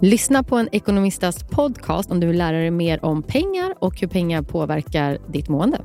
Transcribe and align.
Lyssna 0.00 0.42
på 0.42 0.56
en 0.56 0.68
ekonomistas 0.72 1.44
podcast 1.50 2.10
om 2.10 2.20
du 2.20 2.26
vill 2.26 2.38
lära 2.38 2.56
dig 2.56 2.70
mer 2.70 3.04
om 3.04 3.22
pengar 3.22 3.74
och 3.78 4.00
hur 4.00 4.08
pengar 4.08 4.42
påverkar 4.42 5.18
ditt 5.32 5.48
mående. 5.48 5.80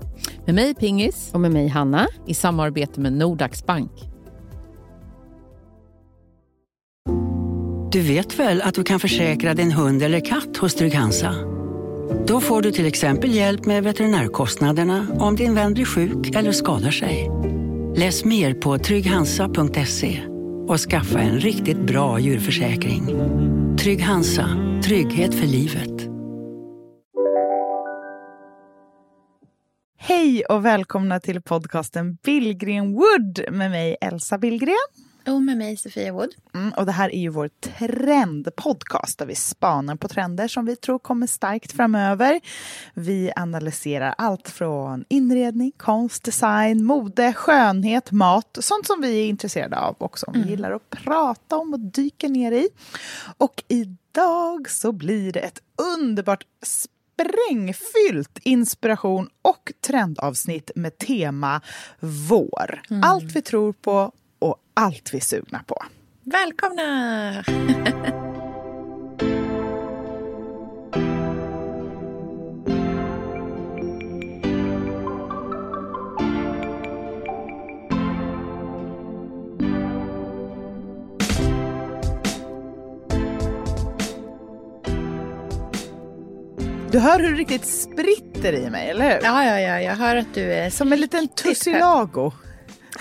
Med 0.46 0.56
mig 0.56 0.76
Pingis. 0.76 1.32
Och 1.34 1.40
med 1.40 1.52
mig 1.52 1.68
Hanna. 1.68 2.08
I 2.28 2.34
samarbete 2.34 3.00
med 3.00 3.14
Nordax 3.14 3.66
Bank. 3.66 3.92
Du 7.92 8.02
vet 8.02 8.40
väl 8.40 8.62
att 8.62 8.74
du 8.74 8.84
kan 8.84 9.00
försäkra 9.00 9.54
din 9.54 9.72
hund 9.72 10.04
eller 10.04 10.20
katt 10.20 10.58
hos 10.58 10.76
Trygg-Hansa? 10.76 11.36
Då 12.28 12.42
får 12.42 12.62
du 12.62 12.72
till 12.72 12.86
exempel 12.86 13.34
hjälp 13.36 13.66
med 13.66 13.84
veterinärkostnaderna 13.84 15.08
om 15.20 15.36
din 15.36 15.56
vän 15.56 15.74
blir 15.74 15.86
sjuk 15.86 16.36
eller 16.36 16.52
skadar 16.52 16.92
sig. 16.92 17.30
Läs 17.96 18.26
mer 18.26 18.54
på 18.54 18.78
trygghansa.se 18.78 20.20
och 20.68 20.80
skaffa 20.80 21.20
en 21.20 21.40
riktigt 21.40 21.80
bra 21.80 22.20
djurförsäkring. 22.20 23.04
Trygg 23.84 24.02
Hansa, 24.02 24.50
trygghet 24.84 25.36
för 25.36 25.48
livet. 25.48 26.10
Hej 29.98 30.46
och 30.46 30.66
välkomna 30.66 31.20
till 31.20 31.42
podcasten 31.42 32.18
Billgren 32.24 32.94
Wood 32.94 33.46
med 33.52 33.72
mig 33.72 33.98
Elsa 34.02 34.38
Billgren. 34.38 34.76
Och 35.28 35.42
med 35.42 35.58
mig 35.58 35.78
Sofia 35.78 36.14
Wood. 36.14 36.30
Mm, 36.54 36.74
och 36.74 36.86
det 36.86 36.92
här 36.92 37.10
är 37.16 37.20
ju 37.20 37.30
vår 37.30 37.50
trendpodcast 37.60 39.20
där 39.20 39.26
vi 39.26 39.36
spanar 39.36 39.96
på 39.96 40.08
trender 40.08 40.48
som 40.48 40.66
vi 40.66 40.76
tror 40.76 41.00
kommer 41.00 41.28
starkt 41.28 41.72
framöver. 41.72 42.42
Vi 42.94 43.32
analyserar 43.36 44.16
allt 44.18 44.50
från 44.50 45.06
inredning, 45.10 45.72
konst, 45.78 46.24
design, 46.24 46.84
mode, 46.84 47.34
skönhet, 47.34 48.12
mat, 48.12 48.58
sånt 48.60 48.88
som 48.88 49.02
vi 49.02 49.22
är 49.22 49.28
intresserade 49.28 49.80
av 49.80 49.96
och 49.98 50.20
som 50.20 50.34
mm. 50.34 50.46
vi 50.46 50.52
gillar 50.52 50.72
att 50.72 50.90
prata 50.90 51.58
om 51.58 51.74
och 51.74 51.80
dyka 51.80 52.28
ner 52.28 52.52
i. 52.52 52.70
Och 53.38 53.64
idag 53.68 54.70
så 54.70 54.92
blir 54.92 55.32
det 55.32 55.40
ett 55.40 55.62
underbart 55.98 56.44
sprängfyllt 56.66 58.40
inspiration 58.44 59.30
och 59.42 59.72
trendavsnitt 59.88 60.72
med 60.76 60.98
tema 60.98 61.62
vår. 62.30 62.82
Mm. 62.90 63.04
Allt 63.04 63.36
vi 63.36 63.42
tror 63.42 63.74
på 63.74 64.12
och 64.42 64.56
allt 64.74 65.14
vi 65.14 65.18
är 65.18 65.22
sugna 65.22 65.64
på. 65.68 65.84
Välkomna! 66.24 67.44
Du 86.92 87.00
hör 87.00 87.20
hur 87.20 87.32
det 87.32 87.38
riktigt 87.38 87.68
spritter 87.68 88.54
i 88.54 88.70
mig, 88.70 88.90
eller 88.90 89.06
hur? 89.06 89.20
Ja, 89.24 89.46
ja, 89.46 89.60
ja. 89.60 89.82
Jag 89.82 89.96
hör 89.96 90.16
att 90.16 90.34
du 90.34 90.54
är... 90.54 90.70
Som 90.70 90.94
en 90.94 91.00
liten 91.02 91.28
tussilago. 91.28 92.32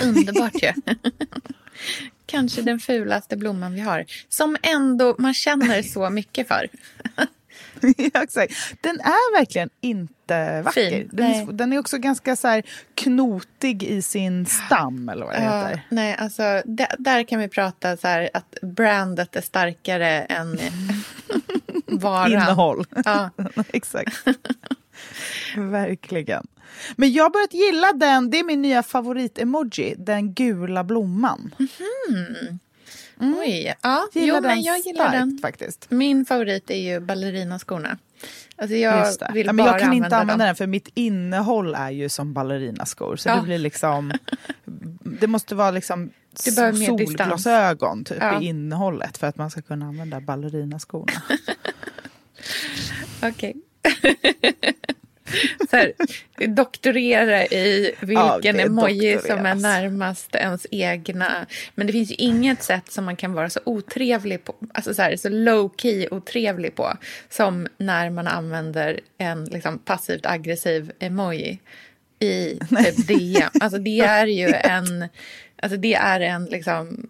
Underbart 0.02 0.62
ju. 0.62 0.72
Ja. 0.84 0.94
Kanske 2.26 2.62
den 2.62 2.80
fulaste 2.80 3.36
blomman 3.36 3.74
vi 3.74 3.80
har. 3.80 4.04
Som 4.28 4.56
ändå 4.62 5.14
man 5.18 5.34
känner 5.34 5.82
så 5.82 6.10
mycket 6.10 6.48
för. 6.48 6.68
ja, 8.12 8.22
exakt. 8.22 8.54
Den 8.80 9.00
är 9.00 9.38
verkligen 9.38 9.70
inte 9.80 10.62
vacker. 10.62 11.06
Den, 11.12 11.56
den, 11.56 11.72
är 11.72 11.78
också 11.78 11.98
ganska 11.98 12.36
så 12.36 12.48
här 12.48 12.62
knotig 12.94 13.82
i 13.82 14.02
sin 14.02 14.46
stam 14.46 15.08
eller 15.08 15.26
vad 15.26 15.34
det 15.34 15.42
ja, 15.42 15.66
heter. 15.66 15.86
Nej, 15.88 16.16
alltså 16.18 16.42
där 16.98 17.22
kan 17.22 17.40
vi 17.40 17.48
prata 17.48 17.96
så 17.96 18.08
här 18.08 18.30
att 18.34 18.58
brandet 18.62 19.36
är 19.36 19.40
starkare 19.40 20.22
än 20.22 20.58
varan. 21.86 22.32
Innehåll. 22.32 22.86
Ja. 23.04 23.30
exakt. 23.72 24.24
Verkligen. 25.56 26.46
Men 26.96 27.12
jag 27.12 27.24
har 27.24 27.30
börjat 27.30 27.54
gilla 27.54 27.92
den, 27.92 28.30
det 28.30 28.38
är 28.38 28.44
min 28.44 28.62
nya 28.62 28.82
favorit-emoji, 28.82 29.94
den 29.98 30.34
gula 30.34 30.84
blomman. 30.84 31.54
Mm. 31.58 32.60
Mm. 33.20 33.38
Oj, 33.38 33.74
ja. 33.82 34.08
Gillar 34.12 34.36
jo, 34.36 34.42
men 34.42 34.62
jag 34.62 34.78
gillar 34.78 35.08
starkt, 35.08 35.18
den. 35.18 35.38
faktiskt. 35.42 35.86
Min 35.90 36.24
favorit 36.24 36.70
är 36.70 36.76
ju 36.76 37.00
ballerinaskorna. 37.00 37.98
Alltså 38.56 38.76
jag 38.76 39.06
vill 39.32 39.46
ja, 39.46 39.52
men 39.52 39.66
Jag 39.66 39.80
kan 39.80 39.92
inte 39.92 40.16
använda 40.16 40.44
dem. 40.44 40.46
den 40.46 40.56
för 40.56 40.66
mitt 40.66 40.88
innehåll 40.94 41.74
är 41.74 41.90
ju 41.90 42.08
som 42.08 42.32
ballerinaskor. 42.32 43.16
Så 43.16 43.28
ja. 43.28 43.36
det 43.36 43.42
blir 43.42 43.58
liksom, 43.58 44.12
det 45.20 45.26
måste 45.26 45.54
vara 45.54 45.70
liksom 45.70 46.10
solglasögon 46.34 48.04
typ, 48.04 48.18
ja. 48.20 48.40
i 48.40 48.44
innehållet 48.46 49.18
för 49.18 49.26
att 49.26 49.36
man 49.36 49.50
ska 49.50 49.62
kunna 49.62 49.86
använda 49.86 50.20
ballerinaskorna. 50.20 51.22
Okej. 53.22 53.56
så 55.70 55.76
här, 55.76 55.92
doktorera 56.46 57.44
i 57.44 57.94
vilken 58.00 58.58
ja, 58.58 58.66
emoji 58.66 59.18
som 59.18 59.46
är 59.46 59.54
närmast 59.54 60.34
ens 60.34 60.66
egna. 60.70 61.46
Men 61.74 61.86
det 61.86 61.92
finns 61.92 62.10
ju 62.10 62.14
inget 62.14 62.62
sätt 62.62 62.92
som 62.92 63.04
man 63.04 63.16
kan 63.16 63.32
vara 63.32 63.50
så 63.50 63.60
otrevlig 63.64 64.44
på, 64.44 64.54
alltså 64.74 64.94
så, 64.94 65.02
här, 65.02 65.16
så 65.16 65.28
low 65.28 65.74
key 65.76 66.08
otrevlig 66.10 66.74
på 66.74 66.92
som 67.28 67.68
när 67.78 68.10
man 68.10 68.26
använder 68.26 69.00
en 69.18 69.44
liksom, 69.44 69.78
passivt 69.78 70.26
aggressiv 70.26 70.92
emoji 70.98 71.60
i 72.18 72.58
typ 72.84 73.06
DM. 73.06 73.50
Alltså 73.60 73.78
det 73.78 74.00
är 74.00 74.26
ju 74.26 74.48
en, 74.48 75.08
alltså 75.62 75.78
det 75.78 75.94
är 75.94 76.20
en 76.20 76.44
liksom 76.44 77.08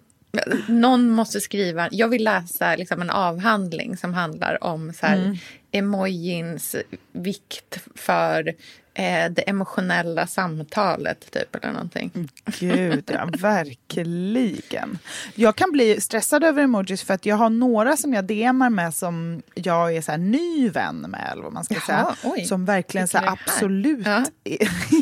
någon 0.69 1.11
måste 1.11 1.41
skriva, 1.41 1.89
jag 1.93 2.09
vill 2.09 2.25
läsa 2.25 2.77
liksom 2.77 3.01
en 3.01 3.11
avhandling 3.11 3.97
som 3.97 4.15
handlar 4.15 4.65
om 4.65 4.93
så 4.93 5.07
här, 5.07 5.17
mm 5.17 5.37
emojins 5.73 6.77
vikt 7.13 7.79
för 7.95 8.55
eh, 8.95 9.31
det 9.31 9.43
emotionella 9.43 10.27
samtalet, 10.27 11.31
typ, 11.31 11.55
eller 11.55 11.73
någonting. 11.73 12.29
Gud, 12.45 13.11
ja, 13.13 13.29
verkligen. 13.39 14.99
Jag 15.35 15.57
kan 15.57 15.73
bli 15.73 16.01
stressad 16.01 16.45
över 16.45 16.63
emojis 16.63 17.03
för 17.03 17.15
att 17.15 17.27
jag 17.27 17.37
har 17.37 17.51
några 17.51 17.97
som 17.97 18.15
jag 18.15 18.25
DMar 18.25 18.71
med 18.71 18.95
som 18.95 19.43
jag 19.55 19.97
är 19.97 20.03
så 20.03 20.11
här, 20.11 20.19
ny 20.19 20.69
vän 20.69 20.97
med, 20.97 21.29
eller 21.33 21.43
vad 21.43 21.53
man 21.53 21.65
ska 21.65 21.75
Jaha, 21.75 21.83
säga. 21.87 22.17
Oj. 22.25 22.45
Som 22.45 22.65
verkligen 22.65 23.09
så 23.09 23.19
här, 23.19 23.27
absolut... 23.29 24.07
Ja. 24.07 24.25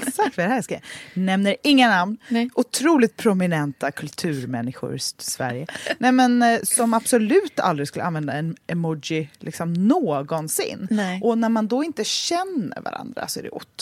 exakt 0.07 0.37
vad 0.37 0.47
det 0.47 0.53
här 0.53 0.63
ska 0.63 0.75
jag. 0.75 0.83
Nämner 1.15 1.57
inga 1.63 1.89
namn. 1.89 2.19
Nej. 2.29 2.51
Otroligt 2.55 3.17
prominenta 3.17 3.91
kulturmänniskor 3.91 4.97
i 4.97 4.99
Sverige. 5.19 5.67
Nej, 5.99 6.13
men, 6.13 6.43
eh, 6.43 6.61
som 6.63 6.95
absolut 6.95 7.61
aldrig 7.61 7.89
skulle 7.89 8.05
använda 8.05 8.33
en 8.33 8.57
emoji 8.67 9.31
liksom, 9.39 9.73
någonsin. 9.73 10.89
Nej. 10.91 11.21
Och 11.23 11.39
när 11.39 11.49
man 11.49 11.69
då 11.69 11.85
inte 11.85 12.05
känner 12.05 12.81
varandra 12.81 13.29
så 13.29 13.39
är 13.39 13.43
det 13.43 13.51
otroligt 13.51 13.78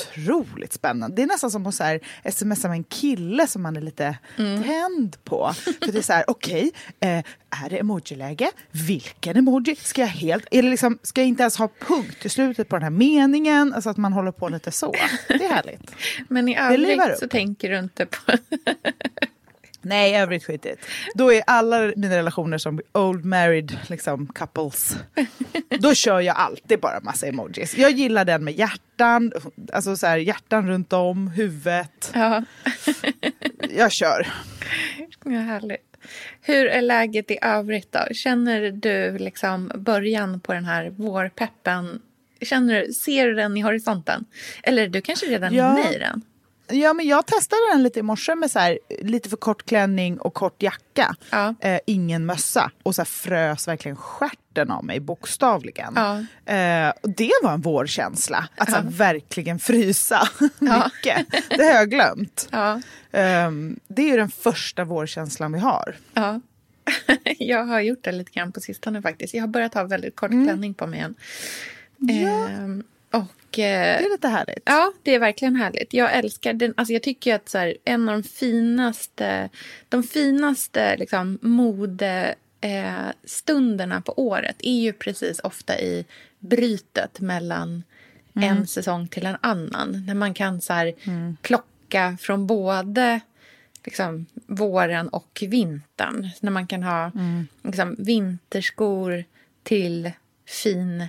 spännande. 0.70 1.16
Det 1.16 1.22
är 1.22 1.26
nästan 1.26 1.50
som 1.50 1.66
att 1.66 1.74
så 1.74 1.84
här, 1.84 2.00
smsa 2.30 2.68
med 2.68 2.76
en 2.76 2.84
kille 2.84 3.46
som 3.46 3.62
man 3.62 3.76
är 3.76 3.80
lite 3.80 4.18
mm. 4.38 4.62
tänd 4.62 5.16
på. 5.24 5.52
För 5.54 5.92
det 5.92 5.98
är 5.98 6.02
så 6.02 6.12
här, 6.12 6.24
okej, 6.26 6.72
okay, 6.98 7.10
eh, 7.10 7.24
är 7.64 7.70
det 7.70 7.78
emojiläge? 7.78 8.50
Vilken 8.70 9.36
emoji? 9.36 9.76
Ska 9.76 10.00
jag 10.00 10.08
helt... 10.08 10.46
Eller 10.50 10.70
liksom, 10.70 10.98
ska 11.02 11.20
jag 11.20 11.28
inte 11.28 11.42
ens 11.42 11.56
ha 11.56 11.68
punkt 11.88 12.26
i 12.26 12.28
slutet 12.28 12.68
på 12.68 12.76
den 12.76 12.82
här 12.82 12.90
meningen? 12.90 13.74
Alltså 13.74 13.90
att 13.90 13.96
man 13.96 14.12
håller 14.12 14.32
på 14.32 14.48
lite 14.48 14.70
så. 14.70 14.94
Det 15.28 15.44
är 15.44 15.54
härligt. 15.54 15.90
Men 16.28 16.48
i 16.48 16.58
övrigt 16.58 17.18
så 17.18 17.28
tänker 17.28 17.70
du 17.70 17.78
inte 17.78 18.06
på... 18.06 18.32
Nej, 19.86 20.16
övrigt 20.16 20.44
skitigt. 20.44 20.86
Då 21.14 21.32
är 21.32 21.42
alla 21.46 21.92
mina 21.96 22.16
relationer 22.16 22.58
som 22.58 22.80
old 22.92 23.24
married 23.24 23.78
liksom, 23.88 24.26
couples. 24.26 24.96
Då 25.78 25.94
kör 25.94 26.20
jag 26.20 26.36
alltid 26.36 26.80
bara 26.80 27.00
massa 27.00 27.26
emojis. 27.26 27.78
Jag 27.78 27.90
gillar 27.90 28.24
den 28.24 28.44
med 28.44 28.54
hjärtan, 28.54 29.32
alltså 29.72 29.96
så 29.96 30.06
här, 30.06 30.16
hjärtan 30.16 30.68
runt 30.68 30.92
om, 30.92 31.28
huvudet. 31.28 32.10
Ja. 32.14 32.44
jag 33.70 33.92
kör. 33.92 34.26
Ja, 35.24 35.30
härligt. 35.30 35.96
Hur 36.40 36.66
är 36.66 36.82
läget 36.82 37.30
i 37.30 37.38
övrigt 37.42 37.92
då? 37.92 38.14
Känner 38.14 38.70
du 38.70 39.18
liksom 39.18 39.72
början 39.74 40.40
på 40.40 40.52
den 40.52 40.64
här 40.64 40.90
vårpeppen? 40.90 42.02
Känner 42.40 42.92
ser 42.92 43.26
du 43.26 43.34
den 43.34 43.56
i 43.56 43.60
horisonten? 43.60 44.24
Eller 44.62 44.88
du 44.88 45.00
kanske 45.00 45.26
redan 45.26 45.54
ja. 45.54 45.78
inne 45.78 45.94
i 45.94 45.98
den? 45.98 46.22
Ja, 46.68 46.92
men 46.92 47.06
jag 47.06 47.26
testade 47.26 47.62
den 47.72 47.82
lite 47.82 47.98
i 47.98 48.02
morse 48.02 48.34
med 48.34 48.50
så 48.50 48.58
här, 48.58 48.78
lite 49.02 49.28
för 49.28 49.36
kort 49.36 49.66
klänning 49.66 50.18
och 50.18 50.34
kort 50.34 50.62
jacka. 50.62 51.16
Ja. 51.30 51.54
Eh, 51.60 51.80
ingen 51.86 52.26
mössa. 52.26 52.70
Och 52.82 52.94
så 52.94 53.00
här, 53.00 53.06
frös 53.06 53.68
verkligen 53.68 53.96
stjärten 53.96 54.70
av 54.70 54.84
mig, 54.84 55.00
bokstavligen. 55.00 55.92
Ja. 55.96 56.18
Eh, 56.54 56.92
och 57.02 57.10
det 57.10 57.32
var 57.42 57.52
en 57.52 57.60
vårkänsla. 57.60 58.48
Att 58.56 58.70
så 58.70 58.76
här, 58.76 58.84
verkligen 58.84 59.58
frysa 59.58 60.28
mycket. 60.58 61.26
Det 61.48 61.64
har 61.64 61.72
jag 61.72 61.90
glömt. 61.90 62.48
Eh, 63.12 63.50
det 63.88 64.02
är 64.02 64.10
ju 64.10 64.16
den 64.16 64.30
första 64.30 64.84
vårkänslan 64.84 65.52
vi 65.52 65.58
har. 65.58 65.96
jag 67.38 67.64
har 67.64 67.80
gjort 67.80 68.04
det 68.04 68.12
lite 68.12 68.30
grann 68.30 68.52
på 68.52 68.60
sistone 68.60 69.02
faktiskt. 69.02 69.34
Jag 69.34 69.42
har 69.42 69.48
börjat 69.48 69.74
ha 69.74 69.84
väldigt 69.84 70.16
kort 70.16 70.30
mm. 70.30 70.46
klänning 70.46 70.74
på 70.74 70.86
mig 70.86 70.98
igen. 70.98 71.14
Ja. 71.98 72.48
Och, 73.10 73.58
eh, 73.58 73.98
det 73.98 74.06
är 74.06 74.10
lite 74.10 74.28
härligt. 74.28 74.62
Ja, 74.64 74.92
det 75.02 75.14
är 75.14 75.18
verkligen 75.18 75.56
härligt. 75.56 75.94
Jag 75.94 76.14
älskar 76.14 76.52
den. 76.52 76.74
Alltså 76.76 76.92
jag 76.92 77.02
tycker 77.02 77.34
att 77.34 77.48
så 77.48 77.58
här, 77.58 77.76
en 77.84 78.08
av 78.08 78.22
de 78.22 78.28
finaste, 78.28 79.48
de 79.88 80.02
finaste 80.02 80.96
liksom, 80.96 81.38
mode 81.42 82.34
eh, 82.60 83.08
stunderna 83.24 84.00
på 84.00 84.12
året 84.16 84.56
är 84.58 84.80
ju 84.80 84.92
precis 84.92 85.40
ofta 85.40 85.78
i 85.78 86.04
brytet 86.38 87.20
mellan 87.20 87.82
mm. 88.36 88.48
en 88.48 88.66
säsong 88.66 89.08
till 89.08 89.26
en 89.26 89.36
annan. 89.40 90.04
När 90.06 90.14
man 90.14 90.34
kan 90.34 90.60
så 90.60 90.72
här, 90.72 90.92
mm. 91.04 91.36
plocka 91.42 92.16
från 92.20 92.46
både 92.46 93.20
liksom, 93.84 94.26
våren 94.46 95.08
och 95.08 95.42
vintern. 95.46 96.30
När 96.40 96.50
man 96.50 96.66
kan 96.66 96.82
ha 96.82 97.10
mm. 97.14 97.46
liksom, 97.62 97.96
vinterskor 97.98 99.24
till 99.62 100.12
fin 100.46 101.06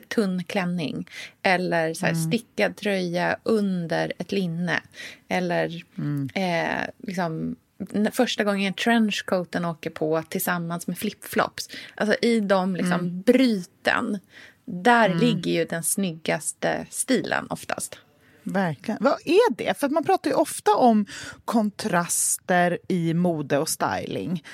tunn 0.00 0.44
klänning 0.44 1.08
eller 1.42 1.94
så 1.94 2.06
här, 2.06 2.12
mm. 2.12 2.24
stickad 2.24 2.76
tröja 2.76 3.36
under 3.42 4.12
ett 4.18 4.32
linne. 4.32 4.80
Eller 5.28 5.82
mm. 5.98 6.28
eh, 6.34 6.88
liksom, 7.06 7.56
första 8.12 8.44
gången 8.44 8.74
trenchcoaten 8.74 9.64
åker 9.64 9.90
på 9.90 10.22
tillsammans 10.28 10.86
med 10.86 10.98
flipflops. 10.98 11.68
Alltså 11.94 12.16
i 12.22 12.40
de 12.40 12.76
liksom, 12.76 12.92
mm. 12.92 13.22
bryten, 13.22 14.18
där 14.64 15.06
mm. 15.06 15.18
ligger 15.18 15.52
ju 15.52 15.64
den 15.64 15.82
snyggaste 15.82 16.86
stilen 16.90 17.46
oftast. 17.50 17.98
Verkligen. 18.44 18.98
Vad 19.00 19.20
är 19.24 19.54
det? 19.54 19.78
För 19.78 19.88
man 19.88 20.04
pratar 20.04 20.30
ju 20.30 20.36
ofta 20.36 20.74
om 20.74 21.06
kontraster 21.44 22.78
i 22.88 23.14
mode 23.14 23.58
och 23.58 23.68
styling. 23.68 24.44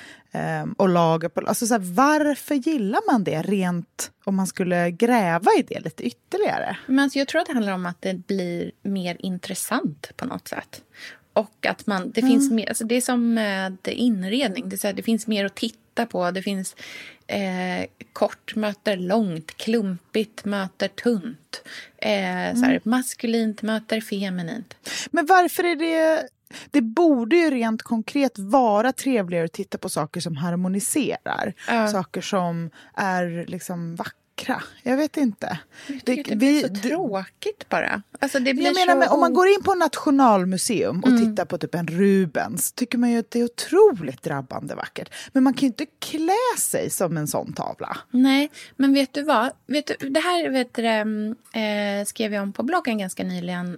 Um, 0.63 0.73
och 0.73 0.89
lager 0.89 1.29
på... 1.29 1.41
Alltså 1.47 1.67
så 1.67 1.73
här, 1.73 1.81
varför 1.81 2.55
gillar 2.55 3.11
man 3.11 3.23
det 3.23 3.41
rent 3.41 4.11
om 4.23 4.35
man 4.35 4.47
skulle 4.47 4.91
gräva 4.91 5.51
i 5.57 5.61
det 5.61 5.79
lite 5.79 6.03
ytterligare? 6.03 6.77
Men 6.87 6.99
alltså, 6.99 7.19
jag 7.19 7.27
tror 7.27 7.41
att 7.41 7.47
det 7.47 7.53
handlar 7.53 7.73
om 7.73 7.85
att 7.85 8.01
det 8.01 8.27
blir 8.27 8.71
mer 8.83 9.17
intressant 9.19 10.11
på 10.15 10.25
något 10.25 10.47
sätt. 10.47 10.81
Och 11.33 11.65
att 11.65 11.87
man, 11.87 12.11
det, 12.11 12.21
mm. 12.21 12.31
finns 12.31 12.51
mer, 12.51 12.69
alltså 12.69 12.83
det 12.83 12.95
är 12.95 13.01
som 13.01 13.33
med 13.33 13.77
inredning. 13.85 14.69
Det, 14.69 14.83
är 14.83 14.87
här, 14.87 14.93
det 14.93 15.03
finns 15.03 15.27
mer 15.27 15.45
att 15.45 15.55
titta 15.55 15.80
på. 15.95 16.31
Det 16.31 16.41
finns 16.41 16.75
eh, 17.27 17.85
kort 18.13 18.55
möter 18.55 18.97
långt, 18.97 19.57
klumpigt 19.57 20.45
möter 20.45 20.87
tunt. 20.87 21.63
Eh, 21.97 22.11
mm. 22.11 22.55
så 22.55 22.65
här, 22.65 22.71
mm. 22.71 22.81
maskulint 22.83 23.61
möter 23.61 24.01
feminint. 24.01 24.75
Men 25.11 25.25
varför 25.25 25.63
är 25.63 25.75
det... 25.75 26.27
Det 26.71 26.81
borde 26.81 27.35
ju 27.35 27.49
rent 27.49 27.81
konkret 27.83 28.39
vara 28.39 28.93
trevligare 28.93 29.45
att 29.45 29.51
titta 29.51 29.77
på 29.77 29.89
saker 29.89 30.21
som 30.21 30.37
harmoniserar. 30.37 31.53
Uh. 31.71 31.87
Saker 31.87 32.21
som 32.21 32.69
är 32.93 33.45
liksom 33.47 33.95
vackra 33.95 34.20
vackra. 34.31 34.63
Jag 34.83 34.97
vet 34.97 35.17
inte. 35.17 35.59
Jag 35.87 36.01
det, 36.05 36.23
det 36.23 36.35
blir 36.35 36.61
så 36.61 36.75
tråkigt 36.75 37.69
bara. 37.69 38.01
Alltså 38.19 38.39
det 38.39 38.53
blir 38.53 38.65
jag 38.65 38.75
menar, 38.75 38.95
men, 38.95 39.09
om 39.09 39.19
man 39.19 39.33
går 39.33 39.47
in 39.47 39.63
på 39.63 39.73
Nationalmuseum 39.73 40.99
och 40.99 41.09
mm. 41.09 41.29
tittar 41.29 41.45
på 41.45 41.57
typ 41.57 41.75
en 41.75 41.87
Rubens 41.87 42.71
tycker 42.71 42.97
man 42.97 43.11
ju 43.11 43.19
att 43.19 43.31
det 43.31 43.39
är 43.39 43.43
otroligt 43.43 44.23
drabbande 44.23 44.75
vackert. 44.75 45.13
Men 45.33 45.43
man 45.43 45.53
kan 45.53 45.61
ju 45.61 45.67
inte 45.67 45.85
klä 45.99 46.57
sig 46.57 46.89
som 46.89 47.17
en 47.17 47.27
sån 47.27 47.53
tavla. 47.53 47.97
Nej, 48.11 48.51
men 48.75 48.93
vet 48.93 49.13
du 49.13 49.23
vad? 49.23 49.51
Vet 49.67 49.87
du, 49.87 50.09
det 50.09 50.19
här 50.19 50.49
vet 50.49 50.73
du, 50.73 50.85
äh, 51.59 52.05
skrev 52.05 52.33
jag 52.33 52.43
om 52.43 52.53
på 52.53 52.63
bloggen 52.63 52.97
ganska 52.97 53.23
nyligen 53.23 53.77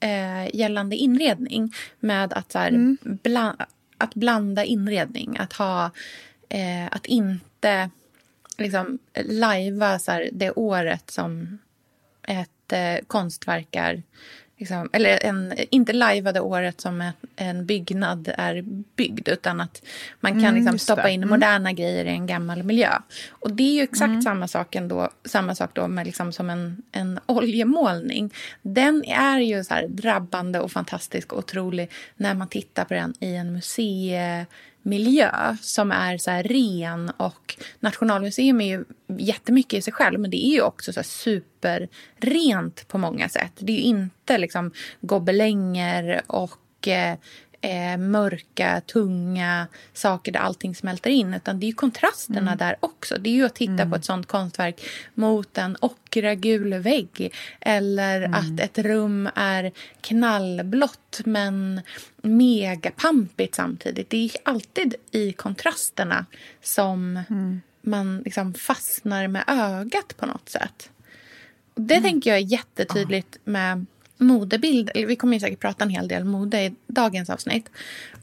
äh, 0.00 0.56
gällande 0.56 0.96
inredning. 0.96 1.74
Med 2.00 2.32
att, 2.32 2.52
så 2.52 2.58
här, 2.58 2.68
mm. 2.68 2.98
bland, 3.02 3.56
att 3.98 4.14
blanda 4.14 4.64
inredning. 4.64 5.36
Att 5.38 5.52
ha... 5.52 5.90
Äh, 6.48 6.86
att 6.90 7.06
inte 7.06 7.90
liksom 8.56 8.98
lajva 9.14 9.98
så 9.98 10.12
här, 10.12 10.28
det 10.32 10.50
året 10.50 11.10
som 11.10 11.58
ett 12.22 12.72
eh, 12.72 13.04
konstverk 13.06 13.68
är... 13.76 14.02
Liksom, 14.56 14.90
eller 14.92 15.24
en, 15.24 15.54
inte 15.70 15.92
lajva 15.92 16.32
det 16.32 16.40
året 16.40 16.80
som 16.80 17.00
en, 17.00 17.12
en 17.36 17.66
byggnad 17.66 18.34
är 18.38 18.62
byggd 18.96 19.28
utan 19.28 19.60
att 19.60 19.82
man 20.20 20.32
kan 20.32 20.44
mm, 20.44 20.54
liksom, 20.54 20.78
stoppa 20.78 21.08
in 21.08 21.22
mm. 21.22 21.30
moderna 21.30 21.72
grejer 21.72 22.04
i 22.04 22.08
en 22.08 22.26
gammal 22.26 22.62
miljö. 22.62 22.98
Och 23.30 23.52
Det 23.52 23.62
är 23.62 23.74
ju 23.74 23.82
exakt 23.82 24.08
mm. 24.08 24.22
samma, 24.22 24.48
sak 24.48 24.74
ändå, 24.74 25.10
samma 25.24 25.54
sak 25.54 25.70
då 25.72 25.88
med 25.88 26.06
liksom 26.06 26.32
som 26.32 26.50
en, 26.50 26.82
en 26.92 27.20
oljemålning. 27.26 28.34
Den 28.62 29.04
är 29.04 29.38
ju 29.38 29.64
så 29.64 29.74
drabbande 29.88 30.60
och 30.60 30.72
fantastisk 30.72 31.32
och 31.32 31.38
otrolig 31.38 31.90
när 32.16 32.34
man 32.34 32.48
tittar 32.48 32.84
på 32.84 32.94
den 32.94 33.14
i 33.20 33.34
en 33.34 33.52
museum 33.52 34.46
miljö 34.84 35.56
som 35.60 35.92
är 35.92 36.18
så 36.18 36.30
ren. 36.30 37.10
och 37.16 37.56
Nationalmuseum 37.80 38.60
är 38.60 38.66
ju 38.66 38.84
jättemycket 39.18 39.78
i 39.78 39.82
sig 39.82 39.92
själv 39.92 40.20
men 40.20 40.30
det 40.30 40.46
är 40.46 40.52
ju 40.52 40.62
också 40.62 40.92
så 40.92 41.02
superrent 41.02 42.88
på 42.88 42.98
många 42.98 43.28
sätt. 43.28 43.52
Det 43.58 43.72
är 43.72 43.76
ju 43.76 43.82
inte 43.82 44.38
liksom 44.38 44.70
gobelänger 45.00 46.22
och 46.26 46.88
eh, 46.88 47.18
eh, 47.64 47.96
mörka, 47.96 48.80
tunga 48.86 49.66
saker 49.92 50.32
där 50.32 50.40
allting 50.40 50.74
smälter 50.74 51.10
in. 51.10 51.34
Utan 51.34 51.60
det 51.60 51.66
är 51.66 51.68
ju 51.68 51.74
kontrasterna 51.74 52.40
mm. 52.40 52.58
där 52.58 52.76
också. 52.80 53.18
Det 53.18 53.30
är 53.30 53.34
ju 53.34 53.44
att 53.44 53.54
titta 53.54 53.72
mm. 53.72 53.90
på 53.90 53.96
ett 53.96 54.04
sånt 54.04 54.26
konstverk 54.26 54.80
mot 55.14 55.58
en 55.58 55.76
ockragul 55.80 56.74
vägg. 56.74 57.32
Eller 57.60 58.22
mm. 58.22 58.34
att 58.34 58.60
ett 58.60 58.78
rum 58.78 59.28
är 59.34 59.72
knallblått 60.00 61.20
men 61.24 61.80
megapampigt 62.22 63.54
samtidigt. 63.54 64.10
Det 64.10 64.24
är 64.24 64.30
alltid 64.44 64.94
i 65.10 65.32
kontrasterna 65.32 66.26
som 66.62 67.20
mm. 67.30 67.60
man 67.82 68.22
liksom 68.24 68.54
fastnar 68.54 69.28
med 69.28 69.44
ögat 69.46 70.16
på 70.16 70.26
något 70.26 70.48
sätt. 70.48 70.90
Och 71.74 71.82
det 71.82 71.94
mm. 71.94 72.04
tänker 72.04 72.30
jag 72.30 72.38
är 72.38 72.42
jättetydligt 72.42 73.38
med 73.44 73.86
modebild. 74.24 74.90
Vi 74.94 75.16
kommer 75.16 75.38
säkert 75.38 75.60
prata 75.60 75.84
en 75.84 75.90
hel 75.90 76.08
del 76.08 76.24
mode 76.24 76.62
i 76.62 76.74
dagens 76.86 77.30
avsnitt. 77.30 77.70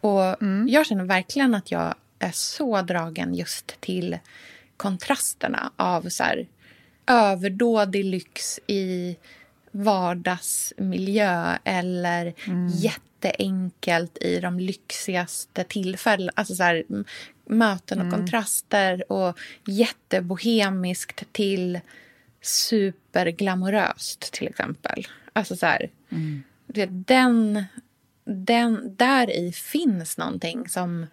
Och 0.01 0.42
mm. 0.42 0.68
Jag 0.69 0.86
känner 0.86 1.06
verkligen 1.06 1.56
att 1.56 1.71
jag 1.71 1.95
är 2.19 2.31
så 2.31 2.81
dragen 2.81 3.33
just 3.33 3.81
till 3.81 4.18
kontrasterna 4.77 5.71
av 5.75 6.09
så 6.09 6.24
här, 6.24 6.48
överdådig 7.06 8.06
lyx 8.06 8.59
i 8.68 9.18
vardagsmiljö 9.71 11.57
eller 11.63 12.33
mm. 12.48 12.68
jätteenkelt 12.68 14.18
i 14.21 14.39
de 14.39 14.59
lyxigaste 14.59 15.63
tillfällena. 15.63 16.31
Alltså 16.36 16.56
så 16.56 16.63
här, 16.63 16.83
möten 17.45 18.00
och 18.00 18.06
mm. 18.06 18.19
kontraster 18.19 19.12
och 19.12 19.39
jättebohemiskt 19.65 21.24
till 21.31 21.80
superglamoröst 22.42 24.33
till 24.33 24.48
exempel. 24.48 25.07
Alltså 25.33 25.55
så 25.55 25.65
här, 25.65 25.89
mm. 26.09 26.43
den, 27.05 27.63
den, 28.25 28.95
där 28.95 29.29
i 29.29 29.51
finns 29.51 30.17
någonting 30.17 30.69
som... 30.69 31.07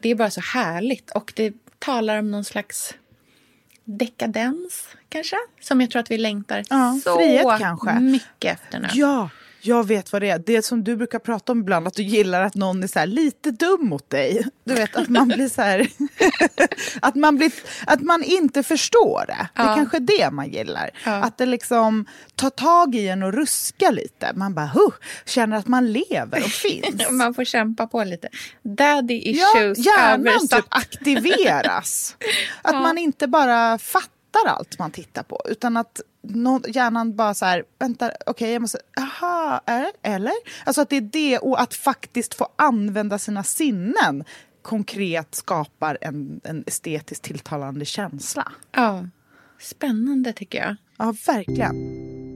Det 0.00 0.08
är 0.08 0.14
bara 0.14 0.30
så 0.30 0.40
härligt. 0.40 1.10
Och 1.10 1.32
det 1.36 1.54
talar 1.78 2.18
om 2.18 2.30
någon 2.30 2.44
slags 2.44 2.94
dekadens, 3.84 4.88
kanske. 5.08 5.36
Som 5.60 5.80
jag 5.80 5.90
tror 5.90 6.00
att 6.00 6.10
vi 6.10 6.18
längtar 6.18 6.64
ja, 6.70 7.00
så 7.04 7.16
frihet, 7.16 8.02
mycket 8.02 8.52
efter 8.52 8.80
nu. 8.80 8.88
Ja, 8.92 9.30
jag 9.66 9.86
vet 9.86 10.12
vad 10.12 10.22
det 10.22 10.30
är. 10.30 10.38
Det 10.38 10.62
som 10.62 10.84
du 10.84 10.96
brukar 10.96 11.18
prata 11.18 11.52
om 11.52 11.60
ibland, 11.60 11.86
att 11.86 11.94
du 11.94 12.02
gillar 12.02 12.42
att 12.42 12.54
någon 12.54 12.82
är 12.82 12.86
så 12.86 13.04
lite 13.04 13.50
dum 13.50 13.86
mot 13.86 14.10
dig. 14.10 14.46
Du 14.64 14.74
vet, 14.74 14.96
att 14.96 15.08
man 15.08 15.28
blir 15.28 15.48
så 15.48 15.62
här... 15.62 15.88
att, 17.00 17.14
man 17.14 17.36
blir, 17.36 17.52
att 17.86 18.00
man 18.00 18.22
inte 18.24 18.62
förstår 18.62 19.24
det. 19.26 19.48
Ja. 19.54 19.62
Det 19.62 19.70
är 19.70 19.76
kanske 19.76 19.98
det 19.98 20.30
man 20.30 20.50
gillar. 20.50 20.90
Ja. 21.04 21.12
Att 21.12 21.38
det 21.38 21.46
liksom 21.46 22.06
tar 22.34 22.50
tag 22.50 22.94
i 22.94 23.08
en 23.08 23.22
och 23.22 23.32
ruskar 23.32 23.92
lite. 23.92 24.32
Man 24.34 24.54
bara, 24.54 24.66
huh, 24.66 24.92
känner 25.26 25.56
att 25.56 25.66
man 25.66 25.92
lever 25.92 26.44
och 26.44 26.50
finns. 26.50 27.10
man 27.10 27.34
får 27.34 27.44
kämpa 27.44 27.86
på 27.86 28.04
lite. 28.04 28.28
Daddy 28.62 29.14
issues 29.14 29.78
ja, 29.78 29.92
hjärnan 29.98 30.48
typ 30.48 30.66
aktiveras. 30.68 32.16
att 32.62 32.74
man 32.74 32.98
inte 32.98 33.26
bara 33.26 33.78
fattar 33.78 34.13
allt 34.46 34.78
man 34.78 34.90
tittar 34.90 35.22
på, 35.22 35.40
utan 35.44 35.76
att 35.76 36.00
hjärnan 36.68 37.16
bara 37.16 37.34
så 37.34 37.44
här, 37.44 37.64
vänta, 37.78 38.06
okej, 38.06 38.30
okay, 38.30 38.50
jag 38.50 38.62
måste, 38.62 38.78
aha, 39.00 39.60
eller? 40.02 40.32
Alltså 40.64 40.80
att 40.80 40.90
det 40.90 40.96
är 40.96 41.00
det, 41.00 41.38
och 41.38 41.60
att 41.60 41.74
faktiskt 41.74 42.34
få 42.34 42.48
använda 42.56 43.18
sina 43.18 43.42
sinnen 43.42 44.24
konkret 44.62 45.34
skapar 45.34 45.98
en, 46.00 46.40
en 46.44 46.64
estetiskt 46.66 47.24
tilltalande 47.24 47.84
känsla. 47.84 48.52
Ja, 48.72 49.08
spännande 49.60 50.32
tycker 50.32 50.58
jag. 50.58 50.76
Ja, 50.96 51.14
verkligen. 51.26 52.33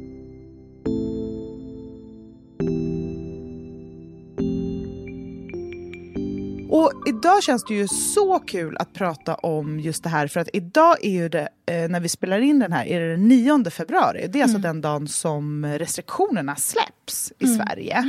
Och 6.71 6.93
idag 7.07 7.43
känns 7.43 7.65
det 7.65 7.75
ju 7.75 7.89
så 7.89 8.39
kul 8.39 8.77
att 8.77 8.93
prata 8.93 9.35
om 9.35 9.81
just 9.81 10.03
det 10.03 10.09
här 10.09 10.27
för 10.27 10.41
att 10.41 10.49
idag 10.53 10.97
är 11.03 11.11
ju 11.11 11.29
det, 11.29 11.49
eh, 11.67 11.89
när 11.89 12.01
vi 12.01 12.09
spelar 12.09 12.41
in 12.41 12.59
den 12.59 12.73
här, 12.73 12.87
är 12.87 13.01
det 13.01 13.11
den 13.11 13.29
9 13.29 13.71
februari. 13.71 14.29
Det 14.29 14.39
är 14.39 14.43
alltså 14.43 14.59
mm. 14.59 14.69
den 14.69 14.81
dagen 14.81 15.09
som 15.09 15.67
restriktionerna 15.67 16.57
släpps 16.57 17.33
i 17.39 17.45
mm. 17.45 17.57
Sverige. 17.57 18.05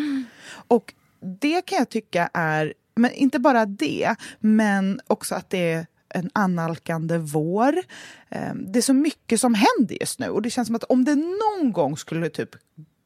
Och 0.67 0.93
det 1.41 1.65
kan 1.65 1.77
jag 1.77 1.89
tycka 1.89 2.29
är, 2.33 2.73
men 2.95 3.11
inte 3.11 3.39
bara 3.39 3.65
det, 3.65 4.15
men 4.39 4.99
också 5.07 5.35
att 5.35 5.49
det 5.49 5.71
är 5.71 5.85
en 6.09 6.29
annalkande 6.33 7.17
vår. 7.17 7.77
Eh, 8.29 8.53
det 8.55 8.79
är 8.79 8.83
så 8.83 8.93
mycket 8.93 9.41
som 9.41 9.53
händer 9.53 9.97
just 10.01 10.19
nu 10.19 10.29
och 10.29 10.41
det 10.41 10.49
känns 10.49 10.67
som 10.67 10.75
att 10.75 10.83
om 10.83 11.05
det 11.05 11.15
någon 11.15 11.71
gång 11.71 11.97
skulle 11.97 12.29
typ 12.29 12.49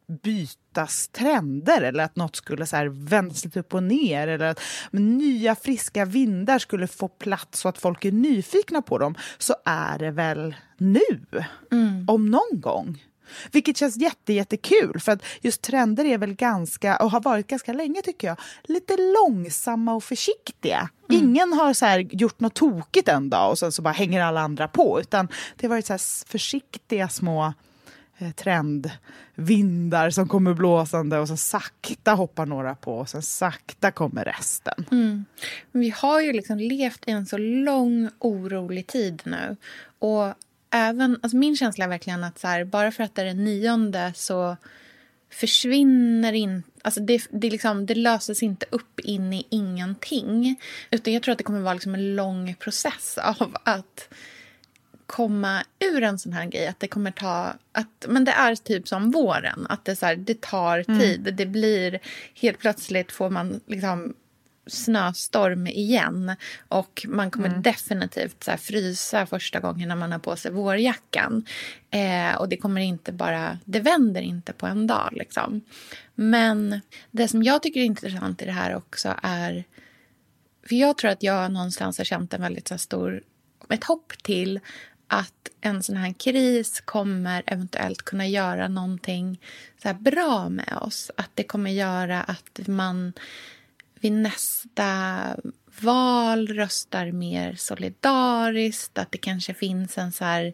bytas 0.07 1.07
trender 1.07 1.81
eller 1.81 2.03
att 2.03 2.15
något 2.15 2.35
skulle 2.35 2.65
så 2.65 2.75
här 2.75 2.85
vändas 2.85 3.45
lite 3.45 3.59
upp 3.59 3.73
och 3.73 3.83
ner 3.83 4.27
eller 4.27 4.45
att 4.45 4.61
nya 4.91 5.55
friska 5.55 6.05
vindar 6.05 6.59
skulle 6.59 6.87
få 6.87 7.07
plats 7.07 7.59
så 7.59 7.69
att 7.69 7.77
folk 7.77 8.05
är 8.05 8.11
nyfikna 8.11 8.81
på 8.81 8.97
dem 8.97 9.15
så 9.37 9.55
är 9.65 9.99
det 9.99 10.11
väl 10.11 10.55
nu, 10.77 11.45
mm. 11.71 12.05
om 12.09 12.31
någon 12.31 12.61
gång. 12.61 13.03
Vilket 13.51 13.77
känns 13.77 13.97
jätte, 13.97 14.33
jättekul 14.33 14.99
för 14.99 15.11
att 15.11 15.23
just 15.41 15.61
trender 15.61 16.05
är 16.05 16.17
väl 16.17 16.33
ganska, 16.33 16.97
och 16.97 17.11
har 17.11 17.21
varit 17.21 17.47
ganska 17.47 17.73
länge 17.73 18.01
tycker 18.01 18.27
jag, 18.27 18.37
lite 18.63 18.97
långsamma 18.97 19.93
och 19.93 20.03
försiktiga. 20.03 20.89
Mm. 21.09 21.23
Ingen 21.23 21.53
har 21.53 21.73
så 21.73 21.85
gjort 22.11 22.39
något 22.39 22.53
tokigt 22.53 23.07
en 23.07 23.29
dag 23.29 23.51
och 23.51 23.59
sen 23.59 23.71
så 23.71 23.81
bara 23.81 23.93
hänger 23.93 24.21
alla 24.21 24.41
andra 24.41 24.67
på 24.67 24.99
utan 24.99 25.27
det 25.55 25.67
har 25.67 25.69
varit 25.69 25.85
så 25.85 25.97
försiktiga 26.27 27.09
små 27.09 27.53
Eh, 28.17 28.31
trendvindar 28.31 30.09
som 30.09 30.27
kommer 30.27 30.53
blåsande 30.53 31.19
och 31.19 31.27
så 31.27 31.37
sakta 31.37 32.11
hoppar 32.11 32.45
några 32.45 32.75
på 32.75 32.97
och 32.97 33.09
sen 33.09 33.21
sakta 33.21 33.91
kommer 33.91 34.25
resten. 34.25 34.85
Mm. 34.91 35.25
Vi 35.71 35.89
har 35.89 36.21
ju 36.21 36.33
liksom 36.33 36.57
levt 36.57 37.07
i 37.07 37.11
en 37.11 37.25
så 37.25 37.37
lång 37.37 38.09
orolig 38.19 38.87
tid 38.87 39.21
nu 39.25 39.55
och 39.99 40.33
även, 40.71 41.19
alltså 41.21 41.37
min 41.37 41.57
känsla 41.57 41.85
är 41.85 41.89
verkligen 41.89 42.23
att 42.23 42.39
så 42.39 42.47
här, 42.47 42.63
bara 42.65 42.91
för 42.91 43.03
att 43.03 43.15
det 43.15 43.21
är 43.21 43.25
den 43.25 43.43
nionde 43.43 44.13
så 44.15 44.57
försvinner 45.31 46.33
inte... 46.33 46.69
Alltså 46.81 46.99
det, 46.99 47.27
det, 47.31 47.49
liksom, 47.49 47.85
det 47.85 47.95
löses 47.95 48.43
inte 48.43 48.65
upp 48.69 48.99
in 48.99 49.33
i 49.33 49.47
ingenting. 49.49 50.61
Utan 50.91 51.13
jag 51.13 51.23
tror 51.23 51.31
att 51.31 51.37
det 51.37 51.43
kommer 51.43 51.61
vara 51.61 51.73
liksom 51.73 51.93
en 51.93 52.15
lång 52.15 52.55
process 52.55 53.17
av 53.17 53.57
att 53.63 54.09
komma 55.15 55.63
ur 55.79 56.03
en 56.03 56.19
sån 56.19 56.33
här 56.33 56.45
grej. 56.45 56.67
Att 56.67 56.79
det 56.79 56.87
kommer 56.87 57.11
ta... 57.11 57.53
Att, 57.71 58.05
men 58.07 58.25
det 58.25 58.31
är 58.31 58.55
typ 58.55 58.87
som 58.87 59.11
våren. 59.11 59.65
Att 59.69 59.85
det, 59.85 59.95
så 59.95 60.05
här, 60.05 60.15
det 60.15 60.41
tar 60.41 60.83
mm. 60.87 60.99
tid. 60.99 61.19
Mm. 61.19 61.35
Det 61.35 61.45
blir... 61.45 61.99
Helt 62.33 62.59
plötsligt 62.59 63.11
får 63.11 63.29
man 63.29 63.61
liksom 63.67 64.13
snöstorm 64.67 65.67
igen. 65.67 66.35
Och 66.67 67.05
man 67.07 67.31
kommer 67.31 67.47
mm. 67.47 67.61
definitivt 67.61 68.43
så 68.43 68.51
här, 68.51 68.57
frysa 68.57 69.25
första 69.25 69.59
gången 69.59 69.89
när 69.89 69.95
man 69.95 70.11
har 70.11 70.19
på 70.19 70.35
sig 70.35 70.51
vårjackan. 70.51 71.45
Eh, 71.89 72.35
och 72.35 72.49
det 72.49 72.57
kommer 72.57 72.81
inte 72.81 73.11
bara, 73.11 73.59
det 73.65 73.79
vänder 73.79 74.21
inte 74.21 74.53
på 74.53 74.67
en 74.67 74.87
dag 74.87 75.09
liksom. 75.11 75.61
Men 76.15 76.81
det 77.11 77.27
som 77.27 77.43
jag 77.43 77.63
tycker 77.63 77.79
är 77.79 77.85
intressant 77.85 78.41
i 78.41 78.45
det 78.45 78.51
här 78.51 78.75
också 78.75 79.13
är, 79.23 79.63
för 80.69 80.75
jag 80.75 80.97
tror 80.97 81.11
att 81.11 81.23
jag 81.23 81.51
någonstans 81.51 81.97
har 81.97 82.05
känt 82.05 82.33
en 82.33 82.41
väldigt 82.41 82.67
så 82.67 82.73
här, 82.73 82.79
stor, 82.79 83.23
ett 83.69 83.83
hopp 83.83 84.13
till 84.23 84.59
att 85.13 85.49
en 85.61 85.83
sån 85.83 85.97
här 85.97 86.13
kris 86.13 86.81
kommer 86.85 87.43
eventuellt 87.45 88.01
kunna 88.01 88.27
göra 88.27 88.67
någonting 88.67 89.41
så 89.83 89.93
bra 89.93 90.49
med 90.49 90.77
oss. 90.81 91.11
Att 91.17 91.29
det 91.33 91.43
kommer 91.43 91.71
göra 91.71 92.21
att 92.21 92.67
man 92.67 93.13
vid 93.99 94.11
nästa 94.11 95.19
val 95.81 96.47
röstar 96.47 97.11
mer 97.11 97.55
solidariskt. 97.55 98.97
Att 98.97 99.11
det 99.11 99.17
kanske 99.17 99.53
finns 99.53 99.97
en, 99.97 100.11
så 100.11 100.25
här, 100.25 100.53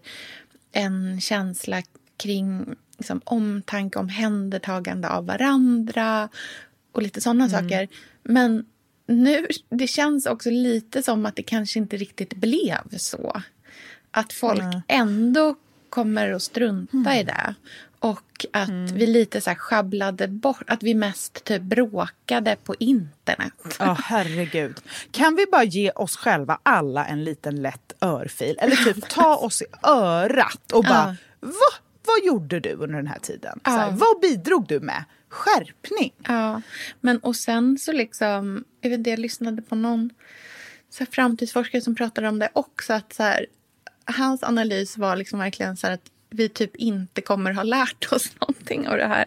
en 0.72 1.22
känsla 1.22 1.84
kring 2.18 2.76
liksom, 2.98 3.22
omtanke, 3.24 4.00
omhändertagande 4.00 5.10
av 5.10 5.26
varandra 5.26 6.30
och 6.92 7.02
lite 7.02 7.22
sådana 7.22 7.46
mm. 7.46 7.60
saker. 7.60 7.88
Men 8.24 8.66
nu, 9.08 9.48
det 9.70 9.88
känns 9.88 10.26
också 10.26 10.50
lite 10.50 11.04
som 11.04 11.26
att 11.26 11.36
det 11.36 11.44
kanske 11.44 11.80
inte 11.80 11.98
riktigt 11.98 12.34
blev 12.34 12.98
så. 12.98 13.42
Att 14.12 14.34
folk 14.34 14.62
mm. 14.62 14.82
ändå 14.88 15.56
kommer 15.90 16.32
att 16.32 16.42
strunta 16.42 16.98
mm. 16.98 17.18
i 17.18 17.24
det. 17.24 17.56
Och 18.00 18.46
att 18.54 18.70
mm. 18.70 18.96
vi 18.96 19.08
lite 19.08 19.42
så 19.42 19.50
här 19.50 19.58
sjabblade 19.58 20.28
bort, 20.28 20.64
att 20.68 20.84
vi 20.84 20.94
mest 20.94 21.44
typ 21.44 21.62
bråkade 21.62 22.56
på 22.64 22.76
internet. 22.80 23.76
Ja, 23.80 23.92
oh, 23.92 24.00
herregud. 24.04 24.82
Kan 25.12 25.36
vi 25.36 25.46
bara 25.52 25.64
ge 25.64 25.92
oss 25.92 26.16
själva 26.18 26.60
alla 26.64 27.06
en 27.06 27.24
liten 27.24 27.62
lätt 27.62 27.94
örfil? 28.02 28.58
Eller 28.60 28.76
typ 28.76 29.10
ta 29.10 29.36
oss 29.36 29.62
i 29.62 29.66
örat 29.84 30.72
och 30.74 30.84
bara, 30.84 31.16
ja. 31.40 31.48
Va? 31.48 31.78
vad 32.06 32.26
gjorde 32.26 32.60
du 32.60 32.74
under 32.74 32.96
den 32.96 33.08
här 33.08 33.20
tiden? 33.20 33.60
Ja. 33.64 33.72
Här, 33.72 33.92
vad 33.92 34.20
bidrog 34.22 34.68
du 34.68 34.80
med? 34.80 35.04
Skärpning! 35.30 36.14
Ja, 36.28 36.62
men 37.02 37.20
och 37.20 37.36
sen 37.36 37.78
så 37.78 37.92
liksom, 37.92 38.64
jag 38.82 38.90
vet 38.90 38.98
inte, 38.98 39.10
jag 39.10 39.20
lyssnade 39.20 39.62
på 39.62 39.76
någon 39.76 40.10
så 40.90 41.04
här, 41.04 41.12
framtidsforskare 41.12 41.82
som 41.82 41.96
pratade 41.96 42.30
om 42.30 42.40
det 42.40 42.50
också, 42.54 42.94
att 42.94 43.14
så 43.14 43.24
här, 43.24 43.46
hans 44.18 44.44
analys 44.44 44.98
var 44.98 45.16
liksom 45.16 45.40
verkligen 45.40 45.78
så 45.78 45.88
här 45.88 45.94
att 45.94 46.12
vi 46.30 46.50
typ 46.50 46.76
inte 46.76 47.22
kommer 47.22 47.54
ha 47.54 47.64
lärt 47.64 48.14
oss 48.14 48.32
någonting 48.40 48.88
av 48.88 48.98
det 48.98 49.08
här. 49.08 49.26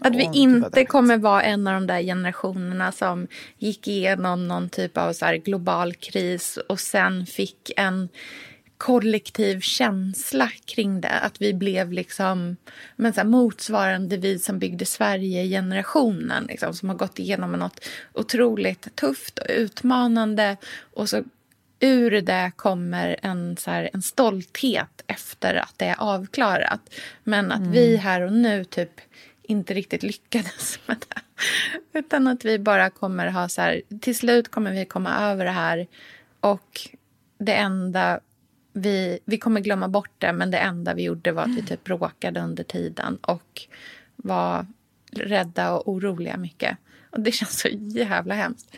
Att 0.00 0.16
vi 0.16 0.30
inte 0.32 0.84
kommer 0.84 1.18
vara 1.18 1.42
en 1.42 1.66
av 1.66 1.74
de 1.74 1.86
där 1.86 2.02
generationerna 2.02 2.92
som 2.92 3.26
gick 3.58 3.88
igenom 3.88 4.48
någon 4.48 4.68
typ 4.68 4.96
av 4.96 5.12
så 5.12 5.26
global 5.44 5.94
kris 5.94 6.58
och 6.68 6.80
sen 6.80 7.26
fick 7.26 7.72
en 7.76 8.08
kollektiv 8.78 9.60
känsla 9.60 10.50
kring 10.64 11.00
det. 11.00 11.18
Att 11.18 11.40
vi 11.40 11.54
blev 11.54 11.92
liksom 11.92 12.56
men 12.96 13.12
så 13.12 13.24
motsvarande 13.24 14.16
vi 14.16 14.38
som 14.38 14.58
byggde 14.58 14.86
Sverige-generationen 14.86 16.44
liksom, 16.44 16.74
som 16.74 16.88
har 16.88 16.96
gått 16.96 17.18
igenom 17.18 17.52
något 17.52 17.80
otroligt 18.12 18.96
tufft 18.96 19.38
och 19.38 19.46
utmanande 19.48 20.56
och 20.94 21.08
så 21.08 21.24
ur 21.80 22.20
det 22.20 22.52
kommer 22.56 23.16
en, 23.22 23.56
så 23.56 23.70
här, 23.70 23.90
en 23.92 24.02
stolthet 24.02 25.02
efter 25.06 25.54
att 25.54 25.74
det 25.76 25.84
är 25.84 25.96
avklarat. 25.98 26.80
Men 27.24 27.52
att 27.52 27.58
mm. 27.58 27.72
vi 27.72 27.96
här 27.96 28.20
och 28.20 28.32
nu 28.32 28.64
typ 28.64 29.00
inte 29.42 29.74
riktigt 29.74 30.02
lyckades 30.02 30.78
med 30.86 30.96
det. 31.08 31.20
Utan 31.98 32.26
att 32.26 32.44
vi 32.44 32.58
bara 32.58 32.90
kommer 32.90 33.26
ha 33.26 33.48
så 33.48 33.62
här, 33.62 33.82
till 34.00 34.16
slut 34.16 34.48
kommer 34.48 34.72
vi 34.72 34.84
komma 34.84 35.30
över 35.30 35.44
det 35.44 35.50
här 35.50 35.86
och 36.40 36.80
det 37.38 37.54
enda 37.54 38.20
vi, 38.72 39.18
vi 39.24 39.38
kommer 39.38 39.60
glömma 39.60 39.88
bort 39.88 40.10
det 40.18 40.32
men 40.32 40.50
det 40.50 40.58
enda 40.58 40.94
vi 40.94 41.02
gjorde 41.02 41.32
var 41.32 41.42
att 41.42 41.56
vi 41.56 41.62
typ 41.62 41.84
bråkade 41.84 42.40
under 42.40 42.64
tiden 42.64 43.16
och 43.16 43.62
var 44.16 44.66
rädda 45.10 45.72
och 45.72 45.88
oroliga 45.88 46.36
mycket. 46.36 46.76
Och 47.10 47.20
det 47.20 47.32
känns 47.32 47.60
så 47.60 47.68
jävla 47.68 48.34
hemskt. 48.34 48.76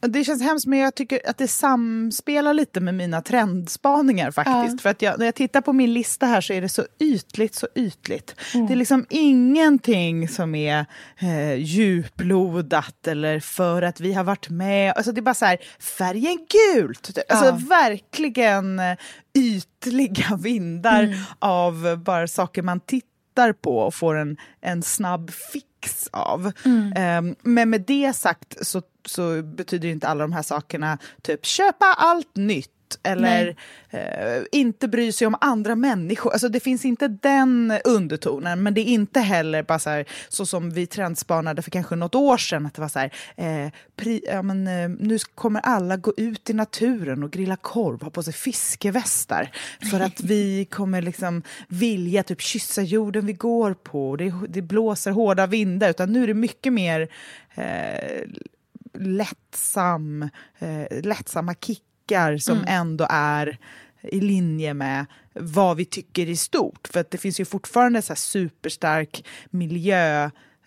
Det 0.00 0.24
känns 0.24 0.42
hemskt, 0.42 0.66
men 0.66 0.78
jag 0.78 0.94
tycker 0.94 1.20
att 1.30 1.38
det 1.38 1.48
samspelar 1.48 2.54
lite 2.54 2.80
med 2.80 2.94
mina 2.94 3.22
trendspaningar 3.22 4.30
faktiskt. 4.30 4.72
Ja. 4.72 4.78
För 4.82 4.90
att 4.90 5.02
jag, 5.02 5.18
när 5.18 5.26
jag 5.26 5.34
tittar 5.34 5.60
på 5.60 5.72
min 5.72 5.94
lista 5.94 6.26
här 6.26 6.40
så 6.40 6.52
är 6.52 6.60
det 6.60 6.68
så 6.68 6.86
ytligt, 6.98 7.54
så 7.54 7.68
ytligt. 7.74 8.34
Mm. 8.54 8.66
Det 8.66 8.74
är 8.74 8.76
liksom 8.76 9.06
ingenting 9.10 10.28
som 10.28 10.54
är 10.54 10.86
eh, 11.18 11.54
djuplodat 11.54 13.06
eller 13.06 13.40
för 13.40 13.82
att 13.82 14.00
vi 14.00 14.12
har 14.12 14.24
varit 14.24 14.48
med. 14.48 14.92
Alltså 14.96 15.12
det 15.12 15.20
är 15.20 15.22
bara 15.22 15.34
så 15.34 15.44
här, 15.44 15.58
färgen 15.80 16.38
gult. 16.74 17.18
Alltså 17.28 17.46
ja. 17.46 17.60
verkligen 17.68 18.78
eh, 18.78 18.96
ytliga 19.34 20.36
vindar 20.36 21.02
mm. 21.02 21.18
av 21.38 22.02
bara 22.04 22.28
saker 22.28 22.62
man 22.62 22.80
tittar 22.80 23.52
på 23.52 23.78
och 23.78 23.94
får 23.94 24.14
en, 24.14 24.36
en 24.60 24.82
snabb 24.82 25.30
fix 25.30 26.08
av. 26.12 26.52
Mm. 26.64 27.26
Um, 27.26 27.36
men 27.42 27.70
med 27.70 27.80
det 27.80 28.12
sagt 28.16 28.66
så 28.66 28.82
så 29.04 29.42
betyder 29.42 29.88
inte 29.88 30.08
alla 30.08 30.24
de 30.24 30.32
här 30.32 30.42
sakerna 30.42 30.98
typ 31.22 31.46
köpa 31.46 31.86
allt 31.86 32.36
nytt 32.36 32.70
eller 33.02 33.56
eh, 33.90 34.42
inte 34.52 34.88
bry 34.88 35.12
sig 35.12 35.26
om 35.26 35.36
andra 35.40 35.76
människor. 35.76 36.32
Alltså 36.32 36.48
det 36.48 36.60
finns 36.60 36.84
inte 36.84 37.08
den 37.08 37.78
undertonen, 37.84 38.62
men 38.62 38.74
det 38.74 38.80
är 38.80 38.84
inte 38.84 39.20
heller 39.20 39.62
bara 39.62 39.78
så, 39.78 39.90
här, 39.90 40.04
så 40.28 40.46
som 40.46 40.70
vi 40.70 40.86
trendspanade 40.86 41.62
för 41.62 41.70
kanske 41.70 41.96
något 41.96 42.14
år 42.14 42.36
sedan, 42.36 42.66
att 42.66 42.74
det 42.74 42.80
var 42.80 42.88
så 42.88 42.98
här, 42.98 43.12
eh, 43.36 43.72
pri, 43.96 44.22
ja, 44.26 44.42
men, 44.42 44.66
eh, 44.66 44.88
nu 44.88 45.18
kommer 45.34 45.60
alla 45.60 45.96
gå 45.96 46.12
ut 46.16 46.50
i 46.50 46.52
naturen 46.52 47.22
och 47.22 47.30
grilla 47.30 47.56
korv, 47.56 48.02
ha 48.02 48.10
på 48.10 48.22
sig 48.22 48.32
fiskevästar, 48.32 49.50
för 49.90 50.00
att 50.00 50.20
vi 50.20 50.64
kommer 50.70 51.02
liksom 51.02 51.42
vilja 51.68 52.22
typ 52.22 52.40
kyssa 52.40 52.82
jorden 52.82 53.26
vi 53.26 53.32
går 53.32 53.74
på, 53.74 54.16
det, 54.16 54.34
det 54.48 54.62
blåser 54.62 55.10
hårda 55.10 55.46
vindar, 55.46 55.90
utan 55.90 56.12
nu 56.12 56.22
är 56.22 56.26
det 56.26 56.34
mycket 56.34 56.72
mer 56.72 57.08
eh, 57.54 58.28
lättsam, 58.92 60.28
eh, 60.58 61.02
lättsamma 61.02 61.54
kickar 61.54 62.38
som 62.38 62.56
mm. 62.56 62.68
ändå 62.68 63.06
är 63.10 63.58
i 64.02 64.20
linje 64.20 64.74
med 64.74 65.06
vad 65.34 65.76
vi 65.76 65.84
tycker 65.84 66.28
i 66.28 66.36
stort. 66.36 66.88
För 66.92 67.00
att 67.00 67.10
det 67.10 67.18
finns 67.18 67.40
ju 67.40 67.44
fortfarande 67.44 68.02
så 68.02 68.14
superstark 68.14 69.24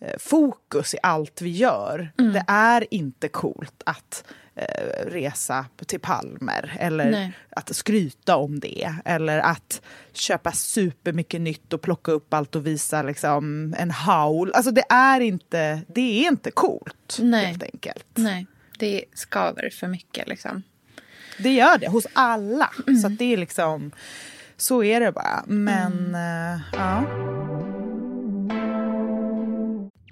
miljöfokus 0.03 0.93
i 0.93 0.98
allt 1.03 1.41
vi 1.41 1.50
gör. 1.50 2.12
Mm. 2.19 2.33
Det 2.33 2.45
är 2.48 2.93
inte 2.93 3.27
coolt 3.27 3.83
att 3.86 4.24
eh, 4.55 5.05
resa 5.05 5.65
till 5.86 6.00
Palmer 6.00 6.77
eller 6.79 7.12
Nej. 7.12 7.33
att 7.50 7.75
skryta 7.75 8.36
om 8.36 8.60
det 8.60 8.95
eller 9.05 9.39
att 9.39 9.81
köpa 10.13 10.51
supermycket 10.51 11.41
nytt 11.41 11.74
och 11.74 11.81
plocka 11.81 12.12
upp 12.12 12.33
allt 12.33 12.55
och 12.55 12.67
visa 12.67 13.03
liksom, 13.03 13.75
en 13.77 13.91
haul. 13.91 14.51
Alltså 14.53 14.72
det 14.72 14.86
är 14.89 15.19
inte, 15.19 15.81
det 15.88 16.25
är 16.25 16.27
inte 16.27 16.51
coolt 16.51 17.17
Nej. 17.19 17.45
helt 17.45 17.63
enkelt. 17.63 18.07
Nej, 18.15 18.48
det 18.79 19.05
skaver 19.13 19.69
för 19.69 19.88
mycket 19.88 20.27
liksom. 20.27 20.63
Det 21.39 21.53
gör 21.53 21.77
det 21.77 21.88
hos 21.88 22.07
alla. 22.13 22.69
Mm. 22.88 23.00
Så 23.00 23.07
det 23.07 23.33
är 23.33 23.38
liksom, 23.38 23.91
så 24.57 24.83
är 24.83 25.00
det 25.00 25.12
bara. 25.12 25.43
Men 25.48 26.15
mm. 26.15 26.55
uh, 26.55 26.62
ja. 26.74 27.73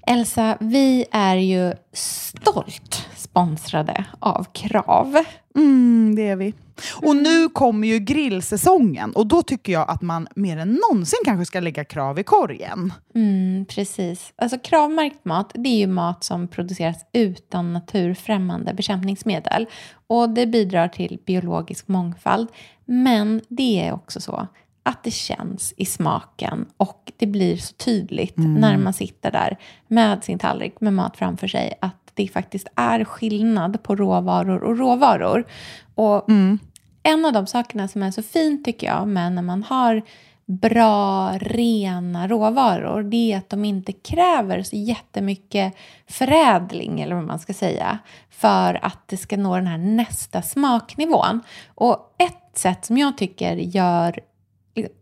Elsa, 0.07 0.57
vi 0.59 1.05
är 1.11 1.35
ju 1.35 1.73
stolt 1.93 3.07
sponsrade 3.15 4.05
av 4.19 4.45
Krav. 4.53 5.17
Mm, 5.55 6.15
det 6.15 6.27
är 6.27 6.35
vi. 6.35 6.53
Och 7.01 7.15
nu 7.15 7.49
kommer 7.49 7.87
ju 7.87 7.99
grillsäsongen 7.99 9.11
och 9.11 9.27
då 9.27 9.43
tycker 9.43 9.73
jag 9.73 9.89
att 9.89 10.01
man 10.01 10.27
mer 10.35 10.57
än 10.57 10.79
någonsin 10.89 11.19
kanske 11.25 11.45
ska 11.45 11.59
lägga 11.59 11.85
krav 11.85 12.19
i 12.19 12.23
korgen. 12.23 12.93
Mm, 13.15 13.65
precis. 13.65 14.33
Alltså 14.35 14.57
kravmärkt 14.59 15.25
mat, 15.25 15.51
det 15.53 15.69
är 15.69 15.77
ju 15.77 15.87
mat 15.87 16.23
som 16.23 16.47
produceras 16.47 17.05
utan 17.13 17.73
naturfrämmande 17.73 18.73
bekämpningsmedel. 18.73 19.65
Och 20.07 20.29
det 20.29 20.47
bidrar 20.47 20.87
till 20.87 21.19
biologisk 21.25 21.87
mångfald. 21.87 22.47
Men 22.85 23.41
det 23.47 23.87
är 23.87 23.93
också 23.93 24.21
så 24.21 24.47
att 24.83 25.03
det 25.03 25.11
känns 25.11 25.73
i 25.77 25.85
smaken 25.85 26.65
och 26.77 27.11
det 27.17 27.27
blir 27.27 27.57
så 27.57 27.73
tydligt 27.73 28.37
mm. 28.37 28.53
när 28.53 28.77
man 28.77 28.93
sitter 28.93 29.31
där 29.31 29.57
med 29.87 30.23
sin 30.23 30.39
tallrik 30.39 30.81
med 30.81 30.93
mat 30.93 31.17
framför 31.17 31.47
sig 31.47 31.73
att 31.81 32.11
det 32.13 32.27
faktiskt 32.27 32.67
är 32.75 33.03
skillnad 33.03 33.83
på 33.83 33.95
råvaror 33.95 34.63
och 34.63 34.77
råvaror. 34.77 35.47
Och 35.95 36.29
mm. 36.29 36.59
en 37.03 37.25
av 37.25 37.33
de 37.33 37.47
sakerna 37.47 37.87
som 37.87 38.03
är 38.03 38.11
så 38.11 38.23
fint 38.23 38.65
tycker 38.65 38.87
jag 38.87 39.07
med 39.07 39.33
när 39.33 39.41
man 39.41 39.63
har 39.63 40.01
bra, 40.45 41.31
rena 41.37 42.27
råvaror 42.27 43.03
det 43.03 43.33
är 43.33 43.37
att 43.37 43.49
de 43.49 43.65
inte 43.65 43.91
kräver 43.91 44.63
så 44.63 44.75
jättemycket 44.75 45.73
förädling 46.07 47.01
eller 47.01 47.15
vad 47.15 47.23
man 47.23 47.39
ska 47.39 47.53
säga 47.53 47.99
för 48.29 48.85
att 48.85 49.07
det 49.07 49.17
ska 49.17 49.37
nå 49.37 49.55
den 49.55 49.67
här 49.67 49.77
nästa 49.77 50.41
smaknivån. 50.41 51.41
Och 51.75 52.15
ett 52.17 52.57
sätt 52.57 52.85
som 52.85 52.97
jag 52.97 53.17
tycker 53.17 53.55
gör 53.55 54.19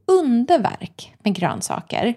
underverk 0.08 1.16
med 1.24 1.36
grönsaker 1.36 2.16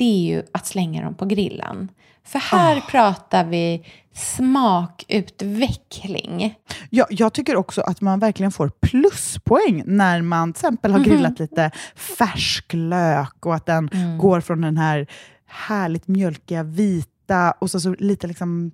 det 0.00 0.04
är 0.04 0.36
ju 0.36 0.42
att 0.52 0.66
slänga 0.66 1.02
dem 1.02 1.14
på 1.14 1.24
grillen. 1.24 1.88
För 2.24 2.38
här 2.38 2.78
oh. 2.78 2.86
pratar 2.86 3.44
vi 3.44 3.86
smakutveckling. 4.14 6.54
Ja, 6.90 7.06
jag 7.10 7.32
tycker 7.32 7.56
också 7.56 7.80
att 7.80 8.00
man 8.00 8.18
verkligen 8.18 8.52
får 8.52 8.72
pluspoäng 8.80 9.82
när 9.86 10.22
man 10.22 10.52
till 10.52 10.60
exempel 10.60 10.92
har 10.92 10.98
mhm. 10.98 11.08
grillat 11.08 11.40
mm. 11.40 11.48
lite 11.50 11.70
färsk 11.94 12.72
lök 12.72 13.46
och 13.46 13.54
att 13.54 13.66
den 13.66 13.88
mm. 13.88 14.18
går 14.18 14.40
från 14.40 14.60
den 14.60 14.76
här 14.76 15.06
härligt 15.46 16.08
mjölkiga 16.08 16.62
vita 16.62 17.19
vita 17.30 17.54
och 17.58 17.70
så, 17.70 17.80
så 17.80 17.94
lite 17.98 18.26
liksom, 18.26 18.72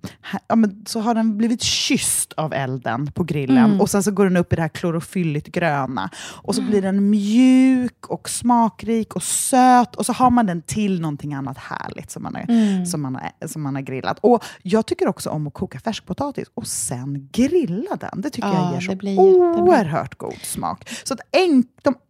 ja, 0.48 0.56
men 0.56 0.84
så 0.86 1.00
har 1.00 1.14
den 1.14 1.36
blivit 1.36 1.62
kysst 1.62 2.32
av 2.32 2.52
elden 2.52 3.12
på 3.12 3.24
grillen. 3.24 3.64
Mm. 3.64 3.80
Och 3.80 3.90
sen 3.90 4.02
så 4.02 4.10
går 4.10 4.24
den 4.24 4.36
upp 4.36 4.52
i 4.52 4.56
det 4.56 4.62
här 4.62 4.68
klorofylligt 4.68 5.46
gröna. 5.46 6.10
Och 6.42 6.54
så 6.54 6.60
mm. 6.60 6.70
blir 6.70 6.82
den 6.82 7.10
mjuk 7.10 8.06
och 8.06 8.28
smakrik 8.28 9.16
och 9.16 9.22
söt. 9.22 9.96
Och 9.96 10.06
så 10.06 10.12
har 10.12 10.30
man 10.30 10.46
den 10.46 10.62
till 10.62 11.00
någonting 11.00 11.34
annat 11.34 11.58
härligt 11.58 12.10
som 12.10 12.22
man 12.22 12.34
har, 12.34 12.44
mm. 12.48 12.86
som 12.86 13.02
man 13.02 13.14
har, 13.14 13.48
som 13.48 13.62
man 13.62 13.74
har 13.74 13.82
grillat. 13.82 14.18
Och 14.20 14.44
jag 14.62 14.86
tycker 14.86 15.08
också 15.08 15.30
om 15.30 15.46
att 15.46 15.54
koka 15.54 15.80
färskpotatis 15.80 16.48
och 16.54 16.66
sen 16.66 17.28
grilla 17.32 17.96
den. 17.96 18.20
Det 18.20 18.30
tycker 18.30 18.48
ja, 18.48 18.72
jag 18.72 18.82
ger 18.82 19.14
så 19.14 19.62
oerhört 19.62 20.18
god 20.18 20.38
smak. 20.42 20.88
Så 21.04 21.14
att 21.14 21.20
en, 21.32 21.64
de 21.82 21.94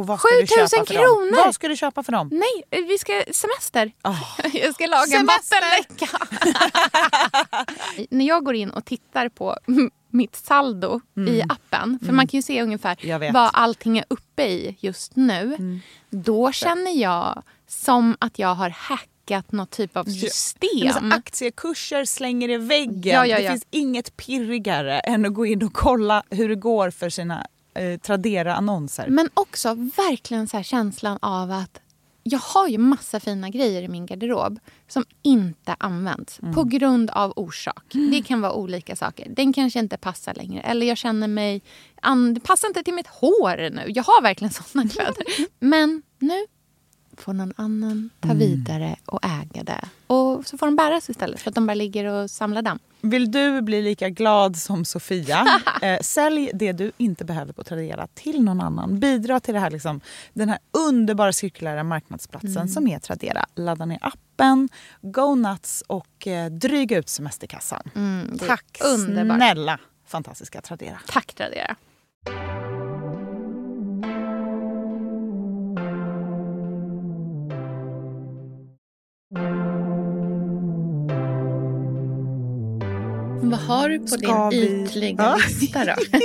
Och 0.00 0.06
vad 0.06 0.20
ska 0.20 0.28
7000 0.40 0.84
kronor! 0.84 1.44
Vad 1.44 1.54
ska 1.54 1.68
du 1.68 1.76
köpa 1.76 2.02
för 2.02 2.12
dem? 2.12 2.30
Nej, 2.32 2.84
vi 2.88 2.98
ska 2.98 3.22
semester. 3.32 3.92
Oh. 4.04 4.22
Jag 4.56 4.74
ska 4.74 4.86
laga 4.86 5.06
semester. 5.06 5.56
en 5.56 5.82
vattenläcka. 5.88 6.18
När 8.10 8.24
jag 8.24 8.44
går 8.44 8.54
in 8.54 8.70
och 8.70 8.84
tittar 8.84 9.28
på 9.28 9.56
mitt 10.10 10.36
saldo 10.36 11.00
mm. 11.16 11.34
i 11.34 11.42
appen, 11.42 11.98
för 11.98 12.06
mm. 12.06 12.16
man 12.16 12.26
kan 12.26 12.38
ju 12.38 12.42
se 12.42 12.62
ungefär 12.62 13.32
vad 13.32 13.50
allting 13.52 13.98
är 13.98 14.04
uppe 14.08 14.42
i 14.42 14.76
just 14.80 15.16
nu. 15.16 15.40
Mm. 15.40 15.80
Då 16.10 16.52
känner 16.52 16.90
jag 16.90 17.42
som 17.66 18.16
att 18.18 18.38
jag 18.38 18.54
har 18.54 18.70
hackat 18.70 19.52
något 19.52 19.70
typ 19.70 19.96
av 19.96 20.04
system. 20.04 20.70
Ja, 20.72 21.16
aktiekurser 21.16 22.04
slänger 22.04 22.48
i 22.48 22.56
väggen. 22.56 23.14
Ja, 23.14 23.26
ja, 23.26 23.38
det 23.40 23.48
finns 23.48 23.66
inget 23.70 24.16
pirrigare 24.16 25.00
än 25.00 25.26
att 25.26 25.34
gå 25.34 25.46
in 25.46 25.62
och 25.62 25.72
kolla 25.72 26.22
hur 26.30 26.48
det 26.48 26.54
går 26.54 26.90
för 26.90 27.10
sina 27.10 27.46
eh, 27.74 28.00
Tradera-annonser. 28.00 29.08
Men 29.08 29.30
också 29.34 29.74
verkligen 29.74 30.48
så 30.48 30.62
känslan 30.62 31.18
av 31.22 31.50
att 31.50 31.80
jag 32.22 32.38
har 32.38 32.68
ju 32.68 32.78
massa 32.78 33.20
fina 33.20 33.48
grejer 33.48 33.82
i 33.82 33.88
min 33.88 34.06
garderob 34.06 34.60
som 34.88 35.04
inte 35.22 35.76
används 35.78 36.40
mm. 36.40 36.54
på 36.54 36.64
grund 36.64 37.10
av 37.10 37.32
orsak. 37.36 37.94
Mm. 37.94 38.10
Det 38.10 38.22
kan 38.22 38.40
vara 38.40 38.52
olika 38.52 38.96
saker. 38.96 39.26
Den 39.36 39.52
kanske 39.52 39.78
inte 39.78 39.96
passar 39.96 40.34
längre. 40.34 40.62
Eller 40.62 40.86
jag 40.86 40.98
känner 40.98 41.28
mig... 41.28 41.62
det 42.34 42.40
passar 42.40 42.68
inte 42.68 42.82
till 42.82 42.94
mitt 42.94 43.06
hår 43.06 43.70
nu. 43.70 43.84
Jag 43.86 44.02
har 44.02 44.22
verkligen 44.22 44.52
såna 44.72 44.88
kläder. 44.88 45.24
Men 45.58 46.02
nu 46.18 46.46
får 47.16 47.32
någon 47.32 47.52
annan 47.56 48.10
ta 48.20 48.28
mm. 48.28 48.38
vidare 48.38 48.96
och 49.06 49.20
äga 49.24 49.64
det. 49.64 49.88
Och 50.06 50.46
så 50.46 50.58
får 50.58 50.66
de 50.66 50.76
bäras 50.76 51.10
istället 51.10 51.40
för 51.40 51.50
att 51.50 51.54
de 51.54 51.66
bara 51.66 51.74
ligger 51.74 52.04
och 52.04 52.30
samlar 52.30 52.62
damm. 52.62 52.78
Vill 53.02 53.30
du 53.30 53.62
bli 53.62 53.82
lika 53.82 54.08
glad 54.08 54.56
som 54.56 54.84
Sofia? 54.84 55.46
eh, 55.82 56.00
sälj 56.00 56.50
det 56.54 56.72
du 56.72 56.92
inte 56.96 57.24
behöver 57.24 57.52
på 57.52 57.64
Tradera 57.64 58.06
till 58.14 58.42
någon 58.42 58.60
annan. 58.60 59.00
Bidra 59.00 59.40
till 59.40 59.54
det 59.54 59.60
här, 59.60 59.70
liksom, 59.70 60.00
den 60.32 60.48
här 60.48 60.58
underbara 60.88 61.32
cirkulära 61.32 61.84
marknadsplatsen 61.84 62.56
mm. 62.56 62.68
som 62.68 62.88
är 62.88 62.98
Tradera. 62.98 63.46
Ladda 63.54 63.84
ner 63.84 63.98
appen, 64.00 64.68
go 65.02 65.34
nuts 65.34 65.82
och 65.86 66.26
eh, 66.26 66.50
dryga 66.50 66.98
ut 66.98 67.08
semesterkassan. 67.08 67.90
Mm, 67.94 68.38
Tack 68.38 68.80
underbar. 68.84 69.36
snälla 69.36 69.78
fantastiska 70.06 70.60
Tradera. 70.60 70.98
Tack 71.06 71.34
Tradera. 71.34 71.76
Vad 83.50 83.60
har 83.60 83.88
du 83.88 83.98
på 83.98 84.06
Ska 84.06 84.50
din 84.50 84.60
vi... 84.60 84.82
ytliga 84.82 85.22
ja. 85.22 85.36
lista 85.36 85.84
då? 85.84 85.94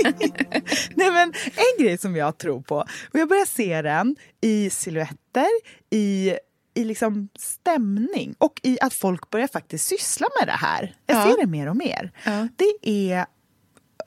Nej, 0.95 1.11
men 1.11 1.33
en 1.55 1.83
grej 1.85 1.97
som 1.97 2.15
jag 2.15 2.37
tror 2.37 2.61
på, 2.61 2.75
och 3.11 3.19
jag 3.19 3.29
börjar 3.29 3.45
se 3.45 3.81
den 3.81 4.15
i 4.41 4.69
silhuetter, 4.69 5.47
i 5.89 6.33
i 6.75 6.83
liksom 6.83 7.29
stämning 7.35 8.35
och 8.37 8.59
i 8.63 8.77
att 8.81 8.93
folk 8.93 9.29
börjar 9.29 9.47
faktiskt 9.47 9.85
syssla 9.85 10.27
med 10.39 10.47
det 10.47 10.57
här. 10.57 10.95
Jag 11.05 11.17
ja. 11.17 11.23
ser 11.23 11.41
det 11.41 11.47
mer 11.47 11.69
och 11.69 11.75
mer. 11.75 12.11
Ja. 12.25 12.47
Det 12.55 12.89
är, 12.89 13.25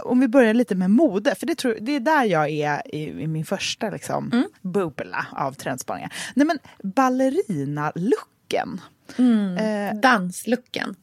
om 0.04 0.20
vi 0.20 0.28
börjar 0.28 0.54
lite 0.54 0.74
med 0.74 0.90
mode, 0.90 1.34
för 1.34 1.46
det, 1.46 1.54
tror, 1.54 1.78
det 1.80 1.92
är 1.92 2.00
där 2.00 2.24
jag 2.24 2.50
är 2.50 2.94
i, 2.94 3.22
i 3.22 3.26
min 3.26 3.44
första 3.44 3.90
liksom, 3.90 4.30
mm. 4.32 4.44
bubbla 4.62 5.26
av 5.32 5.52
trendspaningar. 5.52 6.12
Nej 6.34 6.46
men 6.46 6.58
ballerina-looken. 6.82 8.80
Mm. 9.18 9.56
Eh, 9.56 10.00
Danslucken. 10.00 10.96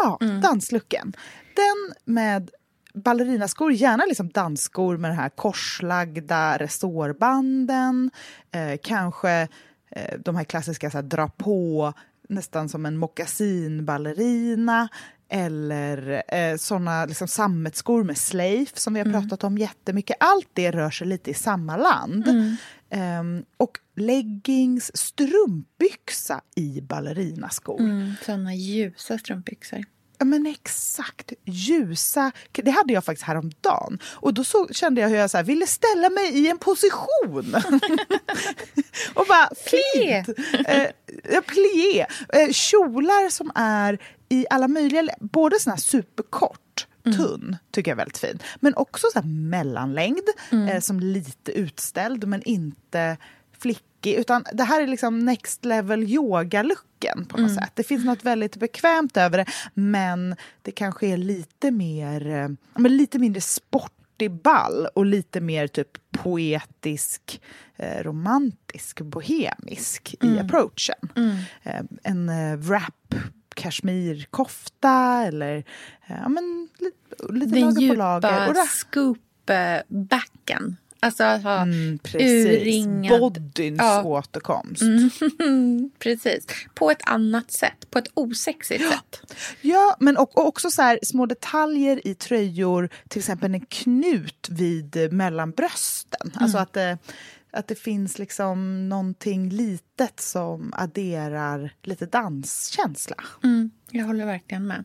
Ja, 0.00 0.18
mm. 0.20 0.40
danslucken. 0.40 1.12
Den 1.56 2.14
med 2.14 2.50
ballerinaskor, 2.94 3.72
gärna 3.72 4.04
liksom 4.04 4.28
dansskor 4.28 4.96
med 4.96 5.10
de 5.10 5.14
här 5.14 5.28
korslagda 5.28 6.56
resårbanden. 6.56 8.10
Eh, 8.50 8.78
kanske 8.82 9.48
eh, 9.90 10.18
de 10.18 10.36
här 10.36 10.44
klassiska 10.44 10.90
så 10.90 10.98
här, 10.98 11.02
dra 11.02 11.28
på, 11.28 11.92
nästan 12.28 12.68
som 12.68 12.86
en 12.86 12.96
mockasinballerina. 12.96 14.88
Eller 15.28 16.22
eh, 16.28 16.56
såna 16.56 17.06
liksom, 17.06 17.28
sammetsskor 17.28 18.04
med 18.04 18.18
slave 18.18 18.66
som 18.74 18.94
vi 18.94 19.00
har 19.00 19.06
mm. 19.06 19.20
pratat 19.20 19.44
om 19.44 19.58
jättemycket. 19.58 20.16
Allt 20.20 20.48
det 20.52 20.70
rör 20.70 20.90
sig 20.90 21.06
lite 21.06 21.30
i 21.30 21.34
samma 21.34 21.76
land. 21.76 22.28
Mm. 22.28 22.56
Um, 22.96 23.44
och 23.56 23.78
leggings, 23.96 24.96
strumpbyxa 24.96 26.40
i 26.56 26.80
ballerinaskor. 26.80 27.80
Mm, 27.80 28.12
såna 28.26 28.54
ljusa 28.54 29.18
strumpbyxor. 29.18 29.84
Ja 30.18 30.24
men 30.24 30.46
exakt, 30.46 31.32
ljusa. 31.44 32.32
Det 32.52 32.70
hade 32.70 32.92
jag 32.92 33.04
faktiskt 33.04 33.26
häromdagen. 33.26 33.98
Och 34.04 34.34
då 34.34 34.44
så 34.44 34.68
kände 34.68 35.00
jag 35.00 35.08
hur 35.08 35.16
jag 35.16 35.30
så 35.30 35.36
här, 35.36 35.44
ville 35.44 35.66
ställa 35.66 36.10
mig 36.10 36.38
i 36.38 36.50
en 36.50 36.58
position. 36.58 37.54
och 39.14 39.26
bara 39.28 39.50
fint. 39.56 40.38
Eh, 40.66 41.40
plié. 41.40 42.06
Eh, 42.28 42.50
kjolar 42.52 43.30
som 43.30 43.52
är 43.54 43.98
i 44.28 44.46
alla 44.50 44.68
möjliga, 44.68 45.14
både 45.20 45.60
såna 45.60 45.74
här 45.74 45.80
superkort 45.80 46.63
mm. 47.06 47.18
tunn, 47.18 47.56
tycker 47.70 47.90
jag 47.90 47.94
är 47.94 47.98
väldigt 47.98 48.18
fin. 48.18 48.38
Men 48.60 48.74
också 48.74 49.06
så 49.12 49.22
mellanlängd, 49.22 50.28
mm. 50.50 50.68
eh, 50.68 50.80
som 50.80 51.00
lite 51.00 51.52
utställd 51.52 52.28
men 52.28 52.42
inte 52.42 53.16
flickig. 53.58 54.14
Utan 54.14 54.44
det 54.52 54.64
här 54.64 54.82
är 54.82 54.86
liksom 54.86 55.18
next 55.18 55.64
level 55.64 56.02
yoga-looken 56.02 57.26
på 57.28 57.36
något 57.36 57.50
mm. 57.50 57.54
sätt. 57.54 57.70
Det 57.74 57.82
finns 57.82 58.04
något 58.04 58.24
väldigt 58.24 58.56
bekvämt 58.56 59.16
över 59.16 59.38
det 59.38 59.46
men 59.74 60.36
det 60.62 60.72
kanske 60.72 61.06
är 61.06 61.16
lite 61.16 61.70
mer, 61.70 62.26
eh, 62.78 62.88
lite 62.88 63.18
mindre 63.18 63.40
sportig 63.40 64.30
ball 64.30 64.86
och 64.94 65.06
lite 65.06 65.40
mer 65.40 65.66
typ 65.66 65.88
poetisk, 66.10 67.40
eh, 67.76 68.02
romantisk, 68.02 69.00
bohemisk 69.00 70.14
mm. 70.20 70.34
i 70.34 70.38
approachen. 70.38 71.08
Mm. 71.16 71.36
Eh, 71.62 71.82
en 72.02 72.28
eh, 72.28 72.56
wrap 72.56 73.14
kashmirkofta 73.54 75.24
eller 75.26 75.56
eh, 76.06 76.16
ja, 76.22 76.28
men, 76.28 76.68
lite, 77.30 77.54
Den 77.54 77.60
lager 77.60 77.88
på 77.88 77.94
lager. 77.94 78.30
Den 78.30 78.48
djupa 78.48 78.66
scoop-backen. 78.66 80.76
Alltså 81.04 81.24
att 81.24 81.42
ha 81.42 81.62
mm, 81.62 81.98
urringad... 82.14 83.20
Bodyns 83.20 83.78
ja. 83.78 84.02
återkomst. 84.02 84.82
Mm, 84.82 85.90
precis. 85.98 86.46
På 86.74 86.90
ett 86.90 87.08
annat 87.08 87.50
sätt. 87.50 87.90
På 87.90 87.98
ett 87.98 88.08
osexigt 88.14 88.84
ja. 88.84 88.90
sätt. 88.90 89.36
Ja, 89.60 89.96
men 90.00 90.16
och, 90.16 90.38
och 90.38 90.46
också 90.46 90.70
så 90.70 90.82
här, 90.82 90.98
små 91.02 91.26
detaljer 91.26 92.06
i 92.06 92.14
tröjor. 92.14 92.88
Till 93.08 93.18
exempel 93.18 93.54
en 93.54 93.66
knut 93.66 94.48
vid 94.50 95.12
mellan 95.12 95.50
brösten. 95.50 96.30
Mm. 96.30 96.44
Alltså 96.44 96.58
att 96.58 96.72
det, 96.72 96.98
att 97.54 97.68
det 97.68 97.74
finns 97.74 98.18
liksom 98.18 98.88
någonting 98.88 99.48
litet 99.48 100.20
som 100.20 100.72
adderar 100.76 101.74
lite 101.82 102.06
danskänsla. 102.06 103.16
Mm, 103.44 103.70
jag 103.90 104.04
håller 104.04 104.26
verkligen 104.26 104.66
med. 104.66 104.84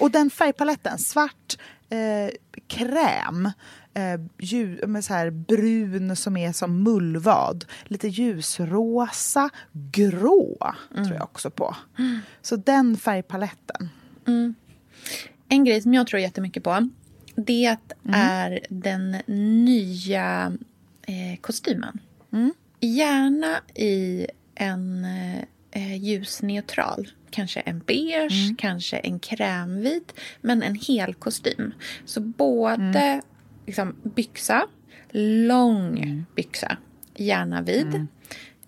Och 0.00 0.10
den 0.10 0.30
färgpaletten, 0.30 0.98
svart, 0.98 1.58
eh, 1.88 2.30
kräm 2.66 3.46
eh, 3.94 4.20
ljus, 4.38 4.80
med 4.86 5.04
så 5.04 5.14
här 5.14 5.30
brun 5.30 6.16
som 6.16 6.36
är 6.36 6.52
som 6.52 6.82
mullvad. 6.82 7.64
Lite 7.84 8.08
ljusrosa, 8.08 9.50
grå 9.72 10.74
mm. 10.90 11.04
tror 11.04 11.16
jag 11.16 11.24
också 11.24 11.50
på. 11.50 11.76
Mm. 11.98 12.18
Så 12.42 12.56
den 12.56 12.96
färgpaletten. 12.96 13.88
Mm. 14.26 14.54
En 15.48 15.64
grej 15.64 15.82
som 15.82 15.94
jag 15.94 16.06
tror 16.06 16.20
jättemycket 16.20 16.64
på 16.64 16.88
det 17.36 17.76
mm. 18.04 18.20
är 18.20 18.60
den 18.70 19.10
nya 19.64 20.52
eh, 21.10 21.40
kostymen. 21.40 22.00
Mm. 22.32 22.52
Gärna 22.80 23.60
i 23.74 24.26
en 24.54 25.04
eh, 25.72 25.96
ljusneutral. 25.96 27.08
Kanske 27.30 27.60
en 27.60 27.78
beige, 27.78 28.44
mm. 28.44 28.56
kanske 28.56 28.96
en 28.96 29.18
krämvit, 29.18 30.14
men 30.40 30.62
en 30.62 30.74
hel 30.74 31.14
kostym. 31.14 31.74
Så 32.04 32.20
både 32.20 32.98
mm 32.98 33.20
liksom, 33.70 33.96
byxa, 34.02 34.66
lång 35.48 35.98
mm. 35.98 36.26
byxa, 36.36 36.76
gärna 37.16 37.62
vid. 37.62 37.86
Mm. 37.86 38.08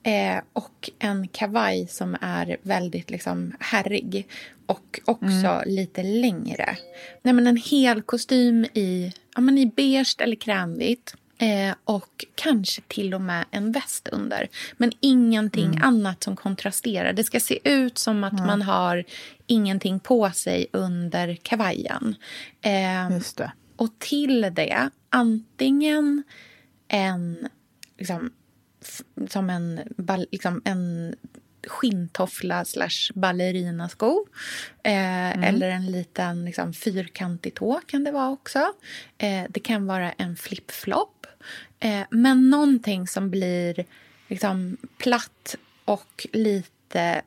Eh, 0.02 0.42
och 0.52 0.90
en 0.98 1.28
kavaj 1.28 1.86
som 1.86 2.16
är 2.20 2.56
väldigt 2.62 3.10
liksom, 3.10 3.52
herrig 3.60 4.28
och 4.66 5.00
också 5.04 5.46
mm. 5.46 5.62
lite 5.66 6.02
längre. 6.02 6.76
Nej, 7.22 7.34
men 7.34 7.46
en 7.46 7.56
hel 7.56 8.02
kostym 8.02 8.64
i, 8.64 9.12
ja, 9.34 9.40
men 9.40 9.58
i 9.58 9.66
beige 9.66 10.16
eller 10.18 10.36
krämvitt. 10.36 11.14
Eh, 11.42 11.74
och 11.84 12.24
kanske 12.34 12.82
till 12.88 13.14
och 13.14 13.20
med 13.20 13.44
en 13.50 13.72
väst 13.72 14.08
under. 14.12 14.48
Men 14.76 14.92
ingenting 15.00 15.66
mm. 15.66 15.82
annat 15.82 16.22
som 16.22 16.36
kontrasterar. 16.36 17.12
Det 17.12 17.24
ska 17.24 17.40
se 17.40 17.58
ut 17.64 17.98
som 17.98 18.24
att 18.24 18.32
man 18.32 18.62
har 18.62 19.04
ingenting 19.46 20.00
på 20.00 20.30
sig 20.30 20.66
under 20.72 21.34
kavajen. 21.34 22.14
Eh. 22.60 23.18
Och 23.76 23.98
till 23.98 24.40
det 24.40 24.90
antingen 25.10 26.22
en, 26.88 27.48
liksom, 27.98 28.32
som 29.28 29.50
en, 29.50 29.80
liksom 30.30 30.62
en 30.64 31.14
skinntoffla 31.66 32.64
slash 32.64 33.12
ballerinasko. 33.14 34.26
Eh, 34.84 34.92
mm. 35.36 35.42
Eller 35.42 35.68
en 35.68 35.86
liten 35.86 36.44
liksom, 36.44 36.72
fyrkantig 36.72 37.54
tå 37.54 37.80
kan 37.86 38.04
det 38.04 38.12
vara 38.12 38.30
också. 38.30 38.72
Eh, 39.18 39.44
det 39.48 39.60
kan 39.60 39.86
vara 39.86 40.12
en 40.12 40.36
flip-flop. 40.36 41.21
Eh, 41.82 42.02
men 42.10 42.50
någonting 42.50 43.08
som 43.08 43.30
blir 43.30 43.84
liksom, 44.28 44.76
platt 44.98 45.56
och 45.84 46.26
lite 46.32 47.22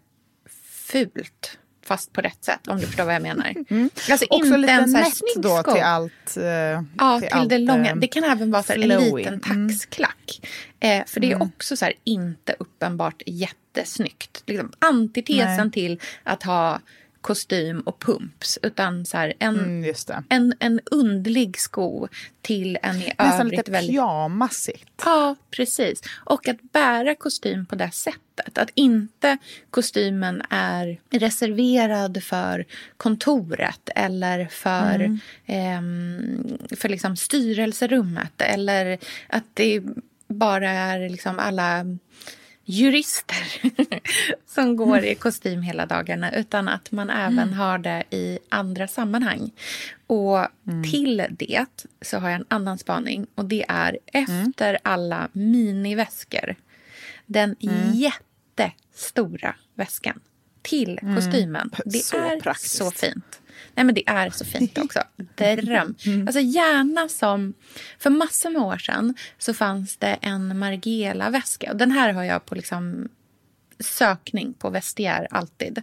fult 0.74 1.58
fast 1.86 2.14
på 2.14 2.22
rätt 2.22 2.44
sätt 2.44 2.68
om 2.68 2.78
du 2.78 2.86
förstår 2.86 3.04
vad 3.04 3.16
jag 3.16 3.22
menar. 3.22 3.56
Mm. 3.70 3.90
Alltså 4.12 4.26
Också 4.30 4.46
inte 4.46 4.58
lite 4.58 4.74
en 4.74 4.92
nätt 4.92 5.22
då 5.36 5.64
till 5.64 5.82
allt. 5.82 6.38
Uh, 6.38 6.44
ja, 6.44 7.20
till, 7.20 7.28
till 7.28 7.38
allt, 7.38 7.50
det 7.50 7.58
långa. 7.58 7.90
Eh, 7.90 7.96
det 7.96 8.08
kan 8.08 8.24
även 8.24 8.52
vara 8.52 8.64
så 8.64 8.74
här, 8.74 8.80
en 8.80 9.16
liten 9.16 9.42
mm. 9.46 9.70
taxklack. 9.70 10.42
Mm. 10.80 11.02
Eh, 11.02 11.06
för 11.08 11.20
det 11.20 11.28
är 11.28 11.36
mm. 11.36 11.48
också 11.48 11.78
så 11.78 11.86
här, 11.86 11.94
inte 12.04 12.56
uppenbart 12.60 13.22
jättesnyggt. 13.26 14.44
Liksom, 14.46 14.72
antitesen 14.80 15.58
Nej. 15.58 15.72
till 15.72 16.00
att 16.24 16.44
ha 16.44 16.80
kostym 17.26 17.80
och 17.80 18.00
pumps. 18.00 18.60
Utan 18.62 19.06
så 19.06 19.18
en, 19.40 19.60
mm, 19.60 19.96
en, 20.30 20.54
en 20.60 20.80
undlig 20.92 21.60
sko 21.60 22.08
till 22.42 22.78
en 22.82 22.96
i 22.96 23.14
Nästan 23.18 23.42
övrigt 23.42 23.58
lite 23.58 23.72
väldigt... 23.72 23.92
pyjamasigt. 23.92 25.02
Ja, 25.06 25.36
precis. 25.52 26.02
Och 26.16 26.48
att 26.48 26.62
bära 26.62 27.16
kostym 27.16 27.66
på 27.66 27.76
det 27.76 27.92
sättet. 27.92 28.58
Att 28.58 28.70
inte 28.74 29.38
kostymen 29.70 30.42
är 30.50 31.00
reserverad 31.10 32.24
för 32.24 32.66
kontoret 32.98 33.90
eller 33.96 34.46
för, 34.46 34.96
mm. 34.96 35.20
eh, 35.46 36.78
för 36.78 36.90
liksom 36.90 37.16
styrelserummet. 37.16 38.42
Eller 38.42 39.00
att 39.30 39.46
det 39.54 39.84
bara 40.28 40.70
är 40.70 41.10
liksom 41.10 41.40
alla 41.40 41.86
jurister 42.66 43.72
som 44.48 44.76
går 44.76 45.04
i 45.04 45.16
kostym 45.16 45.62
hela 45.62 45.86
dagarna 45.86 46.36
utan 46.36 46.68
att 46.68 46.92
man 46.92 47.10
även 47.10 47.40
mm. 47.40 47.54
har 47.54 47.78
det 47.78 48.04
i 48.10 48.40
andra 48.50 48.88
sammanhang. 48.88 49.52
Och 50.08 50.48
mm. 50.68 50.84
till 50.92 51.26
det 51.30 51.66
så 52.02 52.18
har 52.18 52.30
jag 52.30 52.40
en 52.40 52.46
annan 52.48 52.78
spaning 52.78 53.28
och 53.36 53.46
det 53.46 53.66
är 53.68 53.98
efter 54.06 54.70
mm. 54.70 54.82
alla 54.84 55.30
miniväskor 55.32 56.56
den 57.26 57.56
mm. 57.60 57.92
jättestora 57.94 59.56
väskan 59.74 60.20
till 60.66 61.00
mm. 61.02 61.16
kostymen. 61.16 61.72
Det 61.86 61.98
så 61.98 62.18
är 62.18 62.40
praktiskt. 62.40 62.76
så 62.76 62.92
fint. 62.92 63.42
Nej, 63.76 63.86
men 63.86 63.96
det 63.96 64.10
är 64.10 64.30
så 64.30 64.46
fint 64.46 64.78
också. 64.84 65.00
Dröm. 65.36 65.96
Mm. 66.06 66.28
Alltså 66.28 66.40
gärna 66.40 67.10
som... 67.10 67.54
För 68.00 68.10
massor 68.10 68.50
med 68.50 68.62
år 68.62 68.78
sedan 68.78 69.16
så 69.38 69.54
fanns 69.54 69.98
det 69.98 70.18
en 70.22 70.60
Margiela-väska. 70.60 71.74
den 71.74 71.92
här 71.92 72.14
har 72.14 72.24
jag 72.24 72.46
på 72.46 72.56
liksom 72.56 73.10
sökning 73.80 74.54
på 74.54 74.70
vestiär 74.70 75.28
alltid. 75.32 75.82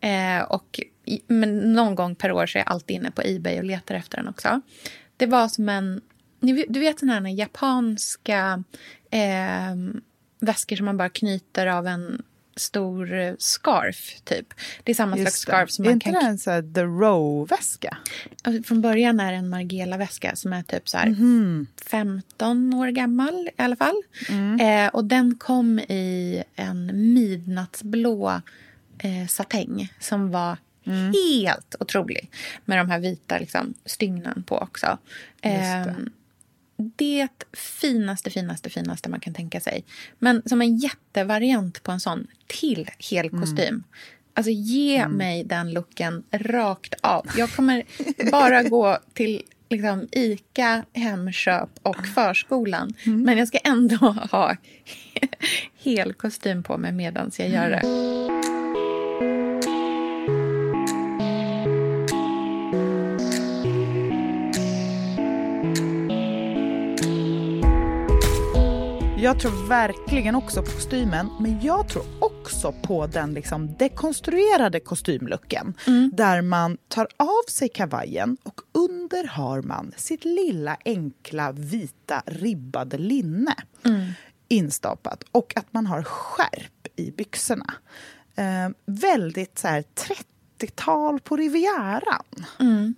Eh, 0.00 0.42
och, 0.42 0.80
men 1.26 1.58
någon 1.72 1.94
gång 1.94 2.14
per 2.14 2.32
år 2.32 2.46
så 2.46 2.58
är 2.58 2.60
jag 2.60 2.72
alltid 2.72 2.96
inne 2.96 3.10
på 3.10 3.22
Ebay 3.24 3.58
och 3.58 3.64
letar 3.64 3.94
efter 3.94 4.16
den 4.16 4.28
också. 4.28 4.60
Det 5.16 5.26
var 5.26 5.48
som 5.48 5.68
en... 5.68 6.00
Du 6.68 6.80
vet 6.80 7.00
den 7.00 7.08
här 7.08 7.28
japanska 7.28 8.64
eh, 9.10 9.74
väskor 10.40 10.76
som 10.76 10.86
man 10.86 10.96
bara 10.96 11.08
knyter 11.08 11.66
av 11.66 11.86
en 11.86 12.22
stor 12.56 13.12
eh, 13.12 13.34
scarf, 13.38 14.20
typ. 14.24 14.54
Det 14.82 14.92
är 14.92 14.94
samma 14.94 15.16
Just 15.16 15.22
slags 15.22 15.40
scarf 15.40 15.70
som 15.70 15.84
man 15.84 15.94
är 15.94 16.00
kan... 16.00 16.14
Är 16.14 16.30
inte 16.30 16.50
det 16.50 16.56
en 16.56 16.74
The 16.74 16.80
Row-väska? 16.80 17.96
Från 18.64 18.80
början 18.80 19.20
är 19.20 19.32
det 19.32 19.38
en 19.38 19.48
Margiela-väska 19.48 20.36
som 20.36 20.52
är 20.52 20.62
typ 20.62 20.88
så 20.88 20.98
mm. 20.98 21.66
15 21.90 22.74
år 22.74 22.88
gammal 22.88 23.48
i 23.58 23.62
alla 23.62 23.76
fall. 23.76 24.02
Mm. 24.28 24.60
Eh, 24.60 24.94
och 24.94 25.04
den 25.04 25.34
kom 25.34 25.78
i 25.78 26.42
en 26.54 26.90
midnattsblå 27.14 28.40
eh, 28.98 29.26
satäng 29.28 29.92
som 30.00 30.30
var 30.30 30.56
mm. 30.86 31.12
helt 31.12 31.74
otrolig. 31.80 32.30
Med 32.64 32.78
de 32.78 32.90
här 32.90 32.98
vita 32.98 33.38
liksom, 33.38 33.74
stygnen 33.84 34.42
på 34.42 34.58
också. 34.58 34.98
Eh, 35.40 35.86
det 36.76 37.28
finaste, 37.52 38.30
finaste, 38.30 38.70
finaste 38.70 39.08
man 39.08 39.20
kan 39.20 39.34
tänka 39.34 39.60
sig. 39.60 39.84
Men 40.18 40.42
som 40.46 40.62
en 40.62 40.76
jättevariant 40.76 41.82
på 41.82 41.92
en 41.92 42.00
sån 42.00 42.26
till 42.46 42.90
hel 42.98 43.26
mm. 43.26 43.40
kostym. 43.40 43.68
Mm. 43.68 43.84
Alltså 44.34 44.50
ge 44.50 44.96
mm. 44.96 45.12
mig 45.12 45.44
den 45.44 45.72
looken 45.72 46.24
rakt 46.30 46.94
av. 47.02 47.26
Jag 47.36 47.50
kommer 47.50 47.82
bara 48.30 48.62
gå 48.62 48.98
till 49.12 49.42
liksom, 49.70 50.08
Ica, 50.12 50.84
Hemköp 50.92 51.70
och 51.82 52.06
förskolan. 52.06 52.94
Mm. 53.06 53.22
Men 53.22 53.38
jag 53.38 53.48
ska 53.48 53.58
ändå 53.58 54.06
ha 54.30 54.56
hel 55.74 56.12
kostym 56.12 56.62
på 56.62 56.78
mig 56.78 56.92
medan 56.92 57.30
jag 57.38 57.48
gör 57.48 57.70
det. 57.70 58.53
Jag 69.24 69.40
tror 69.40 69.68
verkligen 69.68 70.34
också 70.34 70.62
på 70.62 70.70
kostymen, 70.70 71.30
men 71.40 71.60
jag 71.62 71.88
tror 71.88 72.04
också 72.20 72.72
på 72.82 73.06
den 73.06 73.34
liksom 73.34 73.74
dekonstruerade 73.78 74.80
kostymlucken. 74.80 75.74
Mm. 75.86 76.10
Där 76.14 76.42
man 76.42 76.76
tar 76.88 77.08
av 77.16 77.50
sig 77.50 77.68
kavajen 77.68 78.36
och 78.42 78.60
under 78.72 79.28
har 79.28 79.62
man 79.62 79.92
sitt 79.96 80.24
lilla 80.24 80.76
enkla 80.84 81.52
vita 81.52 82.22
ribbade 82.26 82.98
linne 82.98 83.54
mm. 83.84 84.12
instapat. 84.48 85.24
Och 85.32 85.52
att 85.56 85.72
man 85.72 85.86
har 85.86 86.02
skärp 86.02 86.86
i 86.96 87.10
byxorna. 87.10 87.74
Eh, 88.36 88.68
väldigt 88.86 89.58
så 89.58 89.68
här 89.68 89.84
30-tal 90.60 91.20
på 91.20 91.36
Rivieran. 91.36 92.46
Mm 92.60 92.94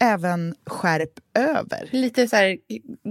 även 0.00 0.54
skärp 0.66 1.20
över. 1.34 1.88
Lite 1.90 2.28
så 2.28 2.36
här 2.36 2.56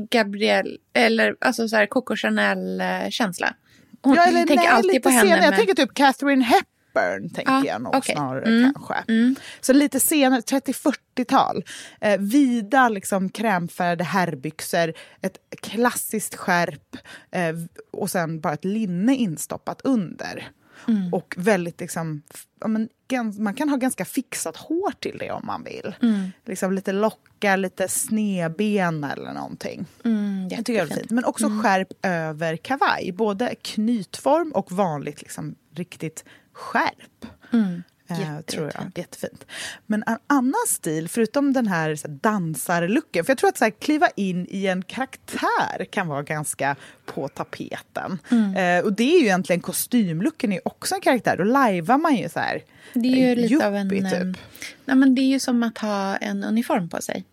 Gabrielle, 0.09 0.77
eller 0.93 1.35
alltså 1.41 1.67
så 1.67 1.75
här 1.75 1.85
Coco 1.85 2.15
Chanel-känsla. 2.15 3.55
Hon 4.01 4.15
ja, 4.15 4.25
eller, 4.25 4.39
tänker 4.39 4.55
nej, 4.55 4.67
alltid 4.67 4.91
lite 4.91 4.99
på 4.99 5.09
henne. 5.09 5.29
Senare. 5.29 5.45
Jag 5.45 5.55
tänker 5.55 5.73
typ 5.73 5.93
Catherine 5.93 6.43
Hepburn, 6.43 7.29
tänker 7.29 7.51
ah, 7.51 7.63
jag 7.65 7.81
nog 7.81 7.95
okay. 7.95 8.15
snarare 8.15 8.45
mm. 8.45 8.73
kanske. 8.73 8.95
Mm. 9.07 9.35
Så 9.61 9.73
lite 9.73 9.99
senare, 9.99 10.41
30-40-tal. 10.41 11.63
Eh, 12.01 12.19
vida 12.19 12.89
liksom 12.89 13.29
krämfärgade 13.29 14.03
herrbyxor, 14.03 14.93
ett 15.21 15.37
klassiskt 15.61 16.35
skärp 16.35 16.97
eh, 17.31 17.55
och 17.91 18.11
sen 18.11 18.39
bara 18.39 18.53
ett 18.53 18.65
linne 18.65 19.15
instoppat 19.15 19.81
under. 19.83 20.51
Mm. 20.87 21.13
Och 21.13 21.35
väldigt 21.37 21.79
liksom, 21.79 22.21
ja, 22.59 22.67
men, 22.67 22.89
man 23.37 23.53
kan 23.53 23.69
ha 23.69 23.77
ganska 23.77 24.05
fixat 24.05 24.57
hår 24.57 24.91
till 24.99 25.17
det 25.17 25.31
om 25.31 25.45
man 25.45 25.63
vill. 25.63 25.95
Mm. 26.01 26.31
Liksom 26.45 26.73
lite 26.73 26.91
lockar, 26.91 27.57
lite 27.57 27.87
snedben 27.87 29.03
eller 29.03 29.33
någonting. 29.33 29.85
Mm, 30.05 30.47
jag 30.51 30.65
tycker 30.65 30.85
det 30.85 30.93
är 30.93 30.97
fint. 30.97 31.11
Men 31.11 31.25
också 31.25 31.45
mm. 31.45 31.63
skärp 31.63 31.93
över 32.01 32.57
kavaj. 32.57 33.11
Både 33.11 33.55
knytform 33.61 34.51
och 34.51 34.71
vanligt 34.71 35.21
liksom, 35.21 35.55
riktigt 35.73 36.25
skärp. 36.53 37.25
Mm. 37.51 37.83
Eh, 38.09 38.41
tror 38.41 38.71
jag. 38.73 38.91
Jättefint. 38.95 39.45
Men 39.85 40.03
en 40.07 40.17
annan 40.27 40.65
stil, 40.67 41.09
förutom 41.09 41.53
den 41.53 41.67
här, 41.67 41.95
så 41.95 42.07
här 42.07 42.15
dansarlooken... 42.15 43.25
För 43.25 43.31
jag 43.31 43.37
tror 43.37 43.49
att 43.49 43.57
så 43.57 43.63
här, 43.63 43.71
kliva 43.71 44.07
in 44.15 44.47
i 44.49 44.67
en 44.67 44.81
karaktär 44.81 45.85
kan 45.89 46.07
vara 46.07 46.23
ganska 46.23 46.75
på 47.05 47.27
tapeten. 47.27 48.19
Mm. 48.29 48.55
Eh, 48.55 48.85
och 48.85 48.93
det 48.93 49.15
är 49.15 49.19
ju 49.19 49.25
egentligen 49.25 49.61
kostymlooken 49.61 50.53
är 50.53 50.67
också 50.67 50.95
en 50.95 51.01
karaktär. 51.01 51.37
Då 51.37 51.43
lajvar 51.43 51.97
man 51.97 52.15
ju 52.15 52.29
så 52.29 52.39
här. 52.39 52.63
Det 52.93 53.07
är 53.07 53.29
ju 53.29 53.35
lite 53.35 53.67
av 53.67 53.75
en... 53.75 53.89
Typ. 53.89 54.41
Nej, 54.85 54.97
men 54.97 55.15
det 55.15 55.21
är 55.21 55.27
ju 55.27 55.39
som 55.39 55.63
att 55.63 55.77
ha 55.77 56.17
en 56.17 56.43
uniform 56.43 56.89
på 56.89 57.01
sig. 57.01 57.25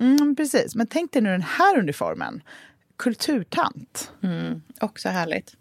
Mm, 0.00 0.36
precis. 0.36 0.74
Men 0.74 0.86
tänk 0.86 1.12
dig 1.12 1.22
nu 1.22 1.30
den 1.30 1.42
här 1.42 1.78
uniformen. 1.78 2.42
Kulturtant. 2.96 4.12
Mm, 4.22 4.62
också 4.80 5.08
härligt. 5.08 5.56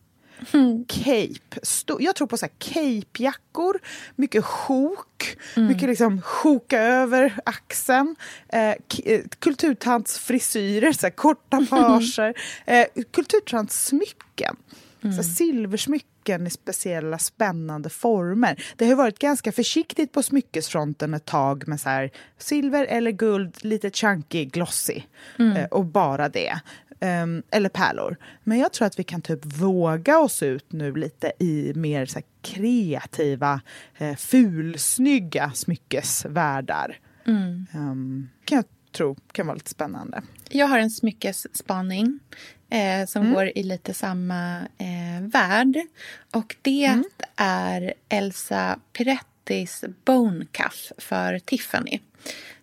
Cape. 0.88 1.60
Jag 2.00 2.16
tror 2.16 2.28
på 2.28 2.38
så 2.38 2.46
här 2.46 2.54
capejackor, 2.60 3.80
mycket 4.16 4.46
sjok, 4.46 5.38
mm. 5.56 5.68
mycket 5.68 5.90
liksom 5.90 6.22
sjoka 6.22 6.80
över 6.80 7.34
axeln. 7.46 8.16
Eh, 8.50 8.70
eh 8.70 9.22
kulturtantsfrisyrer, 9.40 10.92
så 10.92 11.06
här 11.06 11.12
korta 11.12 11.66
pager. 11.70 12.34
Eh, 12.66 12.86
kulturtantssmycken. 13.12 14.56
Mm. 15.04 15.16
Så 15.16 15.24
silversmycken 15.24 16.48
i 16.48 16.50
speciella 16.50 17.18
spännande 17.18 17.90
former. 17.90 18.64
Det 18.76 18.86
har 18.86 18.96
varit 18.96 19.20
ganska 19.20 19.52
försiktigt 19.52 20.12
på 20.12 20.24
smyckesfronten 20.24 21.14
ett 21.14 21.26
tag 21.26 21.68
med 21.68 21.82
så 21.82 21.90
här, 21.90 22.12
silver 22.38 22.86
eller 22.86 23.12
guld, 23.12 23.56
lite 23.62 23.92
chunky, 23.92 24.46
glossy. 24.46 25.02
Mm. 25.40 25.58
Eh, 25.58 25.66
och 25.66 25.86
bara 25.86 26.30
det. 26.30 26.60
Um, 27.02 27.44
eller 27.52 27.70
pärlor. 27.70 28.18
Men 28.44 28.60
jag 28.60 28.74
tror 28.74 28.88
att 28.88 29.00
vi 29.00 29.04
kan 29.04 29.22
typ 29.22 29.46
våga 29.46 30.20
oss 30.20 30.44
ut 30.44 30.72
nu 30.72 30.96
lite 30.96 31.32
i 31.40 31.74
mer 31.76 32.06
så 32.06 32.22
kreativa, 32.42 33.62
eh, 33.98 34.16
fulsnygga 34.16 35.52
smyckesvärldar. 35.52 37.00
Mm. 37.26 37.66
Um, 37.76 38.30
kan 38.46 38.56
jag 38.56 38.66
tro 38.92 39.16
kan 39.32 39.48
vara 39.48 39.56
lite 39.56 39.70
spännande. 39.70 40.22
Jag 40.50 40.68
har 40.68 40.80
en 40.80 40.90
smyckesspaning 40.90 42.20
eh, 42.70 43.06
som 43.08 43.22
mm. 43.22 43.34
går 43.34 43.52
i 43.58 43.64
lite 43.64 43.94
samma 43.94 44.60
eh, 44.60 45.22
värld. 45.22 45.78
Och 46.34 46.56
det 46.62 46.86
mm. 46.86 47.04
är 47.36 47.94
Elsa 48.10 48.80
Pirettis 48.94 49.84
Bone 50.06 50.46
Cuff 50.52 50.92
för 50.98 51.40
Tiffany. 51.40 52.00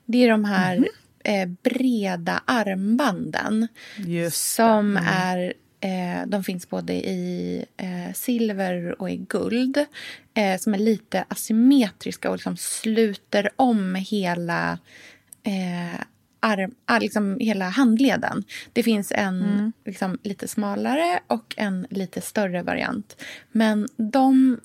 Det 0.04 0.24
är 0.24 0.30
de 0.30 0.44
här 0.44 0.76
mm 0.76 0.88
eh, 1.26 1.48
breda 1.62 2.42
armbanden. 2.44 3.68
Just 3.96 4.54
som 4.54 4.96
mm. 4.96 5.04
är 5.06 5.54
eh, 5.80 6.26
de 6.26 6.44
finns 6.44 6.70
både 6.70 6.92
i 6.92 7.64
eh, 7.76 8.12
silver 8.14 9.00
och 9.00 9.10
i 9.10 9.16
guld. 9.16 9.76
Eh, 10.34 10.58
som 10.58 10.74
är 10.74 10.78
lite 10.78 11.24
asymmetriska 11.28 12.30
och 12.30 12.36
liksom 12.36 12.56
sluter 12.56 13.48
om 13.56 13.94
hela 13.94 14.78
eh, 15.42 16.00
arm, 16.40 16.74
ah, 16.84 16.98
liksom 16.98 17.36
hela 17.40 17.68
handleden. 17.68 18.44
Det 18.72 18.82
finns 18.82 19.12
en 19.12 19.42
mm. 19.42 19.72
liksom, 19.84 20.18
lite 20.22 20.48
smalare 20.48 21.20
och 21.26 21.54
en 21.56 21.86
lite 21.90 22.20
större 22.20 22.62
variant. 22.62 23.22
Men 23.52 23.88
de 23.96 24.60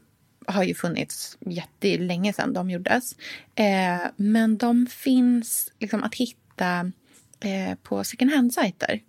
har 0.45 0.63
ju 0.63 0.74
funnits 0.74 1.38
jättelänge 1.39 2.34
sedan 2.34 2.54
de 2.54 2.69
gjordes. 2.69 3.15
Eh, 3.56 4.02
men 4.15 4.58
de 4.58 4.88
finns 4.88 5.71
liksom 5.80 6.04
att 6.04 6.15
hitta 6.15 6.41
hitta 6.62 6.91
eh, 7.39 7.76
på 7.84 8.04
second 8.04 8.32
hand-sajter. 8.32 9.02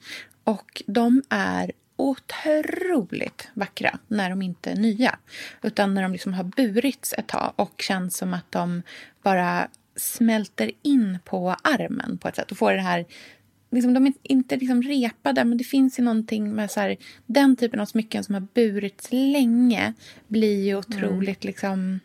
Och 0.44 0.82
de 0.86 1.22
är 1.28 1.72
otroligt 1.96 3.48
vackra 3.54 3.98
när 4.08 4.30
de 4.30 4.42
inte 4.42 4.70
är 4.70 4.76
nya. 4.76 5.18
Utan 5.62 5.94
när 5.94 6.02
de 6.02 6.12
liksom 6.12 6.34
har 6.34 6.44
burits 6.44 7.14
ett 7.18 7.26
tag 7.26 7.52
och 7.56 7.82
känns 7.82 8.16
som 8.16 8.34
att 8.34 8.52
de 8.52 8.82
bara 9.22 9.68
smälter 9.96 10.70
in 10.82 11.18
på 11.24 11.56
armen 11.62 12.18
på 12.18 12.28
ett 12.28 12.36
sätt 12.36 12.50
och 12.50 12.58
får 12.58 12.72
det 12.72 12.80
här 12.80 13.06
Liksom, 13.74 13.94
de 13.94 14.06
är 14.06 14.12
inte 14.22 14.56
liksom 14.56 14.82
repade, 14.82 15.44
men 15.44 15.58
det 15.58 15.64
finns 15.64 15.98
ju 15.98 16.02
någonting 16.02 16.54
med 16.54 16.70
så 16.70 16.80
här, 16.80 16.96
den 17.26 17.56
typen 17.56 17.80
av 17.80 17.86
smycken 17.86 18.24
som 18.24 18.34
har 18.34 18.46
burits 18.54 19.08
länge 19.10 19.94
blir 20.28 20.64
ju 20.64 20.76
otroligt 20.76 21.44
mm. 21.44 21.48
liksom 21.48 22.00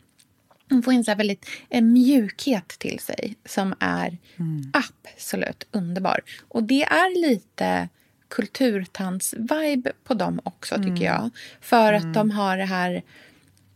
hon 0.70 0.84
får 0.84 0.92
en 0.92 1.04
så 1.04 1.16
väldigt 1.16 1.46
en 1.70 1.94
mjukhet 1.94 2.68
till 2.68 3.00
sig 3.00 3.36
som 3.46 3.76
är 3.80 4.18
mm. 4.38 4.72
absolut 4.74 5.68
underbar. 5.72 6.20
Och 6.48 6.64
det 6.64 6.84
är 6.84 7.30
lite 7.30 7.90
kulturtands-vibe 8.30 9.92
på 10.04 10.14
dem 10.14 10.40
också, 10.44 10.76
tycker 10.76 10.90
mm. 10.90 11.04
jag. 11.04 11.30
För 11.62 11.94
att 11.94 12.04
mm. 12.04 12.14
de 12.14 12.32
har 12.32 12.58
det 12.58 12.66
här... 12.66 13.04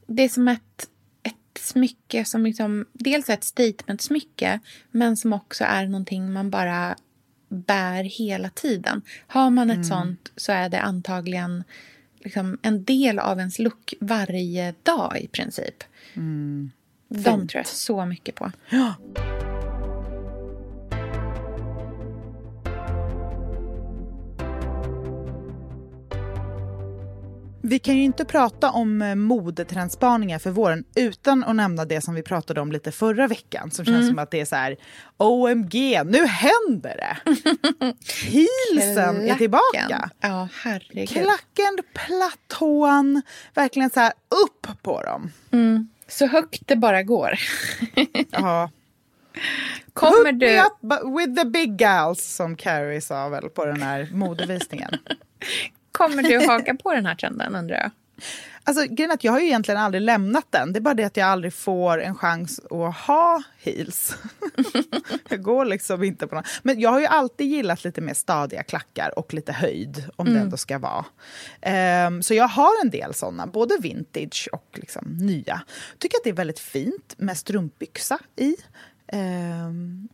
Det 0.08 0.24
är 0.24 0.30
som 0.30 0.48
ett, 0.48 0.88
ett 1.24 1.60
smycke 1.60 2.26
som 2.26 2.46
liksom, 2.46 2.86
dels 2.94 3.30
är 3.30 3.34
ett 3.34 3.44
statement-smycke 3.44 4.60
men 4.92 5.18
som 5.18 5.34
också 5.34 5.64
är 5.64 5.86
någonting 5.86 6.34
man 6.34 6.50
bara 6.50 6.96
bär 7.50 8.04
hela 8.04 8.50
tiden. 8.50 9.02
Har 9.28 9.50
man 9.50 9.70
ett 9.70 9.76
mm. 9.76 9.84
sånt 9.84 10.32
så 10.36 10.52
är 10.52 10.70
det 10.70 10.82
antagligen 10.82 11.64
liksom 12.20 12.58
en 12.62 12.84
del 12.84 13.20
av 13.20 13.40
ens 13.40 13.60
look 13.60 13.94
varje 14.00 14.74
dag 14.84 15.20
i 15.22 15.28
princip. 15.28 15.84
Mm. 16.14 16.72
De 17.14 17.48
tror 17.48 17.60
jag 17.60 17.68
så 17.68 18.06
mycket 18.06 18.36
på. 18.36 18.52
Ja. 18.70 18.94
Vi 27.64 27.80
kan 27.80 27.98
ju 27.98 28.04
inte 28.04 28.26
prata 28.26 28.72
om 28.72 29.02
eh, 29.02 29.16
modetrendspaningar 29.16 30.40
för 30.40 30.52
våren 30.52 30.84
utan 30.96 31.44
att 31.44 31.56
nämna 31.56 31.86
det 31.86 32.02
som 32.02 32.14
vi 32.14 32.24
pratade 32.24 32.62
om 32.62 32.72
lite 32.72 32.92
förra 32.92 33.28
veckan 33.28 33.72
som 33.72 33.86
känns 33.86 33.98
mm. 33.98 34.08
som 34.08 34.20
att 34.20 34.32
det 34.32 34.40
är 34.40 34.46
så 34.46 34.56
här 34.56 34.78
OMG, 35.18 36.02
nu 36.06 36.26
händer 36.26 36.98
det! 36.98 37.18
Heelsen 38.32 39.30
är 39.30 39.36
tillbaka. 39.36 40.10
Ja, 40.22 40.48
herregud. 40.54 41.10
Klacken, 41.10 41.78
platån, 41.94 43.22
verkligen 43.54 43.90
så 43.90 44.00
här 44.00 44.14
upp 44.46 44.68
på 44.82 45.02
dem. 45.02 45.32
Mm. 45.52 45.90
Så 46.12 46.28
högt 46.28 46.68
det 46.68 46.76
bara 46.76 47.04
går. 47.04 47.34
ja. 48.32 48.70
Kommer 49.94 50.32
du... 50.32 50.60
up 50.60 51.04
with 51.18 51.42
the 51.42 51.46
big 51.50 51.78
gals, 51.78 52.36
som 52.36 52.56
Carrie 52.56 53.02
sa 53.02 53.30
väl 53.30 53.50
på 53.50 53.66
den 53.66 53.82
här 53.82 54.10
modevisningen. 54.12 54.92
Kommer 55.92 56.24
du 56.24 56.48
haka 56.48 56.76
på 56.76 56.94
den 56.94 57.06
här 57.06 57.16
trenden, 57.16 57.56
undrar 57.56 57.76
jag? 57.78 57.92
Alltså, 58.64 58.86
grejen 58.86 59.12
att 59.12 59.24
jag 59.24 59.32
har 59.32 59.40
ju 59.40 59.46
egentligen 59.46 59.82
aldrig 59.82 60.02
lämnat 60.02 60.46
den. 60.50 60.74
Det 60.74 60.80
är 60.80 60.82
bara 60.82 60.94
det 60.94 61.04
att 61.04 61.18
jag 61.18 61.28
aldrig 61.28 61.54
får 61.54 62.02
en 62.02 62.16
chans 62.16 62.60
att 62.60 62.96
ha 62.96 63.44
heels. 63.58 64.16
jag 65.30 65.42
går 65.42 65.66
liksom 65.66 66.04
inte 66.04 66.28
på 66.28 66.36
något. 66.36 66.48
Men 66.64 66.80
jag 66.80 66.90
har 66.90 67.00
ju 67.00 67.06
alltid 67.06 67.48
gillat 67.48 67.84
lite 67.84 68.02
mer 68.02 68.14
stadiga 68.14 68.64
klackar 68.64 69.20
och 69.20 69.34
lite 69.34 69.52
höjd, 69.52 70.04
om 70.16 70.28
mm. 70.28 70.38
det 70.38 70.44
ändå 70.44 70.58
ska 70.58 70.80
vara. 70.80 71.06
Um, 72.08 72.24
så 72.24 72.34
jag 72.34 72.48
har 72.48 72.82
en 72.84 72.90
del 72.90 73.14
såna, 73.14 73.48
både 73.48 73.78
vintage 73.80 74.50
och 74.52 74.70
liksom 74.74 75.18
nya. 75.20 75.62
Tycker 75.98 76.18
att 76.18 76.24
det 76.24 76.30
är 76.30 76.34
väldigt 76.34 76.60
fint 76.60 77.16
med 77.18 77.38
strumpbyxa 77.38 78.20
i. 78.36 78.56
Um, 79.14 80.10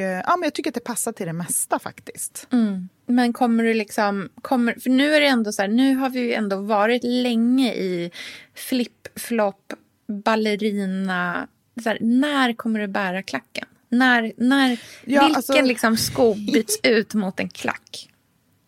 ja, 0.00 0.36
men 0.36 0.42
jag 0.42 0.54
tycker 0.54 0.70
att 0.70 0.74
det 0.74 0.80
passar 0.80 1.12
till 1.12 1.26
det 1.26 1.32
mesta 1.32 1.78
faktiskt. 1.78 2.46
Mm. 2.52 2.88
men 3.06 3.32
kommer 3.32 3.64
du 3.64 3.74
liksom... 3.74 4.28
Kommer, 4.42 4.74
för 4.74 4.90
nu 4.90 5.14
är 5.14 5.20
det 5.20 5.26
ändå 5.26 5.52
så 5.52 5.62
här, 5.62 5.68
nu 5.68 5.94
har 5.94 6.10
vi 6.10 6.20
ju 6.20 6.32
ändå 6.32 6.56
varit 6.56 7.04
länge 7.04 7.74
i 7.74 8.10
flip-flop, 8.54 9.72
ballerina... 10.06 11.48
Så 11.82 11.88
här, 11.88 11.98
när 12.00 12.52
kommer 12.52 12.80
du 12.80 12.86
bära 12.86 13.22
klacken? 13.22 13.66
När, 13.88 14.32
när, 14.36 14.70
ja, 14.70 14.78
vilken 15.04 15.36
alltså... 15.36 15.62
liksom 15.62 15.96
sko 15.96 16.34
byts 16.34 16.80
ut 16.82 17.14
mot 17.14 17.40
en 17.40 17.48
klack? 17.48 18.10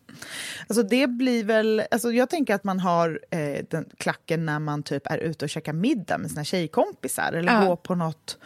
Alltså 0.69 0.83
det 0.83 1.07
blir 1.07 1.43
väl, 1.43 1.83
alltså 1.91 2.11
jag 2.11 2.29
tänker 2.29 2.55
att 2.55 2.63
man 2.63 2.79
har 2.79 3.19
eh, 3.31 3.65
den 3.69 3.85
klacken 3.97 4.45
när 4.45 4.59
man 4.59 4.83
typ 4.83 5.07
är 5.07 5.17
ute 5.17 5.45
och 5.45 5.49
käkar 5.49 5.73
middag 5.73 6.17
med 6.17 6.31
sina 6.31 6.43
tjejkompisar 6.43 7.33
eller 7.33 7.53
ja. 7.53 7.65
går 7.65 7.75
på 7.75 7.95
något 7.95 8.37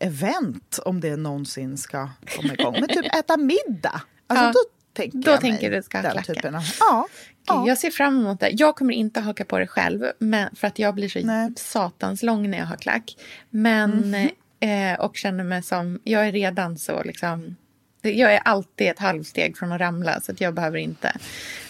event 0.00 0.78
om 0.84 1.00
det 1.00 1.16
någonsin 1.16 1.78
ska 1.78 2.08
komma 2.36 2.54
igång. 2.54 2.76
Men 2.80 2.88
typ 2.88 3.14
äta 3.14 3.36
middag, 3.36 4.02
alltså 4.26 4.44
ja. 4.44 4.52
då 4.52 4.60
tänker 4.92 5.18
då 5.18 5.30
jag 5.30 5.40
tänker 5.40 5.70
mig 5.70 5.78
du 5.78 5.82
ska 5.82 6.02
den 6.02 6.22
typen 6.22 6.54
av, 6.54 6.62
ja, 6.80 7.06
ja. 7.46 7.64
Jag 7.66 7.78
ser 7.78 7.90
fram 7.90 8.18
emot 8.18 8.40
det. 8.40 8.50
Jag 8.50 8.76
kommer 8.76 8.94
inte 8.94 9.20
haka 9.20 9.44
på 9.44 9.58
det 9.58 9.66
själv 9.66 10.04
men, 10.18 10.56
för 10.56 10.66
att 10.66 10.78
jag 10.78 10.94
blir 10.94 11.08
så 11.08 11.20
Nej. 11.22 11.52
satans 11.56 12.22
lång 12.22 12.50
när 12.50 12.58
jag 12.58 12.66
har 12.66 12.76
klack. 12.76 13.16
Men, 13.50 14.14
mm. 14.14 14.94
eh, 14.94 15.00
och 15.00 15.16
känner 15.16 15.44
mig 15.44 15.62
som, 15.62 16.00
jag 16.04 16.28
är 16.28 16.32
redan 16.32 16.78
så 16.78 17.02
liksom 17.02 17.56
jag 18.02 18.34
är 18.34 18.40
alltid 18.44 18.88
ett 18.88 18.98
halvsteg 18.98 19.56
från 19.56 19.72
att 19.72 19.80
ramla 19.80 20.20
så 20.20 20.32
att 20.32 20.40
jag 20.40 20.54
behöver 20.54 20.78
inte 20.78 21.12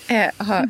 eh, 0.09 0.47
ha, 0.47 0.67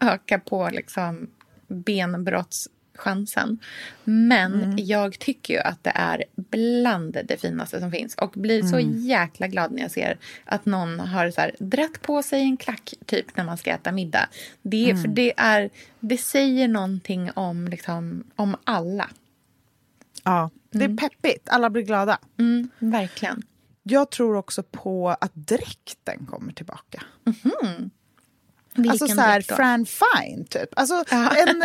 öka 0.00 0.38
på 0.38 0.68
liksom 0.72 1.30
benbrottschansen. 1.68 3.58
Men 4.04 4.54
mm. 4.54 4.76
jag 4.78 5.18
tycker 5.18 5.54
ju 5.54 5.60
att 5.60 5.84
det 5.84 5.92
är 5.94 6.24
bland 6.34 7.18
det 7.24 7.40
finaste 7.40 7.80
som 7.80 7.90
finns 7.90 8.14
och 8.14 8.30
blir 8.30 8.60
mm. 8.60 8.70
så 8.70 8.80
jäkla 9.08 9.46
glad 9.46 9.72
när 9.72 9.82
jag 9.82 9.90
ser 9.90 10.18
att 10.44 10.66
någon 10.66 11.00
har 11.00 11.30
så 11.30 11.40
här, 11.40 11.54
dratt 11.58 12.02
på 12.02 12.22
sig 12.22 12.42
en 12.42 12.56
klack 12.56 12.94
typ 13.06 13.36
när 13.36 13.44
man 13.44 13.58
ska 13.58 13.70
äta 13.70 13.92
middag. 13.92 14.28
Det, 14.62 14.90
mm. 14.90 15.02
för 15.02 15.08
det, 15.08 15.32
är, 15.36 15.70
det 16.00 16.18
säger 16.18 16.68
någonting 16.68 17.30
om, 17.34 17.68
liksom, 17.68 18.24
om 18.36 18.56
alla. 18.64 19.10
Ja, 20.24 20.50
det 20.70 20.78
är 20.78 20.84
mm. 20.84 20.96
peppigt. 20.96 21.48
Alla 21.48 21.70
blir 21.70 21.82
glada. 21.82 22.18
Mm, 22.38 22.68
verkligen. 22.78 23.42
Jag 23.82 24.10
tror 24.10 24.36
också 24.36 24.62
på 24.62 25.08
att 25.08 25.34
dräkten 25.34 26.26
kommer 26.26 26.52
tillbaka. 26.52 27.02
Mm-hmm. 27.24 27.90
alltså 28.90 29.08
så 29.08 29.20
här, 29.20 29.40
Fran 29.40 29.86
Fine, 29.86 30.44
typ. 30.44 30.68
Alltså 30.76 31.04
ja. 31.10 31.36
en, 31.36 31.62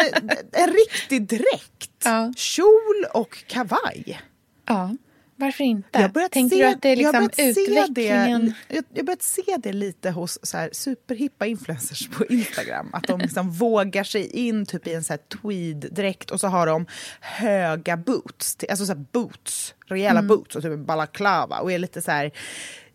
en 0.51 0.73
riktig 0.73 1.27
dräkt. 1.27 1.91
Ja. 2.03 2.33
Kjol 2.35 3.05
och 3.13 3.43
kavaj. 3.47 4.21
Ja. 4.65 4.95
Varför 5.37 5.63
inte? 5.63 6.11
Jag 6.13 6.31
Tänker 6.31 6.55
se, 6.55 6.63
du 6.63 6.69
att 6.69 6.81
det 6.81 6.89
är 6.89 6.95
liksom 6.95 7.29
jag 7.37 7.49
utvecklingen? 7.49 8.53
Det, 8.67 8.75
jag 8.93 8.99
har 8.99 9.03
börjat 9.03 9.21
se 9.21 9.57
det 9.63 9.73
lite 9.73 10.11
hos 10.11 10.39
så 10.43 10.57
här, 10.57 10.69
superhippa 10.73 11.45
influencers 11.45 12.09
på 12.09 12.25
Instagram. 12.25 12.89
Att 12.93 13.07
de 13.07 13.19
liksom 13.19 13.51
vågar 13.59 14.03
sig 14.03 14.27
in 14.27 14.65
typ 14.65 14.87
i 14.87 14.93
en 14.93 15.03
tweed-dräkt 15.03 16.31
och 16.31 16.39
så 16.39 16.47
har 16.47 16.67
de 16.67 16.85
höga 17.19 17.97
boots. 17.97 18.57
Alltså 18.69 18.85
så 18.85 18.93
här 18.93 19.05
boots, 19.11 19.75
rejäla 19.85 20.19
mm. 20.19 20.27
boots 20.27 20.55
och 20.55 20.61
typ 20.61 20.71
en 20.71 20.85
balaklava. 20.85 21.59
Och 21.59 21.71
är 21.71 21.79
lite 21.79 22.01
så 22.01 22.11
här, 22.11 22.31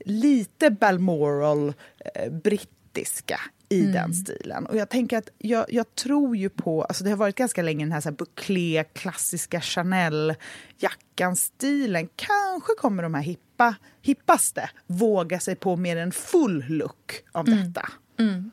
lite 0.05 0.71
Balmoral, 0.71 1.75
eh, 2.15 2.33
brittiska 2.33 3.41
i 3.71 3.81
mm. 3.81 3.93
den 3.93 4.15
stilen. 4.15 4.67
Och 4.67 4.77
jag 4.77 4.89
tänker 4.89 5.19
att 5.19 5.29
jag, 5.39 5.67
jag, 5.69 5.95
tror 5.95 6.37
ju 6.37 6.49
på, 6.49 6.83
alltså 6.83 7.05
det 7.05 7.11
har 7.11 7.17
varit 7.17 7.37
ganska 7.37 7.63
länge 7.63 7.85
den 7.85 7.93
här, 7.93 8.01
så 8.01 8.09
här 8.09 8.17
bouclé, 8.17 8.85
klassiska 8.93 9.61
Chanel-jackan-stilen. 9.61 12.09
Kanske 12.17 12.73
kommer 12.79 13.03
de 13.03 13.15
här 13.15 13.23
hippa, 13.23 13.75
hippaste 14.03 14.71
våga 14.87 15.41
sig 15.41 15.57
på 15.57 15.77
mer 15.77 15.97
en 15.97 16.13
full 16.13 16.65
look 16.69 17.23
av 17.33 17.49
mm. 17.49 17.59
detta. 17.59 17.89
Mm. 18.19 18.51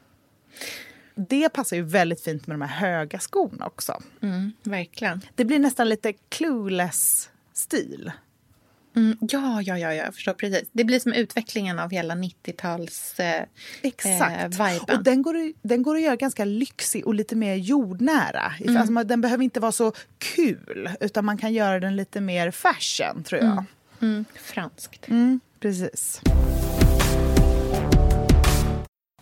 Det 1.16 1.50
passar 1.50 1.76
ju 1.76 1.84
väldigt 1.84 2.22
fint 2.22 2.48
med 2.48 2.60
de 2.60 2.62
här 2.62 2.90
höga 2.90 3.20
skorna 3.20 3.66
också. 3.66 4.02
Mm, 4.22 4.52
verkligen. 4.64 5.22
Det 5.36 5.46
blir 5.46 5.60
nästan 5.60 5.90
lite 5.90 6.14
clueless-stil. 6.14 8.12
Mm, 8.98 9.18
ja, 9.22 9.62
ja, 9.62 9.78
ja, 9.78 9.94
jag 9.94 10.16
förstår 10.16 10.34
precis. 10.34 10.70
Det 10.72 10.84
blir 10.84 11.00
som 11.00 11.14
utvecklingen 11.14 11.80
av 11.80 11.92
hela 11.92 12.16
90-tals 12.16 13.20
eh, 13.20 13.44
Exakt. 13.82 14.60
Eh, 14.60 14.96
och 14.96 15.04
den 15.04 15.22
går, 15.22 15.54
den 15.68 15.84
går 15.84 15.96
att 15.96 16.02
göra 16.02 16.16
ganska 16.16 16.46
lyxig 16.46 17.08
och 17.08 17.16
lite 17.16 17.36
mer 17.36 17.56
jordnära. 17.56 18.54
Mm. 18.60 18.78
Alltså, 18.78 19.04
den 19.04 19.22
behöver 19.22 19.44
inte 19.44 19.60
vara 19.60 19.72
så 19.72 19.94
kul, 20.18 20.90
utan 21.00 21.26
man 21.26 21.38
kan 21.38 21.54
göra 21.54 21.80
den 21.80 21.96
lite 21.96 22.22
mer 22.22 22.52
fashion, 22.52 23.24
tror 23.24 23.42
jag. 23.42 23.52
Mm. 23.52 23.66
Mm. 24.02 24.26
Franskt. 24.36 25.08
Mm, 25.08 25.40
precis. 25.60 26.22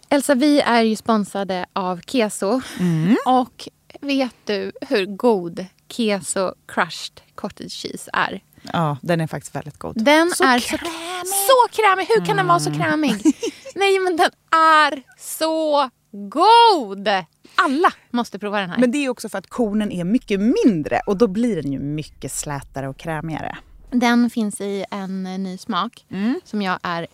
Elsa, 0.09 0.35
vi 0.35 0.61
är 0.61 0.81
ju 0.81 0.95
sponsrade 0.95 1.65
av 1.73 2.01
Keso. 2.01 2.61
Mm. 2.79 3.15
Och 3.25 3.69
vet 4.01 4.35
du 4.45 4.71
hur 4.81 5.05
god 5.05 5.65
Keso 5.89 6.53
crushed 6.65 7.21
cottage 7.35 7.71
cheese 7.71 8.09
är? 8.13 8.41
Ja, 8.73 8.97
den 9.01 9.21
är 9.21 9.27
faktiskt 9.27 9.55
väldigt 9.55 9.77
god. 9.77 10.03
Den 10.03 10.31
så 10.31 10.43
är 10.43 10.59
krämig. 10.59 10.91
Så, 11.25 11.35
så 11.35 11.81
krämig! 11.81 12.05
Hur 12.05 12.15
kan 12.15 12.25
mm. 12.25 12.37
den 12.37 12.47
vara 12.47 12.59
så 12.59 12.69
mm. 12.69 12.81
krämig? 12.81 13.11
Nej, 13.75 13.99
men 13.99 14.17
den 14.17 14.29
är 14.51 15.03
så 15.19 15.89
god! 16.11 17.07
Alla 17.55 17.93
måste 18.11 18.39
prova 18.39 18.59
den 18.59 18.69
här. 18.69 18.77
Men 18.77 18.91
det 18.91 18.97
är 18.97 19.09
också 19.09 19.29
för 19.29 19.37
att 19.37 19.47
kornen 19.47 19.91
är 19.91 20.03
mycket 20.03 20.39
mindre 20.39 20.99
och 21.05 21.17
då 21.17 21.27
blir 21.27 21.61
den 21.61 21.71
ju 21.71 21.79
mycket 21.79 22.31
slätare 22.31 22.87
och 22.87 22.97
krämigare. 22.97 23.57
Den 23.91 24.29
finns 24.29 24.61
i 24.61 24.85
en 24.91 25.23
ny 25.23 25.57
smak 25.57 26.05
mm. 26.09 26.39
som 26.43 26.61
jag 26.61 26.79
är 26.83 27.07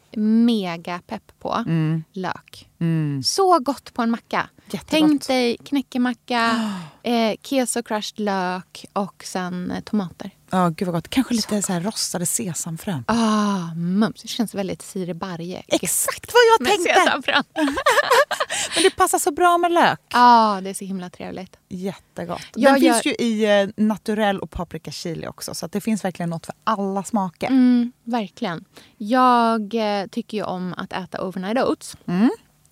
mega 0.46 1.00
pepp 1.08 1.40
på. 1.40 1.54
Mm. 1.68 2.04
Lök. 2.14 2.70
Mm. 2.80 3.24
Så 3.24 3.60
gott 3.60 3.94
på 3.94 4.02
en 4.02 4.12
macka. 4.12 4.50
Jättegott. 4.74 5.10
Tänk 5.10 5.28
dig 5.28 5.58
knäckemacka, 5.58 6.72
eh, 7.04 7.36
keso 7.42 7.84
crushed 7.84 8.20
lök 8.20 8.86
och 8.94 9.24
sen 9.26 9.72
eh, 9.72 9.80
tomater. 9.80 10.32
Ja, 10.50 10.68
oh, 10.68 10.70
gud 10.70 10.86
vad 10.86 10.96
gott. 10.96 11.08
Kanske 11.08 11.34
lite 11.34 11.62
så, 11.62 11.74
så 11.74 11.80
rostade 11.80 12.26
sesamfrön. 12.26 13.04
Ah, 13.08 13.74
mums. 13.76 14.22
Det 14.22 14.28
känns 14.28 14.56
väldigt 14.56 14.82
Siri 14.82 15.14
Barje. 15.14 15.64
Exakt 15.68 16.34
vad 16.34 16.42
jag 16.52 16.68
tänkte! 16.68 16.94
Sesamfrön. 16.94 17.44
Men 18.76 18.84
det 18.84 18.96
passar 18.96 19.20
så 19.20 19.32
bra 19.32 19.58
med 19.58 19.72
lök. 19.72 20.00
Ja, 20.10 20.58
ah, 20.58 20.62
det 20.62 20.70
är 20.70 20.74
så 20.74 20.86
himla 20.86 21.10
trevligt. 21.10 21.58
Jättegott. 21.70 22.42
Den 22.54 22.64
jag 22.64 22.80
finns 22.80 23.06
ju 23.06 23.12
i 23.12 23.62
eh, 23.62 23.70
naturell 23.86 24.40
och 24.40 24.52
paprika 24.52 24.92
chili 24.92 25.28
också. 25.28 25.54
Så 25.54 25.68
det 25.68 25.82
finns 25.82 26.04
verkligen 26.04 26.30
något 26.30 26.46
för 26.46 26.56
alla 26.64 27.04
smaker. 27.04 27.48
Mm, 27.48 27.92
verkligen. 28.04 28.66
Jag 28.98 29.74
eh, 29.74 30.08
tycker 30.08 30.38
ju 30.38 30.44
om 30.44 30.74
att 30.78 30.94
äta 30.94 31.28
overnight 31.28 31.58
oats. 31.58 31.98
Mm. 32.06 32.30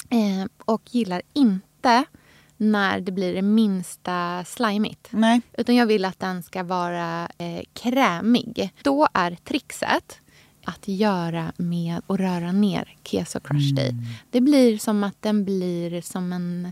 Eh, 0.10 0.48
och 0.66 0.82
gillar 0.86 1.22
inte 1.34 1.68
när 2.58 3.00
det 3.00 3.12
blir 3.12 3.34
det 3.34 3.42
minsta 3.42 4.46
slimigt. 4.46 5.08
Nej. 5.12 5.42
Utan 5.58 5.76
jag 5.76 5.86
vill 5.86 6.06
att 6.06 6.20
den 6.20 6.44
ska 6.44 6.63
vara 6.63 7.30
eh, 7.38 7.62
krämig. 7.74 8.74
Då 8.82 9.08
är 9.13 9.36
trixet 9.36 10.20
att 10.63 10.88
göra 10.88 11.52
med 11.58 12.02
att 12.08 12.20
röra 12.20 12.52
ner 12.52 12.96
keso 13.04 13.39
crushed 13.39 13.89
mm. 13.89 14.04
i. 14.04 14.08
Det 14.30 14.42
blir 14.42 14.78
som 14.78 15.04
att 15.04 15.22
den 15.22 15.46
blir 15.46 16.02
som 16.02 16.34
en 16.34 16.72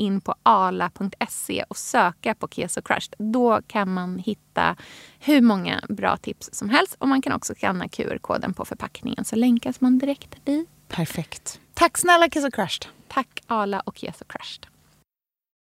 på 0.21 0.35
ala.se 0.43 1.63
och 1.69 1.77
söka 1.77 2.35
på 2.35 2.47
Keso 2.47 2.81
Crushed. 2.81 3.13
Då 3.17 3.61
kan 3.67 3.93
man 3.93 4.19
hitta 4.19 4.75
hur 5.19 5.41
många 5.41 5.81
bra 5.89 6.17
tips 6.17 6.49
som 6.53 6.69
helst. 6.69 6.95
Och 6.99 7.07
Man 7.07 7.21
kan 7.21 7.33
också 7.33 7.53
skanna 7.55 7.87
QR-koden 7.87 8.53
på 8.53 8.65
förpackningen 8.65 9.25
så 9.25 9.35
länkas 9.35 9.81
man 9.81 9.97
direkt 9.97 10.45
dit. 10.45 10.69
Perfekt. 10.87 11.59
Tack 11.73 11.97
snälla 11.97 12.29
Keso 12.29 12.51
Crushed. 12.51 12.85
Tack 13.07 13.43
Ala 13.47 13.79
och 13.79 13.97
Keso 13.97 14.25
Crushed. 14.27 14.67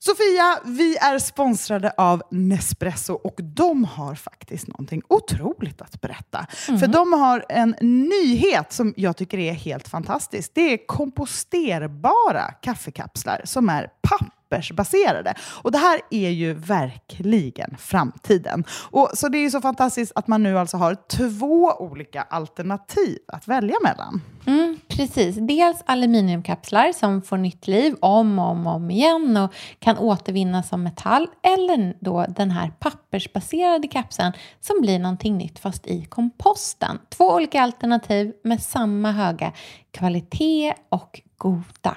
Sofia, 0.00 0.58
vi 0.64 0.96
är 0.96 1.18
sponsrade 1.18 1.92
av 1.96 2.22
Nespresso 2.30 3.12
och 3.14 3.34
de 3.42 3.84
har 3.84 4.14
faktiskt 4.14 4.68
någonting 4.68 5.02
otroligt 5.08 5.82
att 5.82 6.00
berätta. 6.00 6.46
Mm. 6.68 6.80
För 6.80 6.86
de 6.86 7.12
har 7.12 7.44
en 7.48 7.74
nyhet 7.80 8.72
som 8.72 8.94
jag 8.96 9.16
tycker 9.16 9.38
är 9.38 9.52
helt 9.52 9.88
fantastisk. 9.88 10.50
Det 10.54 10.72
är 10.72 10.86
komposterbara 10.86 12.44
kaffekapslar 12.62 13.40
som 13.44 13.68
är 13.68 13.90
papp 14.02 14.27
pappersbaserade. 14.48 15.34
Och 15.62 15.72
det 15.72 15.78
här 15.78 16.00
är 16.10 16.30
ju 16.30 16.52
verkligen 16.52 17.76
framtiden. 17.78 18.64
Och 18.90 19.10
Så 19.14 19.28
det 19.28 19.38
är 19.38 19.42
ju 19.42 19.50
så 19.50 19.60
fantastiskt 19.60 20.12
att 20.14 20.26
man 20.26 20.42
nu 20.42 20.58
alltså 20.58 20.76
har 20.76 20.96
två 21.08 21.72
olika 21.78 22.22
alternativ 22.22 23.18
att 23.28 23.48
välja 23.48 23.76
mellan. 23.82 24.20
Mm, 24.46 24.78
precis. 24.88 25.36
Dels 25.36 25.82
aluminiumkapslar 25.86 26.92
som 26.92 27.22
får 27.22 27.36
nytt 27.36 27.66
liv 27.66 27.94
om 28.00 28.38
och 28.38 28.50
om, 28.50 28.66
om 28.66 28.90
igen 28.90 29.36
och 29.36 29.52
kan 29.78 29.98
återvinnas 29.98 30.68
som 30.68 30.82
metall. 30.82 31.28
Eller 31.42 31.94
då 32.00 32.26
den 32.28 32.50
här 32.50 32.72
pappersbaserade 32.78 33.88
kapseln 33.88 34.32
som 34.60 34.80
blir 34.80 34.98
någonting 34.98 35.38
nytt 35.38 35.58
fast 35.58 35.86
i 35.86 36.04
komposten. 36.04 36.98
Två 37.08 37.24
olika 37.24 37.62
alternativ 37.62 38.32
med 38.44 38.62
samma 38.62 39.12
höga 39.12 39.52
kvalitet 39.90 40.74
och 40.88 41.20
goda 41.36 41.96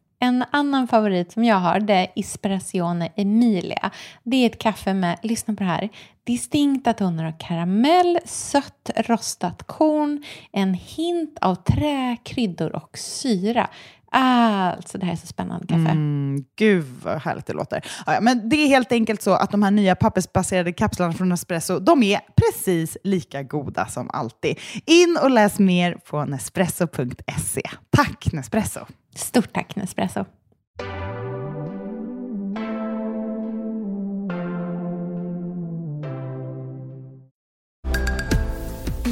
En 0.23 0.45
annan 0.51 0.87
favorit 0.87 1.31
som 1.31 1.43
jag 1.43 1.55
har 1.55 1.79
det 1.79 1.93
är 1.93 2.07
Espressione 2.15 3.11
Emilia. 3.15 3.91
Det 4.23 4.35
är 4.35 4.45
ett 4.45 4.59
kaffe 4.59 4.93
med, 4.93 5.19
lyssna 5.23 5.53
på 5.53 5.63
det 5.63 5.69
här, 5.69 5.89
distinkta 6.23 6.93
toner 6.93 7.25
av 7.25 7.33
karamell, 7.39 8.19
sött 8.25 8.89
rostat 8.95 9.63
korn, 9.63 10.23
en 10.51 10.73
hint 10.73 11.37
av 11.41 11.55
trä, 11.55 12.17
kryddor 12.23 12.75
och 12.75 12.97
syra. 12.97 13.69
Alltså, 14.13 14.97
det 14.97 15.05
här 15.05 15.13
är 15.13 15.17
så 15.17 15.27
spännande 15.27 15.67
kaffe. 15.67 15.89
Mm, 15.89 16.45
gud 16.55 16.85
vad 17.03 17.21
härligt 17.21 17.45
det 17.45 17.53
låter. 17.53 17.85
Ja, 18.05 18.21
men 18.21 18.49
det 18.49 18.55
är 18.55 18.67
helt 18.67 18.91
enkelt 18.91 19.21
så 19.21 19.31
att 19.31 19.51
de 19.51 19.63
här 19.63 19.71
nya 19.71 19.95
pappersbaserade 19.95 20.73
kapslarna 20.73 21.13
från 21.13 21.29
Nespresso, 21.29 21.79
de 21.79 22.03
är 22.03 22.19
precis 22.35 22.97
lika 23.03 23.43
goda 23.43 23.85
som 23.87 24.09
alltid. 24.09 24.59
In 24.85 25.17
och 25.23 25.31
läs 25.31 25.59
mer 25.59 25.93
på 25.93 26.25
nespresso.se. 26.25 27.61
Tack 27.89 28.33
Nespresso! 28.33 28.79
Stort 29.15 29.53
tack 29.53 29.75
Nespresso! 29.75 30.25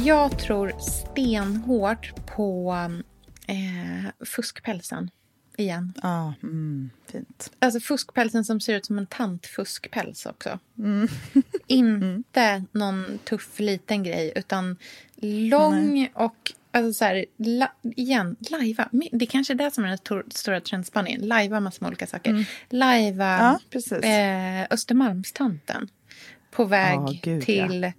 Jag 0.04 0.38
tror 0.38 0.72
stenhårt 0.78 2.12
på 2.36 2.76
eh, 3.50 4.26
fuskpälsen 4.26 5.10
igen. 5.56 5.92
Ja, 6.02 6.34
mm, 6.42 6.90
fint. 7.06 7.52
Alltså 7.58 7.80
fuskpälsen 7.80 8.44
som 8.44 8.60
ser 8.60 8.76
ut 8.76 8.86
som 8.86 8.98
en 8.98 9.06
tantfuskpäls 9.06 10.26
också. 10.26 10.58
Mm. 10.78 11.08
Inte 11.66 12.40
mm. 12.40 12.66
någon 12.72 13.18
tuff 13.24 13.58
liten 13.58 14.02
grej, 14.02 14.32
utan 14.36 14.76
lång 15.50 15.94
Nej. 15.94 16.12
och 16.14 16.52
Alltså 16.72 16.92
så 16.92 17.04
här, 17.04 17.24
la, 17.36 17.72
igen, 17.82 18.36
lajva. 18.50 18.88
Det 18.92 19.24
är 19.24 19.26
kanske 19.26 19.52
är 19.52 19.54
det 19.54 19.70
som 19.70 19.84
är 19.84 19.88
den 19.88 20.22
stora 20.30 20.60
trendspaningen. 20.60 21.20
Lajva 21.20 21.60
massor 21.60 21.84
med 21.84 21.88
olika 21.88 22.06
saker. 22.06 22.30
Mm. 22.30 22.44
Lajva 22.68 23.58
ja, 23.72 23.96
eh, 23.96 24.66
Östermalmstanten 24.70 25.88
på 26.50 26.64
väg 26.64 26.98
oh, 26.98 27.12
Gud, 27.22 27.42
till 27.42 27.82
ja 27.82 27.92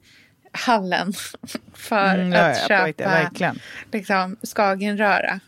hallen 0.51 1.13
för 1.73 2.17
mm, 2.17 2.33
att 2.33 2.57
ja, 2.57 2.67
köpa 2.67 3.29
det, 3.33 3.53
liksom, 3.91 4.37
Skagenröra. 4.43 5.39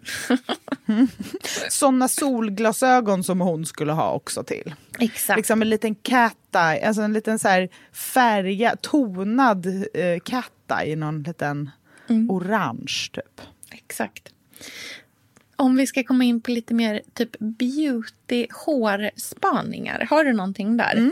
Sådana 1.70 2.08
solglasögon 2.08 3.24
som 3.24 3.42
hon 3.42 3.66
skulle 3.66 3.92
ha 3.92 4.12
också 4.14 4.44
till. 4.44 4.76
Exakt. 5.00 5.38
Liksom 5.38 5.62
en 5.62 5.70
liten 5.70 5.96
cat 5.96 6.38
eye, 6.56 6.88
alltså 6.88 7.02
en 7.02 7.14
liten 7.14 7.40
så 7.40 7.48
här 7.48 7.70
färga, 7.94 8.76
tonad 8.82 9.66
eh, 9.94 10.20
cat 10.26 10.82
eye 10.82 10.92
i 10.92 10.96
någon 10.96 11.24
liten 11.24 11.70
mm. 12.10 12.32
orange 12.32 13.10
typ. 13.14 13.42
Exakt. 13.72 14.30
Om 15.56 15.76
vi 15.76 15.88
ska 15.88 16.04
komma 16.04 16.24
in 16.24 16.42
på 16.42 16.52
lite 16.52 16.74
mer 16.74 17.02
typ 17.14 17.40
beauty 17.40 18.48
hårspaningar, 18.66 20.08
har 20.10 20.24
du 20.24 20.34
någonting 20.34 20.78
där? 20.78 20.96
Mm. 20.96 21.12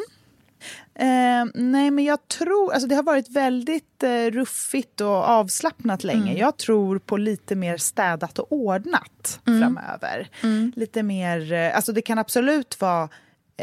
Eh, 1.01 1.45
nej, 1.53 1.91
men 1.91 2.03
jag 2.03 2.27
tror... 2.27 2.73
Alltså 2.73 2.87
det 2.87 2.95
har 2.95 3.03
varit 3.03 3.29
väldigt 3.29 4.03
eh, 4.03 4.25
ruffigt 4.31 5.01
och 5.01 5.29
avslappnat 5.29 6.03
länge. 6.03 6.31
Mm. 6.31 6.37
Jag 6.37 6.57
tror 6.57 6.99
på 6.99 7.17
lite 7.17 7.55
mer 7.55 7.77
städat 7.77 8.39
och 8.39 8.51
ordnat 8.51 9.39
mm. 9.47 9.61
framöver. 9.61 10.29
Mm. 10.43 10.71
Lite 10.75 11.03
mer... 11.03 11.53
Eh, 11.53 11.75
alltså 11.75 11.91
det 11.93 12.01
kan 12.01 12.17
absolut 12.17 12.81
vara 12.81 13.09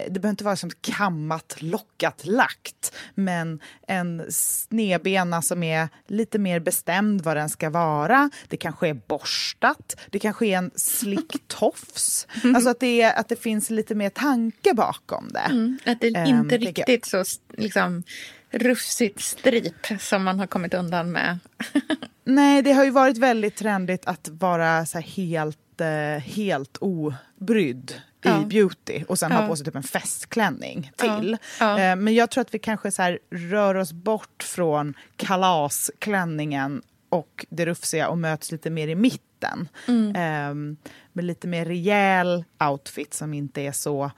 det 0.05 0.21
behöver 0.21 0.31
inte 0.31 0.45
vara 0.45 0.57
som 0.57 0.71
kammat, 0.81 1.57
lockat, 1.59 2.27
lagt, 2.27 2.93
men 3.15 3.61
en 3.87 4.23
snedbena 4.31 5.43
som 5.43 5.63
är 5.63 5.89
lite 6.07 6.39
mer 6.39 6.61
bestämd 6.61 7.21
vad 7.21 7.37
den 7.37 7.49
ska 7.49 7.71
vara. 7.71 8.31
Det 8.49 8.57
kanske 8.57 8.89
är 8.89 8.95
borstat, 8.95 9.97
det 10.11 10.19
kanske 10.19 10.47
är 10.47 10.59
en 10.59 10.71
slick 10.75 11.37
tofs. 11.47 12.27
Mm. 12.45 12.57
Alltså 12.57 12.71
att 12.71 12.81
det, 12.81 13.03
är, 13.03 13.21
att 13.21 13.29
det 13.29 13.37
finns 13.37 13.71
lite 13.71 13.95
mer 13.95 14.11
tanke 14.11 14.75
bakom 14.75 15.29
det. 15.29 15.39
Mm, 15.51 15.79
att 15.87 16.01
det 16.01 16.07
är 16.07 16.27
inte 16.27 16.55
um, 16.55 16.61
riktigt 16.61 17.07
så 17.07 17.25
liksom, 17.57 18.03
rufsigt 18.51 19.21
strip 19.21 20.01
som 20.01 20.25
man 20.25 20.39
har 20.39 20.47
kommit 20.47 20.75
undan 20.75 21.13
med. 21.13 21.39
Nej, 22.25 22.63
det 22.63 22.73
har 22.73 22.85
ju 22.85 22.91
varit 22.91 23.19
väldigt 23.19 23.57
trendigt 23.57 24.07
att 24.07 24.29
vara 24.29 24.87
så 24.87 24.99
helt, 24.99 25.59
eh, 25.81 26.19
helt 26.19 26.77
obrydd 26.81 27.95
ja. 28.23 28.43
i 28.43 28.47
beauty 28.47 29.05
och 29.09 29.19
sen 29.19 29.33
ja. 29.33 29.41
ha 29.41 29.49
på 29.49 29.57
sig 29.57 29.67
typ 29.67 29.77
en 29.77 29.83
festklänning 29.83 30.93
till. 30.97 31.37
Ja. 31.61 31.81
Eh, 31.81 31.97
men 31.97 32.15
jag 32.15 32.31
tror 32.31 32.43
att 32.43 32.55
vi 32.55 32.59
kanske 32.59 32.91
så 32.91 33.19
rör 33.31 33.75
oss 33.75 33.93
bort 33.93 34.43
från 34.43 34.95
kalasklänningen 35.17 36.83
och 37.09 37.47
det 37.51 37.67
rufsiga 37.67 38.09
och 38.09 38.19
möts 38.19 38.53
lite 38.53 38.71
mer 38.71 38.89
i 38.89 38.95
mitten. 38.95 39.69
Mm. 39.89 40.09
Eh, 40.17 40.77
med 41.13 41.25
lite 41.25 41.49
mer 41.49 41.65
rejäl 41.65 42.45
outfit 42.71 43.15
som 43.15 43.35
inte 43.35 43.61
är 43.61 43.73
så 43.73 44.11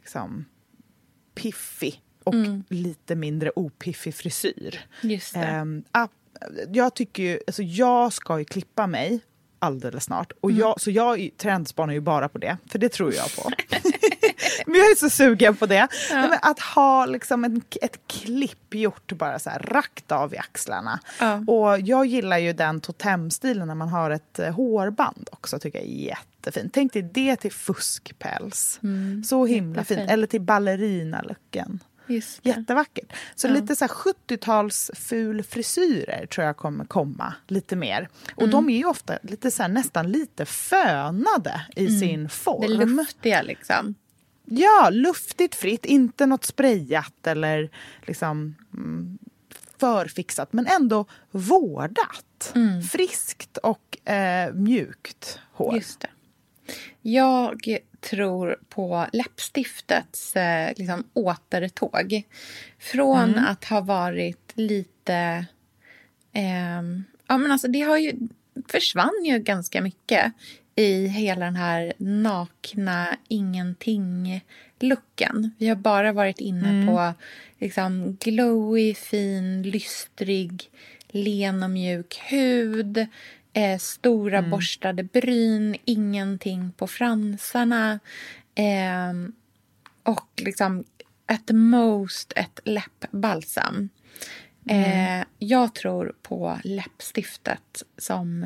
liksom, 0.00 0.44
piffig 1.34 2.02
och 2.24 2.34
mm. 2.34 2.64
lite 2.68 3.14
mindre 3.14 3.50
opiffig 3.56 4.14
frisyr. 4.14 4.80
Just 5.02 5.36
eh, 5.36 5.64
jag 6.72 6.94
tycker 6.94 7.22
ju, 7.22 7.40
alltså 7.46 7.62
jag 7.62 8.12
ska 8.12 8.38
ju 8.38 8.44
klippa 8.44 8.86
mig 8.86 9.20
alldeles 9.58 10.04
snart. 10.04 10.32
Och 10.40 10.50
mm. 10.50 10.60
jag, 10.60 10.80
Så 10.80 10.90
jag 10.90 11.30
trendspanar 11.36 11.94
ju 11.94 12.00
bara 12.00 12.28
på 12.28 12.38
det, 12.38 12.56
för 12.66 12.78
det 12.78 12.88
tror 12.88 13.14
jag 13.14 13.36
på. 13.36 13.50
men 14.66 14.74
jag 14.74 14.90
är 14.90 14.96
så 14.96 15.10
sugen 15.10 15.56
på 15.56 15.66
det. 15.66 15.88
Ja. 16.10 16.38
Att 16.42 16.60
ha 16.60 17.06
liksom 17.06 17.44
en, 17.44 17.62
ett 17.82 17.98
klipp 18.06 18.74
gjort 18.74 19.12
bara 19.12 19.38
så 19.38 19.50
här 19.50 19.58
rakt 19.58 20.12
av 20.12 20.34
i 20.34 20.38
axlarna. 20.38 21.00
Ja. 21.20 21.44
Och 21.46 21.80
jag 21.80 22.06
gillar 22.06 22.38
ju 22.38 22.52
den 22.52 22.80
totemstilen 22.80 23.68
när 23.68 23.74
man 23.74 23.88
har 23.88 24.10
ett 24.10 24.38
eh, 24.38 24.54
hårband 24.54 25.28
också, 25.32 25.58
tycker 25.58 25.78
jag 25.78 25.88
är 25.88 25.92
jättefint. 25.92 26.72
Tänk 26.74 26.92
dig 26.92 27.02
det 27.02 27.36
till 27.36 27.52
fuskpäls. 27.52 28.80
Mm. 28.82 29.24
Så 29.24 29.46
himla 29.46 29.84
fint. 29.84 30.10
Eller 30.10 30.26
till 30.26 30.40
ballerinalooken. 30.40 31.80
Jättevackert. 32.42 33.12
Så 33.34 33.46
ja. 33.46 33.52
lite 33.52 33.76
så 33.76 33.86
70-tals 33.86 34.90
ful 34.94 35.42
frisyrer 35.42 36.26
tror 36.26 36.46
jag 36.46 36.56
kommer 36.56 36.84
komma 36.84 37.34
lite 37.46 37.76
mer. 37.76 38.08
Och 38.34 38.42
mm. 38.42 38.50
de 38.50 38.70
är 38.70 38.76
ju 38.76 38.84
ofta 38.84 39.18
lite 39.22 39.50
så 39.50 39.62
här, 39.62 39.68
nästan 39.68 40.12
lite 40.12 40.44
fönade 40.44 41.60
i 41.76 41.86
mm. 41.86 42.00
sin 42.00 42.28
form. 42.28 42.78
Det 42.78 42.86
luftiga 42.86 43.42
liksom. 43.42 43.94
Ja, 44.44 44.88
luftigt 44.90 45.54
fritt, 45.54 45.84
inte 45.84 46.26
något 46.26 46.44
sprayat 46.44 47.26
eller 47.26 47.70
liksom 48.06 48.54
mm, 48.74 49.18
förfixat 49.78 50.52
men 50.52 50.66
ändå 50.66 51.06
vårdat. 51.30 52.52
Mm. 52.54 52.82
Friskt 52.82 53.56
och 53.56 54.08
eh, 54.10 54.54
mjukt 54.54 55.38
hår. 55.52 55.74
Just 55.74 56.00
det. 56.00 56.08
Jag 57.02 57.78
tror 58.00 58.58
på 58.68 59.06
läppstiftets 59.12 60.36
eh, 60.36 60.72
liksom, 60.76 61.04
återtåg. 61.12 62.22
Från 62.78 63.30
mm. 63.30 63.44
att 63.44 63.64
ha 63.64 63.80
varit 63.80 64.52
lite... 64.54 65.46
Eh, 66.32 66.82
Ja, 67.28 67.38
men 67.38 67.52
alltså 67.52 67.68
det 67.68 67.80
har 67.80 67.96
ju, 67.96 68.12
försvann 68.68 69.24
ju 69.24 69.38
ganska 69.38 69.80
mycket 69.80 70.32
i 70.74 71.06
hela 71.06 71.44
den 71.44 71.56
här 71.56 71.92
nakna 71.98 73.16
ingenting-looken. 73.28 75.50
Vi 75.58 75.68
har 75.68 75.76
bara 75.76 76.12
varit 76.12 76.40
inne 76.40 76.68
mm. 76.68 76.86
på 76.86 77.14
liksom, 77.58 78.16
glowy, 78.20 78.94
fin, 78.94 79.62
lystrig, 79.62 80.70
len 81.08 81.62
och 81.62 81.70
mjuk 81.70 82.20
hud 82.24 83.06
eh, 83.58 83.78
stora 83.78 84.38
mm. 84.38 84.50
borstade 84.50 85.02
bryn, 85.02 85.76
ingenting 85.84 86.72
på 86.72 86.86
fransarna 86.86 88.00
eh, 88.54 89.12
och 90.02 90.42
liksom 90.44 90.84
at 91.26 91.50
most 91.50 92.32
ett 92.36 92.60
läppbalsam. 92.64 93.88
Mm. 94.68 95.20
Eh, 95.20 95.26
jag 95.38 95.74
tror 95.74 96.14
på 96.22 96.58
läppstiftet 96.64 97.82
som 97.98 98.42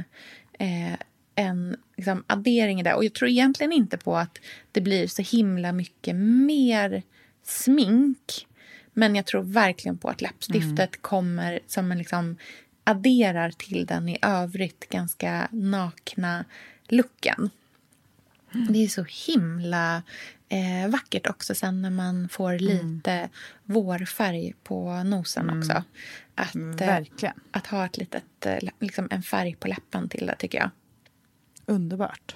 eh, 0.59 0.95
en 1.35 1.77
liksom, 1.97 2.25
addering 2.27 2.85
det. 2.85 2.95
Och 2.95 3.05
jag 3.05 3.15
tror 3.15 3.31
egentligen 3.31 3.73
inte 3.73 3.99
på 3.99 4.17
att 4.17 4.39
det 4.73 4.81
blir 4.81 5.07
så 5.07 5.23
himla 5.23 5.73
mycket 5.73 6.17
mer 6.17 7.03
smink. 7.43 8.47
Men 8.93 9.17
jag 9.17 9.27
tror 9.27 9.43
verkligen 9.43 9.99
på 9.99 10.09
att 10.09 10.21
läppstiftet 10.21 10.79
mm. 10.79 11.01
kommer 11.01 11.61
som 11.67 11.93
en 11.93 11.99
liksom, 11.99 12.37
adderar 12.85 13.51
till 13.51 13.87
den 13.87 14.09
i 14.09 14.19
övrigt 14.23 14.89
ganska 14.89 15.49
nakna 15.51 16.45
looken. 16.89 17.51
Mm. 18.55 18.73
Det 18.73 18.85
är 18.85 18.89
så 18.89 19.05
himla 19.09 20.03
eh, 20.49 20.91
vackert 20.91 21.27
också 21.27 21.55
sen 21.55 21.83
när 21.83 21.91
man 21.91 22.29
får 22.29 22.53
mm. 22.53 22.65
lite 22.65 23.13
mm. 23.13 23.31
vårfärg 23.65 24.55
på 24.63 25.03
nosen 25.03 25.49
mm. 25.49 25.59
också. 25.59 25.85
Att, 26.35 26.55
mm. 26.55 27.05
Eh, 27.23 27.31
att 27.51 27.67
ha 27.67 27.87
ett 27.87 27.97
litet, 27.97 28.47
eh, 28.47 28.59
liksom 28.79 29.09
en 29.11 29.23
färg 29.23 29.55
på 29.55 29.69
läppen 29.69 30.09
till 30.09 30.27
det 30.27 30.37
tycker 30.39 30.59
jag. 30.59 30.71
Underbart. 31.67 32.35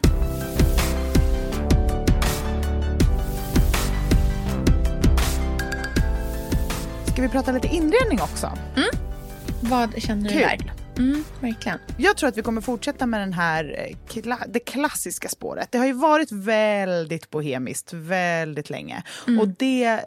Ska 7.13 7.23
vi 7.23 7.29
prata 7.29 7.53
lite 7.53 7.69
inredning 7.69 8.21
också? 8.21 8.59
Mm. 8.77 9.06
Vad 9.71 10.03
känner 10.03 10.29
Kul. 10.29 10.39
du 10.39 10.45
där? 10.45 10.73
Mm, 10.99 11.25
verkligen. 11.41 11.79
Jag 11.99 12.17
tror 12.17 12.29
att 12.29 12.39
vi 12.39 12.43
kommer 12.43 12.61
fortsätta 12.61 13.07
med 13.07 13.21
den 13.21 13.33
här, 13.33 13.95
eh, 14.15 14.33
det 14.49 14.59
klassiska 14.59 15.29
spåret. 15.29 15.73
Det 15.73 15.79
har 15.79 15.87
ju 15.87 15.93
varit 15.93 16.33
väldigt 16.33 17.31
bohemiskt 17.31 17.93
väldigt 17.93 18.71
länge. 18.71 19.03
Mm. 19.27 19.41
Och 19.41 19.49
det 19.49 20.01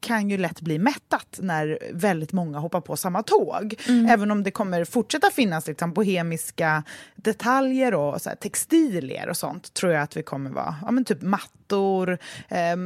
kan 0.00 0.30
ju 0.30 0.38
lätt 0.38 0.60
bli 0.60 0.78
mättat 0.78 1.38
när 1.42 1.78
väldigt 1.92 2.32
många 2.32 2.58
hoppar 2.58 2.80
på 2.80 2.96
samma 2.96 3.22
tåg. 3.22 3.74
Mm. 3.88 4.06
Även 4.06 4.30
om 4.30 4.42
det 4.42 4.50
kommer 4.50 4.84
fortsätta 4.84 5.30
finnas 5.30 5.66
liksom 5.66 5.92
bohemiska 5.92 6.82
detaljer 7.16 7.94
och 7.94 8.22
så 8.22 8.30
textilier 8.40 9.28
och 9.28 9.36
sånt 9.36 9.74
tror 9.74 9.92
jag 9.92 10.02
att 10.02 10.16
vi 10.16 10.22
kommer 10.22 10.50
vara, 10.50 10.76
ja 10.84 10.90
men 10.90 11.04
typ 11.04 11.22
mattor, 11.68 12.18
eh, 12.48 12.76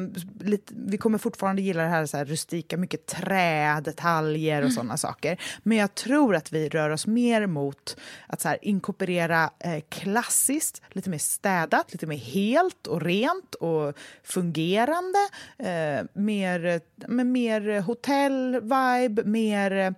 lite, 0.40 0.74
vi 0.76 0.98
kommer 0.98 1.18
fortfarande 1.18 1.62
gilla 1.62 1.82
det 1.82 1.88
här, 1.88 2.06
så 2.06 2.16
här 2.16 2.24
rustika, 2.24 2.76
mycket 2.76 3.06
trädetaljer 3.06 4.56
och 4.56 4.64
mm. 4.64 4.72
sådana 4.72 4.96
saker. 4.96 5.40
Men 5.62 5.78
jag 5.78 5.94
tror 5.94 6.36
att 6.36 6.52
vi 6.52 6.68
rör 6.68 6.90
oss 6.90 7.06
mer 7.06 7.46
mot 7.46 7.96
att 8.26 8.40
så 8.40 8.48
här, 8.48 8.58
inkorporera 8.62 9.50
eh, 9.58 9.82
klassiskt, 9.88 10.82
lite 10.88 11.10
mer 11.10 11.18
städat, 11.18 11.92
lite 11.92 12.06
mer 12.06 12.16
helt 12.16 12.86
och 12.86 13.02
rent 13.02 13.54
och 13.54 13.96
fungerande. 14.24 15.18
Eh, 15.58 16.04
mer 16.12 16.80
med 17.08 17.26
mer 17.26 17.80
hotell-vibe, 17.80 19.24
mer 19.24 19.94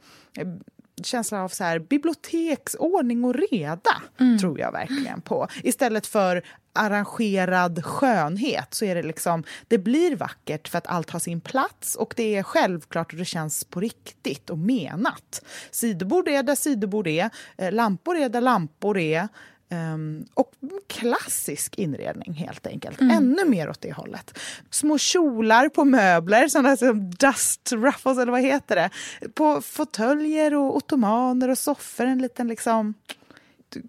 eh, 0.99 1.03
känsla 1.03 1.42
av 1.42 1.49
så 1.49 1.64
här, 1.64 1.78
biblioteksordning 1.78 3.24
och 3.24 3.34
reda, 3.34 4.03
mm. 4.20 4.38
tror 4.38 4.61
jag 4.61 4.72
verkligen 4.72 5.20
på. 5.20 5.49
Istället 5.62 6.07
för 6.07 6.42
arrangerad 6.74 7.84
skönhet 7.84 8.74
så 8.74 8.84
är 8.84 8.95
det 8.95 9.03
liksom, 9.03 9.45
det 9.68 9.78
blir 9.78 10.16
vackert 10.16 10.68
för 10.68 10.78
att 10.78 10.86
allt 10.86 11.11
har 11.11 11.20
sin 11.20 11.40
plats 11.40 11.95
och 11.95 12.14
det 12.16 12.36
är 12.36 12.42
självklart 12.42 13.12
och 13.12 13.18
det 13.18 13.24
känns 13.24 13.64
på 13.64 13.80
riktigt 13.80 14.51
och 14.51 14.59
menat. 14.59 15.45
Sidobord 15.70 16.28
är 16.28 16.42
där 16.42 16.55
sidobord 16.55 17.07
är, 17.07 17.30
eh, 17.59 17.72
lampor 17.72 18.16
är 18.16 18.28
där 18.28 18.40
lampor 18.40 18.99
är, 18.99 19.28
Um, 19.70 20.26
och 20.34 20.52
klassisk 20.86 21.78
inredning 21.78 22.32
helt 22.32 22.66
enkelt. 22.66 23.00
Mm. 23.00 23.16
Ännu 23.16 23.44
mer 23.44 23.70
åt 23.70 23.80
det 23.80 23.92
hållet. 23.92 24.38
Små 24.70 24.98
kjolar 24.98 25.68
på 25.68 25.84
möbler, 25.84 26.48
sådana 26.48 26.76
som 26.76 27.10
dust 27.10 27.72
ruffles 27.72 28.18
eller 28.18 28.32
vad 28.32 28.42
heter 28.42 28.76
det? 28.76 28.90
På 29.28 29.60
fåtöljer 29.60 30.54
och 30.54 30.76
ottomaner 30.76 31.48
och 31.48 31.58
soffor, 31.58 32.06
en 32.06 32.18
liten 32.18 32.48
liksom 32.48 32.94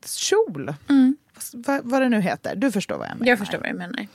kjol. 0.05 0.73
Mm. 0.89 1.17
Vad, 1.53 1.81
vad 1.83 2.01
det 2.01 2.09
nu 2.09 2.21
heter. 2.21 2.55
Du 2.55 2.71
förstår 2.71 2.97
vad 2.97 3.07
jag 3.07 3.17
menar. 3.17 3.29
Jag 3.29 3.39
förstår 3.39 3.57
vad 3.57 3.69
jag 3.69 3.77
menar. 3.77 4.07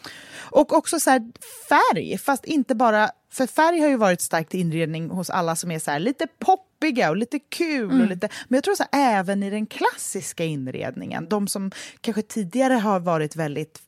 Och 0.50 0.72
också 0.72 1.00
så 1.00 1.32
färg, 1.68 2.18
fast 2.18 2.44
inte 2.44 2.74
bara... 2.74 3.11
För 3.32 3.46
färg 3.46 3.80
har 3.80 3.88
ju 3.88 3.96
varit 3.96 4.20
starkt 4.20 4.54
inredning 4.54 5.11
hos 5.11 5.30
alla 5.30 5.56
som 5.56 5.70
är 5.70 5.78
så 5.78 5.98
lite 5.98 6.26
poppiga 6.81 7.11
och 7.11 7.16
lite 7.16 7.39
kul. 7.39 7.91
Mm. 7.91 8.01
Och 8.03 8.09
lite, 8.09 8.28
men 8.49 8.57
jag 8.57 8.64
tror 8.64 8.74
så 8.74 8.85
här, 8.93 9.18
även 9.20 9.43
i 9.43 9.51
den 9.51 9.66
klassiska 9.66 10.45
inredningen, 10.45 11.28
de 11.28 11.49
som 11.49 11.70
kanske 12.01 12.22
tidigare 12.22 12.74
har 12.74 13.01
varit 13.01 13.37
väldigt 13.37 13.78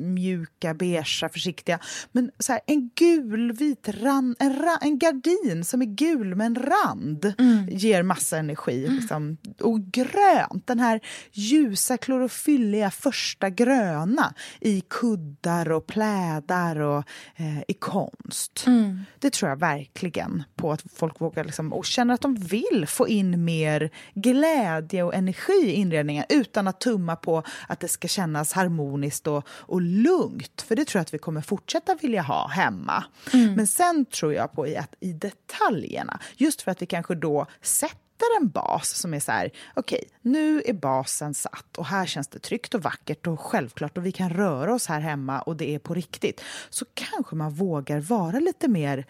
mjuka, 0.00 0.74
beiga, 0.74 1.04
försiktiga. 1.32 1.78
Men 2.12 2.30
så 2.38 2.52
här, 2.52 2.60
en 2.66 2.90
gulvit 2.94 3.88
rand, 3.88 4.36
en, 4.38 4.56
ra, 4.56 4.78
en 4.80 4.98
gardin 4.98 5.64
som 5.64 5.82
är 5.82 5.86
gul 5.86 6.34
med 6.34 6.46
en 6.46 6.54
rand 6.54 7.34
mm. 7.38 7.68
ger 7.68 8.02
massa 8.02 8.38
energi. 8.38 8.84
Mm. 8.86 8.96
Liksom. 8.98 9.36
Och 9.60 9.80
grönt, 9.80 10.66
den 10.66 10.78
här 10.78 11.00
ljusa 11.32 11.96
klorofylliga 11.96 12.90
första 12.90 13.50
gröna 13.50 14.34
i 14.60 14.80
kuddar 14.80 15.72
och 15.72 15.86
plädar 15.86 16.80
och 16.80 17.04
eh, 17.36 17.60
i 17.68 17.74
konst. 17.74 18.64
Mm. 18.66 19.00
Det 19.18 19.32
tror 19.32 19.48
jag 19.48 19.60
verkligen 19.60 20.42
på 20.56 20.72
att 20.72 20.82
folk 20.94 21.20
vågar 21.20 21.44
liksom, 21.44 21.72
och 21.72 21.84
känner 21.84 22.14
att 22.14 22.20
de 22.20 22.34
vill 22.34 22.86
få 22.88 23.08
in 23.08 23.44
mer 23.44 23.90
glädje 24.14 25.02
och 25.02 25.14
energi 25.14 25.62
i 25.62 25.72
inredningen 25.72 26.24
utan 26.28 26.68
att 26.68 26.80
tumma 26.80 27.16
på 27.16 27.42
att 27.68 27.80
det 27.80 27.88
ska 27.88 28.08
kännas 28.08 28.52
harmoniskt 28.52 29.26
och, 29.26 29.48
och 29.48 29.80
lugnt, 29.90 30.62
för 30.62 30.76
det 30.76 30.84
tror 30.84 30.98
jag 30.98 31.02
att 31.02 31.14
vi 31.14 31.18
kommer 31.18 31.40
fortsätta 31.40 31.94
vilja 31.94 32.22
ha 32.22 32.48
hemma. 32.48 33.04
Mm. 33.32 33.54
Men 33.54 33.66
sen 33.66 34.04
tror 34.04 34.34
jag 34.34 34.52
på 34.52 34.62
att 34.62 34.94
i 35.00 35.12
detaljerna, 35.12 36.20
just 36.36 36.62
för 36.62 36.70
att 36.70 36.82
vi 36.82 36.86
kanske 36.86 37.14
då 37.14 37.46
sätter 37.62 38.09
en 38.40 38.48
bas 38.48 38.88
som 38.88 39.14
är 39.14 39.20
så 39.20 39.32
här, 39.32 39.50
okej, 39.74 39.98
okay, 39.98 40.10
nu 40.22 40.62
är 40.66 40.72
basen 40.72 41.34
satt 41.34 41.78
och 41.78 41.86
här 41.86 42.06
känns 42.06 42.28
det 42.28 42.38
tryggt 42.38 42.74
och 42.74 42.82
vackert 42.82 43.26
och 43.26 43.40
självklart 43.40 43.98
och 43.98 44.06
vi 44.06 44.12
kan 44.12 44.30
röra 44.30 44.74
oss 44.74 44.86
här 44.86 45.00
hemma 45.00 45.40
och 45.40 45.56
det 45.56 45.74
är 45.74 45.78
på 45.78 45.94
riktigt, 45.94 46.40
så 46.70 46.84
kanske 46.94 47.36
man 47.36 47.50
vågar 47.50 48.00
vara 48.00 48.38
lite 48.38 48.68
mer 48.68 49.06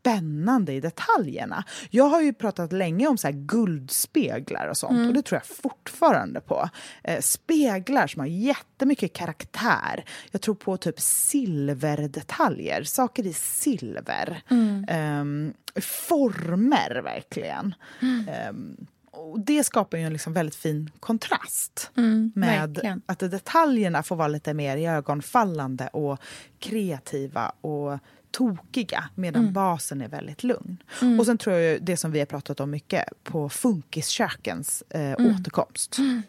spännande 0.00 0.72
i 0.72 0.80
detaljerna. 0.80 1.64
Jag 1.90 2.04
har 2.04 2.20
ju 2.20 2.32
pratat 2.32 2.72
länge 2.72 3.06
om 3.06 3.18
så 3.18 3.26
här 3.26 3.34
guldspeglar 3.34 4.66
och 4.66 4.76
sånt 4.76 4.92
mm. 4.92 5.08
och 5.08 5.14
det 5.14 5.22
tror 5.22 5.36
jag 5.36 5.56
fortfarande 5.56 6.40
på. 6.40 6.68
Eh, 7.04 7.20
speglar 7.20 8.06
som 8.06 8.20
har 8.20 8.26
jättemycket 8.26 9.12
karaktär. 9.12 10.04
Jag 10.30 10.40
tror 10.40 10.54
på 10.54 10.76
typ 10.76 11.00
silverdetaljer, 11.00 12.82
saker 12.82 13.26
i 13.26 13.32
silver. 13.32 14.42
Mm. 14.50 15.20
Um, 15.20 15.52
former, 15.80 17.02
verkligen. 17.02 17.74
Mm. 18.00 18.48
Um, 18.48 18.86
och 19.10 19.40
det 19.40 19.64
skapar 19.64 19.98
ju 19.98 20.04
en 20.04 20.12
liksom 20.12 20.32
väldigt 20.32 20.54
fin 20.54 20.90
kontrast 21.00 21.90
mm, 21.96 22.32
med 22.34 22.70
verkligen. 22.70 23.02
att 23.06 23.18
detaljerna 23.18 24.02
får 24.02 24.16
vara 24.16 24.28
lite 24.28 24.54
mer 24.54 24.76
ögonfallande 24.76 25.88
och 25.88 26.18
kreativa 26.58 27.52
och 27.60 27.98
tokiga 28.30 29.08
medan 29.14 29.42
mm. 29.42 29.52
basen 29.52 30.02
är 30.02 30.08
väldigt 30.08 30.42
lugn. 30.42 30.82
Mm. 31.02 31.20
Och 31.20 31.26
sen 31.26 31.38
tror 31.38 31.56
jag 31.56 31.82
det 31.82 31.96
som 31.96 32.12
vi 32.12 32.18
har 32.18 32.26
pratat 32.26 32.60
om 32.60 32.70
mycket 32.70 33.04
på 33.24 33.48
funkiskökens 33.48 34.82
eh, 34.90 35.12
mm. 35.12 35.34
återkomst. 35.34 35.98
Mm. 35.98 36.22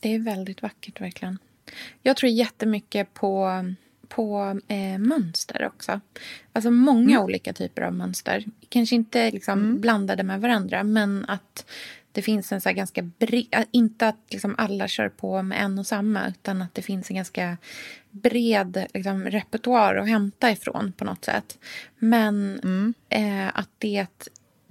Det 0.00 0.14
är 0.14 0.18
väldigt 0.18 0.62
vackert 0.62 1.00
verkligen. 1.00 1.38
Jag 2.02 2.16
tror 2.16 2.30
jättemycket 2.30 3.14
på, 3.14 3.50
på 4.08 4.60
eh, 4.68 4.98
mönster 4.98 5.66
också. 5.66 6.00
Alltså 6.52 6.70
många 6.70 7.10
mm. 7.10 7.22
olika 7.22 7.52
typer 7.52 7.82
av 7.82 7.94
mönster. 7.94 8.44
Kanske 8.68 8.94
inte 8.94 9.30
liksom 9.30 9.58
mm. 9.58 9.80
blandade 9.80 10.22
med 10.22 10.40
varandra 10.40 10.84
men 10.84 11.24
att 11.28 11.64
det 12.12 12.22
finns 12.22 12.52
en 12.52 12.60
så 12.60 12.72
ganska 12.72 13.02
bred... 13.02 13.64
Inte 13.70 14.08
att 14.08 14.20
liksom 14.30 14.54
alla 14.58 14.88
kör 14.88 15.08
på 15.08 15.42
med 15.42 15.62
en 15.62 15.78
och 15.78 15.86
samma 15.86 16.28
utan 16.28 16.62
att 16.62 16.74
det 16.74 16.82
finns 16.82 17.10
en 17.10 17.16
ganska 17.16 17.56
bred 18.10 18.86
liksom, 18.94 19.24
repertoar 19.24 19.94
att 19.94 20.08
hämta 20.08 20.50
ifrån 20.50 20.92
på 20.96 21.04
något 21.04 21.24
sätt. 21.24 21.58
Men 21.98 22.60
mm. 22.62 22.94
eh, 23.08 23.58
att 23.58 23.70
det 23.78 24.06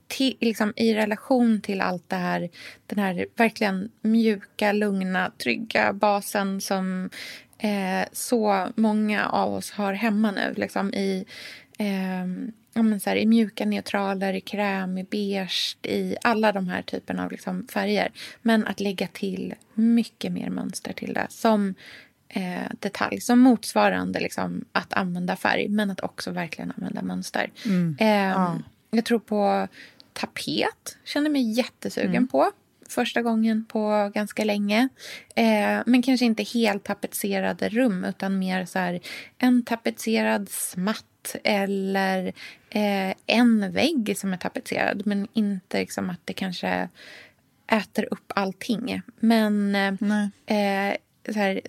till, 0.08 0.38
liksom, 0.40 0.74
i 0.76 0.94
relation 0.94 1.62
till 1.62 1.82
allt 1.82 2.10
det 2.10 2.16
här, 2.16 2.50
den 2.88 3.00
här 3.00 3.26
verkligen 3.36 3.92
mjuka, 4.02 4.72
lugna, 4.72 5.32
trygga 5.38 5.94
basen 5.94 6.62
som 6.62 7.10
eh, 7.66 8.08
så 8.12 8.68
många 8.76 9.30
av 9.30 9.54
oss 9.54 9.72
har 9.72 9.94
hemma 9.94 10.32
nu. 10.32 10.54
Liksom, 10.58 10.94
i, 10.94 11.26
eh, 11.78 12.26
ja, 12.74 12.84
men 12.84 13.00
så 13.00 13.10
här, 13.10 13.18
i 13.18 13.26
mjuka 13.26 13.66
neutraler, 13.66 14.34
i 14.34 14.42
kräm, 14.42 14.98
i 14.98 15.04
beige, 15.04 15.78
i 15.82 16.16
alla 16.22 16.52
de 16.52 16.68
här 16.68 16.82
typerna 16.82 17.26
av 17.26 17.32
liksom 17.32 17.68
färger. 17.68 18.12
Men 18.42 18.68
att 18.68 18.80
lägga 18.80 19.08
till 19.08 19.54
mycket 19.74 20.32
mer 20.32 20.50
mönster 20.50 20.94
till 20.94 21.14
det 21.14 21.28
som 21.30 21.76
eh, 22.30 22.72
detalj, 22.80 23.22
som 23.22 23.40
motsvarande 23.40 24.20
liksom, 24.20 24.66
att 24.72 24.94
använda 24.94 25.36
färg 25.36 25.68
men 25.68 25.92
att 25.92 26.02
också 26.02 26.32
verkligen 26.32 26.74
använda 26.78 27.02
mönster. 27.02 27.52
Mm. 27.66 27.98
Eh, 28.00 28.08
ja. 28.08 28.60
Jag 28.92 29.06
tror 29.06 29.20
på 29.20 29.68
tapet, 30.14 30.98
känner 31.04 31.30
mig 31.30 31.52
jättesugen 31.52 32.16
mm. 32.16 32.28
på 32.28 32.52
första 32.90 33.22
gången 33.22 33.66
på 33.66 34.12
ganska 34.14 34.44
länge. 34.44 34.90
Eh, 35.36 35.82
men 35.86 36.02
kanske 36.02 36.26
inte 36.26 36.44
helt 36.44 36.84
tapetserade 36.84 37.70
rum 37.70 38.04
utan 38.04 38.40
mer 38.40 38.66
så 38.66 38.80
här, 38.80 39.00
en 39.38 39.64
tapetserad 39.64 40.50
smatt 40.50 41.36
eller 41.44 42.34
eh, 42.70 43.14
en 43.26 43.72
vägg 43.72 44.16
som 44.18 44.34
är 44.34 44.38
tapetserad 44.38 45.02
men 45.06 45.28
inte 45.34 45.80
liksom 45.80 46.10
att 46.10 46.22
det 46.26 46.34
kanske 46.34 46.90
äter 47.68 48.08
upp 48.12 48.32
allting. 48.36 49.02
Men 49.20 49.76
eh, 49.76 50.96
så 51.34 51.40
här, 51.40 51.62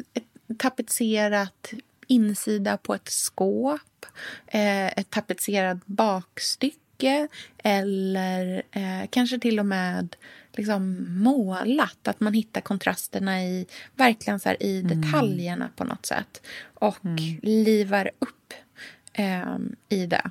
tapetserat 0.59 1.73
insida 2.07 2.77
på 2.77 2.95
ett 2.95 3.09
skåp, 3.09 4.07
eh, 4.47 4.87
ett 4.87 5.11
tapetserat 5.11 5.87
bakstycke 5.87 7.29
eller 7.59 8.63
eh, 8.71 9.09
kanske 9.11 9.39
till 9.39 9.59
och 9.59 9.67
med 9.67 10.17
liksom 10.57 11.07
målat. 11.23 12.09
Att 12.09 12.21
man 12.21 12.35
hittar 12.35 12.61
kontrasterna 12.61 13.45
i, 13.45 13.67
verkligen 13.95 14.41
så 14.41 14.49
här, 14.49 14.63
i 14.63 14.81
mm. 14.81 15.01
detaljerna 15.01 15.71
på 15.77 15.85
något 15.85 16.07
sätt. 16.07 16.43
Och 16.75 17.05
mm. 17.05 17.41
livar 17.43 18.11
upp 18.19 18.55
eh, 19.13 19.57
i 19.89 20.07
det. 20.07 20.31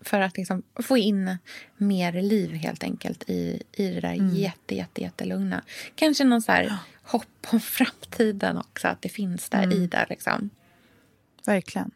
För 0.00 0.20
att 0.20 0.36
liksom 0.36 0.62
få 0.82 0.98
in 0.98 1.38
mer 1.76 2.12
liv 2.12 2.52
helt 2.52 2.84
enkelt 2.84 3.30
i, 3.30 3.62
i 3.72 3.88
det 3.88 4.00
där 4.00 4.14
mm. 4.14 4.34
jätte, 4.34 4.74
jätte, 4.74 5.02
jättelugna. 5.02 5.62
Kanske 5.94 6.24
någon 6.24 6.42
så 6.42 6.52
här 6.52 6.76
hopp 7.02 7.46
om 7.52 7.60
framtiden 7.60 8.58
också. 8.58 8.88
Att 8.88 9.02
det 9.02 9.08
finns 9.08 9.50
där 9.50 9.62
mm. 9.62 9.78
i 9.78 9.86
det. 9.86 10.06
Liksom. 10.08 10.50
Verkligen. 11.46 11.90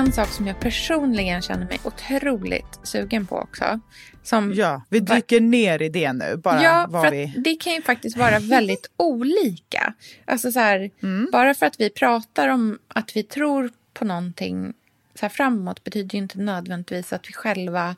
En 0.00 0.12
sak 0.12 0.28
som 0.28 0.46
jag 0.46 0.60
personligen 0.60 1.42
känner 1.42 1.66
mig 1.66 1.80
otroligt 1.84 2.80
sugen 2.82 3.26
på 3.26 3.36
också. 3.36 3.80
Som 4.22 4.54
ja, 4.54 4.82
vi 4.88 5.00
dyker 5.00 5.40
ner 5.40 5.82
i 5.82 5.88
det 5.88 6.12
nu. 6.12 6.36
Bara 6.36 6.62
ja, 6.62 6.88
för 6.90 7.10
vi... 7.10 7.34
det 7.36 7.54
kan 7.54 7.72
ju 7.72 7.82
faktiskt 7.82 8.16
vara 8.16 8.38
väldigt 8.38 8.90
olika. 8.96 9.94
Alltså 10.24 10.52
så 10.52 10.60
här, 10.60 10.90
mm. 11.02 11.28
Bara 11.32 11.54
för 11.54 11.66
att 11.66 11.80
vi 11.80 11.90
pratar 11.90 12.48
om 12.48 12.78
att 12.88 13.16
vi 13.16 13.22
tror 13.22 13.70
på 13.94 14.04
någonting 14.04 14.72
så 15.14 15.20
här 15.22 15.28
framåt 15.28 15.84
betyder 15.84 16.14
ju 16.14 16.22
inte 16.22 16.38
nödvändigtvis 16.38 17.12
att 17.12 17.28
vi 17.28 17.32
själva 17.32 17.96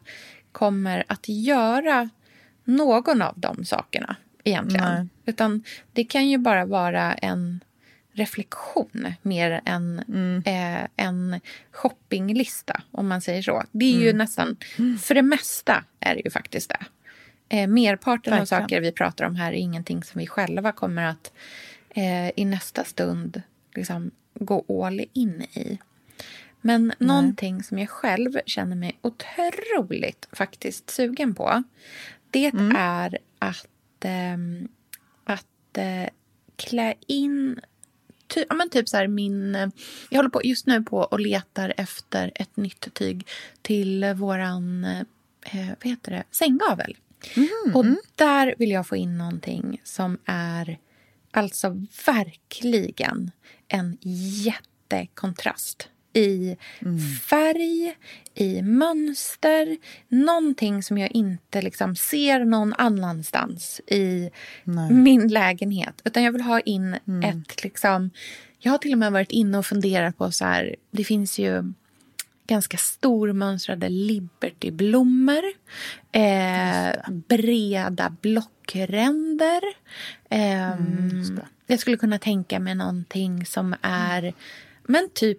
kommer 0.53 1.05
att 1.07 1.29
göra 1.29 2.11
någon 2.65 3.23
av 3.23 3.35
de 3.37 3.65
sakerna 3.65 4.17
egentligen. 4.45 4.95
Nej. 4.95 5.09
Utan 5.27 5.65
det 5.93 6.05
kan 6.05 6.29
ju 6.29 6.39
bara 6.39 6.65
vara 6.65 7.15
en 7.15 7.61
reflektion 8.13 9.15
mer 9.23 9.61
än 9.65 10.03
mm. 10.09 10.43
eh, 10.47 10.89
en 10.97 11.41
shoppinglista, 11.71 12.83
om 12.91 13.09
man 13.09 13.21
säger 13.21 13.43
så. 13.43 13.63
Det 13.73 13.85
är 13.85 13.95
mm. 13.95 14.05
ju 14.05 14.13
nästan, 14.13 14.57
för 15.01 15.15
det 15.15 15.23
mesta 15.23 15.85
är 16.01 16.15
det 16.15 16.21
ju 16.25 16.31
faktiskt 16.31 16.69
det. 16.69 16.87
Eh, 17.49 17.67
merparten 17.67 18.31
Verkligen. 18.31 18.41
av 18.41 18.47
saker 18.63 18.81
vi 18.81 18.93
pratar 18.93 19.25
om 19.25 19.37
här 19.37 19.53
är 19.53 19.57
ingenting 19.57 20.03
som 20.03 20.19
vi 20.19 20.27
själva 20.27 20.73
kommer 20.73 21.05
att 21.05 21.33
eh, 21.91 22.29
i 22.37 22.45
nästa 22.45 22.85
stund 22.85 23.43
liksom, 23.75 24.11
gå 24.35 24.85
all 24.85 25.05
in 25.13 25.43
i. 25.43 25.79
Men 26.61 26.87
Nej. 26.87 26.97
någonting 26.99 27.63
som 27.63 27.79
jag 27.79 27.89
själv 27.89 28.39
känner 28.47 28.77
mig 28.77 28.99
otroligt 29.03 30.29
faktiskt 30.33 30.91
sugen 30.91 31.35
på 31.35 31.63
det 32.31 32.55
mm. 32.55 32.77
är 32.77 33.19
att, 33.39 34.05
eh, 34.05 34.37
att 35.25 35.79
eh, 35.79 36.09
klä 36.57 36.95
in 37.07 37.61
ty, 38.35 38.45
ja, 38.49 38.55
men 38.55 38.71
typ 38.71 38.89
så 38.89 38.97
här 38.97 39.09
min... 39.09 39.55
Jag 40.09 40.19
håller 40.19 40.31
på 40.31 40.41
just 40.45 40.67
nu 40.67 40.83
på 40.83 40.99
och 40.99 41.21
letar 41.21 41.75
efter 41.77 42.33
ett 42.35 42.57
nytt 42.57 42.95
tyg 42.95 43.29
till 43.63 44.15
våran 44.17 44.85
eh, 44.85 45.67
vad 45.67 45.91
heter 45.91 46.11
det? 46.11 46.25
sänggavel. 46.31 46.97
Mm, 47.37 47.77
och 47.77 47.85
där 48.15 48.55
vill 48.59 48.71
jag 48.71 48.87
få 48.87 48.97
in 48.97 49.19
någonting 49.19 49.81
som 49.85 50.19
är 50.25 50.79
alltså 51.31 51.87
verkligen 52.07 53.31
en 53.69 53.99
jättekontrast 54.45 55.89
i 56.13 56.57
mm. 56.81 56.99
färg, 57.01 57.95
i 58.35 58.63
mönster. 58.63 59.77
Någonting 60.09 60.83
som 60.83 60.99
jag 60.99 61.13
inte 61.13 61.63
liksom 61.63 61.97
ser 61.97 62.45
någon 62.45 62.75
annanstans 62.79 63.81
i 63.87 64.31
Nej. 64.65 64.93
min 64.93 65.29
lägenhet. 65.29 66.03
Utan 66.05 66.23
jag 66.23 66.33
vill 66.33 66.43
ha 66.43 66.61
in 66.61 66.97
mm. 67.07 67.31
ett... 67.31 67.65
liksom... 67.65 68.11
Jag 68.59 68.73
har 68.73 68.79
till 68.79 68.93
och 68.93 68.99
med 68.99 69.13
varit 69.13 69.31
inne 69.31 69.59
och 69.59 69.67
funderat 69.67 70.19
på... 70.19 70.33
så 70.33 70.45
här, 70.45 70.77
Det 70.91 71.05
finns 71.05 71.39
ju 71.39 71.73
ganska 72.47 72.77
stormönstrade 72.77 73.89
Liberty-blommor. 73.89 75.43
Eh, 76.13 77.11
breda 77.29 78.17
blockränder. 78.21 79.63
Eh, 80.31 80.73
mm, 80.73 81.41
jag 81.67 81.79
skulle 81.79 81.97
kunna 81.97 82.19
tänka 82.19 82.61
mig 82.61 82.75
någonting 82.75 83.47
som 83.47 83.75
är 83.83 84.35
men 84.87 85.09
typ 85.15 85.39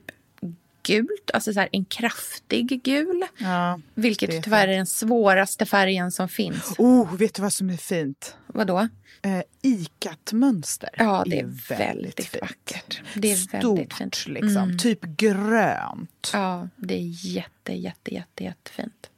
gult, 0.84 1.31
alltså 1.34 1.53
så 1.53 1.59
här, 1.59 1.69
en 1.71 1.86
kraftig 1.86 2.84
gul. 2.84 3.25
Ja, 3.38 3.79
vilket 3.93 4.43
tyvärr 4.43 4.67
är 4.67 4.77
den 4.77 4.86
svåraste 4.86 5.65
färgen 5.65 6.11
som 6.11 6.29
finns. 6.29 6.75
Oh, 6.77 7.15
vet 7.15 7.34
du 7.34 7.41
vad 7.41 7.53
som 7.53 7.69
är 7.69 7.77
fint? 7.77 8.36
Vadå? 8.47 8.88
Eh, 9.21 9.41
ikat-mönster. 9.61 10.89
Ja, 10.97 11.23
det 11.27 11.39
är, 11.39 11.43
är 11.43 11.77
väldigt, 11.77 12.19
väldigt 12.19 12.41
vackert. 12.41 13.01
Det 13.15 13.31
är 13.31 13.36
Stort, 13.36 13.63
väldigt 13.63 13.93
fint. 13.93 14.27
liksom. 14.27 14.63
Mm. 14.63 14.77
Typ 14.77 15.01
grönt. 15.01 16.29
Ja, 16.34 16.69
det 16.75 16.93
är 16.93 17.27
jätte, 17.36 17.73
jätte, 17.73 18.13
jätte, 18.13 18.43
jättefint. 18.43 19.09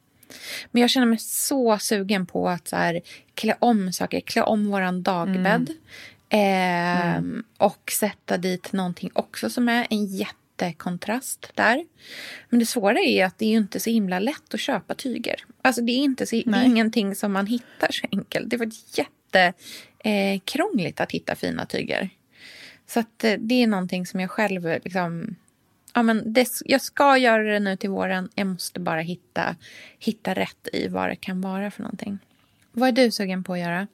Men 0.70 0.80
jag 0.80 0.90
känner 0.90 1.06
mig 1.06 1.18
så 1.18 1.78
sugen 1.78 2.26
på 2.26 2.48
att 2.48 2.68
så 2.68 2.76
här, 2.76 3.00
klä 3.34 3.56
om 3.58 3.92
saker. 3.92 4.20
Klä 4.20 4.42
om 4.42 4.70
våran 4.70 5.02
dagbädd. 5.02 5.70
Mm. 6.28 7.06
Eh, 7.08 7.16
mm. 7.16 7.44
Och 7.58 7.92
sätta 7.98 8.36
dit 8.36 8.72
någonting 8.72 9.10
också 9.14 9.50
som 9.50 9.68
är 9.68 9.86
en 9.90 10.06
jätte 10.06 10.34
jättekontrast 10.62 11.50
där. 11.54 11.84
Men 12.48 12.58
det 12.58 12.66
svåra 12.66 13.00
är 13.00 13.24
att 13.24 13.38
det 13.38 13.46
är 13.46 13.56
inte 13.56 13.80
så 13.80 13.90
himla 13.90 14.18
lätt 14.18 14.54
att 14.54 14.60
köpa 14.60 14.94
tyger. 14.94 15.44
Alltså 15.62 15.82
det 15.82 15.92
är, 15.92 16.04
inte 16.04 16.26
så, 16.26 16.36
det 16.36 16.56
är 16.56 16.64
ingenting 16.64 17.14
som 17.14 17.32
man 17.32 17.46
hittar 17.46 17.88
så 17.90 18.06
enkelt. 18.12 18.50
Det 18.50 18.56
var 18.56 18.70
jättekrångligt 18.94 21.00
eh, 21.00 21.02
att 21.02 21.12
hitta 21.12 21.34
fina 21.34 21.66
tyger. 21.66 22.10
Så 22.86 23.00
att, 23.00 23.24
eh, 23.24 23.34
det 23.38 23.62
är 23.62 23.66
någonting 23.66 24.06
som 24.06 24.20
jag 24.20 24.30
själv 24.30 24.64
liksom, 24.84 25.36
ja, 25.94 26.02
men 26.02 26.32
det, 26.32 26.48
jag 26.64 26.80
ska 26.80 27.18
göra 27.18 27.42
det 27.42 27.60
nu 27.60 27.76
till 27.76 27.90
våren. 27.90 28.28
Jag 28.34 28.46
måste 28.46 28.80
bara 28.80 29.00
hitta, 29.00 29.56
hitta 29.98 30.34
rätt 30.34 30.68
i 30.72 30.88
vad 30.88 31.08
det 31.08 31.16
kan 31.16 31.40
vara 31.40 31.70
för 31.70 31.82
någonting. 31.82 32.18
Vad 32.72 32.88
är 32.88 32.92
du 32.92 33.10
sugen 33.10 33.44
på 33.44 33.52
att 33.52 33.58
göra? 33.58 33.86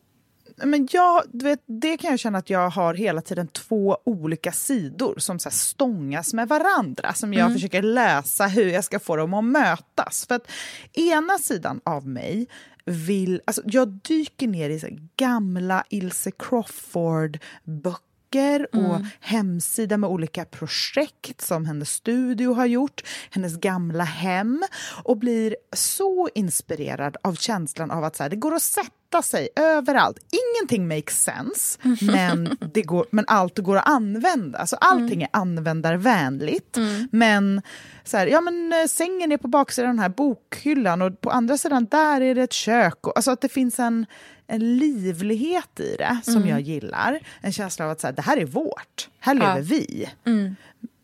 Men 0.65 0.89
jag, 0.91 1.23
du 1.33 1.45
vet, 1.45 1.63
det 1.67 1.97
kan 1.97 2.11
jag 2.11 2.21
känna 2.21 2.39
att 2.39 2.51
jag 2.51 2.71
har 2.71 2.95
hela 2.95 3.21
tiden 3.21 3.49
två 3.49 3.99
olika 4.05 4.53
sidor 4.53 5.15
som 5.19 5.39
så 5.39 5.51
stångas 5.51 6.35
med 6.35 6.49
varandra. 6.49 7.15
Som 7.15 7.35
jag 7.35 7.41
mm. 7.41 7.55
försöker 7.55 7.83
läsa 7.83 8.47
hur 8.47 8.69
jag 8.69 8.85
ska 8.85 8.99
få 8.99 9.17
dem 9.17 9.35
att 9.35 9.45
mötas. 9.45 10.27
För 10.27 10.35
att 10.35 10.51
ena 10.93 11.39
sidan 11.39 11.81
av 11.85 12.07
mig 12.07 12.47
vill... 12.85 13.41
Alltså 13.45 13.63
jag 13.65 13.89
dyker 13.89 14.47
ner 14.47 14.71
i 14.71 14.81
så 14.81 14.89
gamla 15.17 15.85
Ilse 15.89 16.31
Crawford-böcker 16.31 18.12
böcker 18.33 18.67
och 18.73 18.97
mm. 18.97 19.07
hemsida 19.21 19.97
med 19.97 20.11
olika 20.11 20.45
projekt 20.45 21.41
som 21.41 21.67
hennes 21.67 21.91
studio 21.91 22.53
har 22.53 22.67
gjort, 22.67 23.03
hennes 23.31 23.57
gamla 23.57 24.05
hem 24.05 24.65
och 25.05 25.17
blir 25.17 25.57
så 25.73 26.29
inspirerad 26.35 27.17
av 27.23 27.35
känslan 27.35 27.91
av 27.91 28.05
att 28.05 28.17
så 28.17 28.23
här, 28.23 28.31
det 28.31 28.37
går 28.37 28.55
att 28.55 28.63
sätta 28.63 29.23
sig 29.23 29.49
överallt. 29.57 30.19
Ingenting 30.31 30.89
makes 30.89 31.23
sense, 31.23 31.79
men, 32.01 32.57
det 32.75 32.83
går, 32.83 33.07
men 33.11 33.25
allt 33.29 33.59
går 33.59 33.77
att 33.77 33.89
använda. 33.89 34.59
Alltså, 34.59 34.77
allting 34.77 35.23
mm. 35.23 35.29
är 35.33 35.41
användarvänligt. 35.41 36.77
Mm. 36.77 37.09
Men, 37.13 37.63
så 38.05 38.17
här, 38.17 38.27
ja, 38.27 38.41
men 38.41 38.73
eh, 38.73 38.87
sängen 38.87 39.33
är 39.33 39.37
på 39.37 39.49
baksidan 39.49 39.91
av 39.91 39.95
den 39.97 40.03
här 40.03 40.09
bokhyllan 40.09 41.03
och 41.03 41.21
på 41.21 41.31
andra 41.31 41.59
sidan 41.59 41.87
där 41.91 42.21
är 42.21 42.35
det 42.35 42.43
ett 42.43 42.53
kök. 42.53 43.07
Och, 43.07 43.13
alltså 43.17 43.31
att 43.31 43.41
det 43.41 43.49
finns 43.49 43.79
en 43.79 44.07
en 44.53 44.77
livlighet 44.77 45.81
i 45.81 45.97
det 45.99 46.21
som 46.25 46.37
mm. 46.37 46.49
jag 46.49 46.61
gillar. 46.61 47.21
En 47.41 47.53
känsla 47.53 47.85
av 47.85 47.91
att 47.91 48.01
så 48.01 48.07
här, 48.07 48.15
det 48.15 48.23
här 48.23 48.37
är 48.37 48.45
vårt, 48.45 49.09
här 49.19 49.35
lever 49.35 49.57
ja. 49.57 49.63
vi. 49.63 50.09
Mm. 50.25 50.57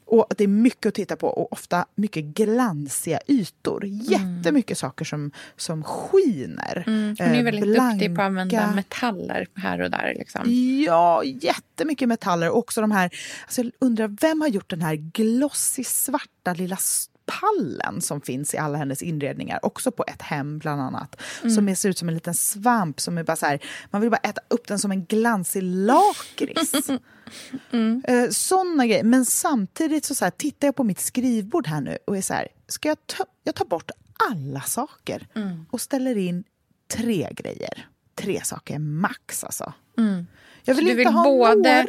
Och 0.05 0.27
det 0.37 0.45
är 0.45 0.49
mycket 0.49 0.87
att 0.87 0.95
titta 0.95 1.17
på 1.17 1.29
och 1.29 1.53
ofta 1.53 1.87
mycket 1.95 2.25
glansiga 2.25 3.21
ytor. 3.27 3.85
Mm. 3.85 3.99
Jättemycket 3.99 4.79
saker 4.79 5.05
som, 5.05 5.31
som 5.57 5.85
skiner. 5.85 6.85
Mm. 6.87 7.17
Hon 7.19 7.29
är 7.29 7.45
väldigt 7.45 7.65
Blanka. 7.65 7.93
duktig 7.93 8.17
på 8.17 8.23
att 8.23 8.27
använda 8.27 8.73
metaller 8.75 9.47
här 9.55 9.81
och 9.81 9.91
där. 9.91 10.15
Liksom. 10.19 10.41
Ja, 10.87 11.25
jättemycket 11.25 12.09
metaller. 12.09 12.51
Och 12.51 12.59
också 12.59 12.81
de 12.81 12.91
här, 12.91 13.11
alltså 13.45 13.63
jag 13.63 13.73
undrar, 13.79 14.17
vem 14.21 14.41
har 14.41 14.49
gjort 14.49 14.71
den 14.71 14.83
här 14.83 14.95
glossy 14.95 15.85
svarta 15.85 16.55
lilla 16.55 16.77
pallen 17.29 18.01
som 18.01 18.21
finns 18.21 18.55
i 18.55 18.59
alla 18.59 18.79
hennes 18.79 19.03
inredningar, 19.03 19.59
också 19.63 19.91
på 19.91 20.05
ett 20.09 20.23
hem 20.23 20.59
bland 20.59 20.81
annat. 20.81 21.21
Mm. 21.43 21.55
Som 21.55 21.77
ser 21.77 21.89
ut 21.89 21.99
som 21.99 22.09
en 22.09 22.15
liten 22.15 22.35
svamp 22.35 23.01
som 23.01 23.19
är 23.19 23.25
bara 23.25 23.37
så 23.37 23.47
här, 23.47 23.61
man 23.91 24.01
vill 24.01 24.11
bara 24.11 24.17
äta 24.17 24.41
upp 24.49 24.67
den 24.67 24.79
som 24.79 24.91
en 24.91 25.05
glansig 25.05 25.63
lakrits. 25.63 26.91
mm. 27.71 28.03
eh, 28.09 28.29
Såna 28.31 28.87
grejer. 28.87 29.05
Men 29.05 29.25
samtidigt 29.25 30.05
så, 30.05 30.15
så 30.15 30.25
här, 30.25 30.31
tittar 30.31 30.69
jag 30.69 30.77
på 30.77 30.85
mitt 30.85 31.01
skrivbord 31.01 31.67
här 31.67 31.81
nu 31.81 31.99
och 32.07 32.17
är 32.17 32.23
så 32.23 32.35
här, 32.35 32.49
ska 32.69 32.89
jag 32.89 33.07
ta, 33.07 33.25
jag 33.45 33.55
tar 33.55 33.65
bort 33.65 33.91
alla 34.31 34.61
saker 34.61 35.27
mm. 35.35 35.67
och 35.71 35.81
ställer 35.81 36.17
in 36.17 36.45
tre 36.89 37.29
grejer. 37.33 37.87
Tre 38.15 38.45
saker 38.45 38.79
max 38.79 39.45
alltså. 39.45 39.73
Mm. 39.99 40.27
Jag 40.65 40.75
vill, 40.75 40.85
vill 40.85 40.99
inte 40.99 41.13
ha 41.13 41.25
både... 41.25 41.55
några 41.55 41.87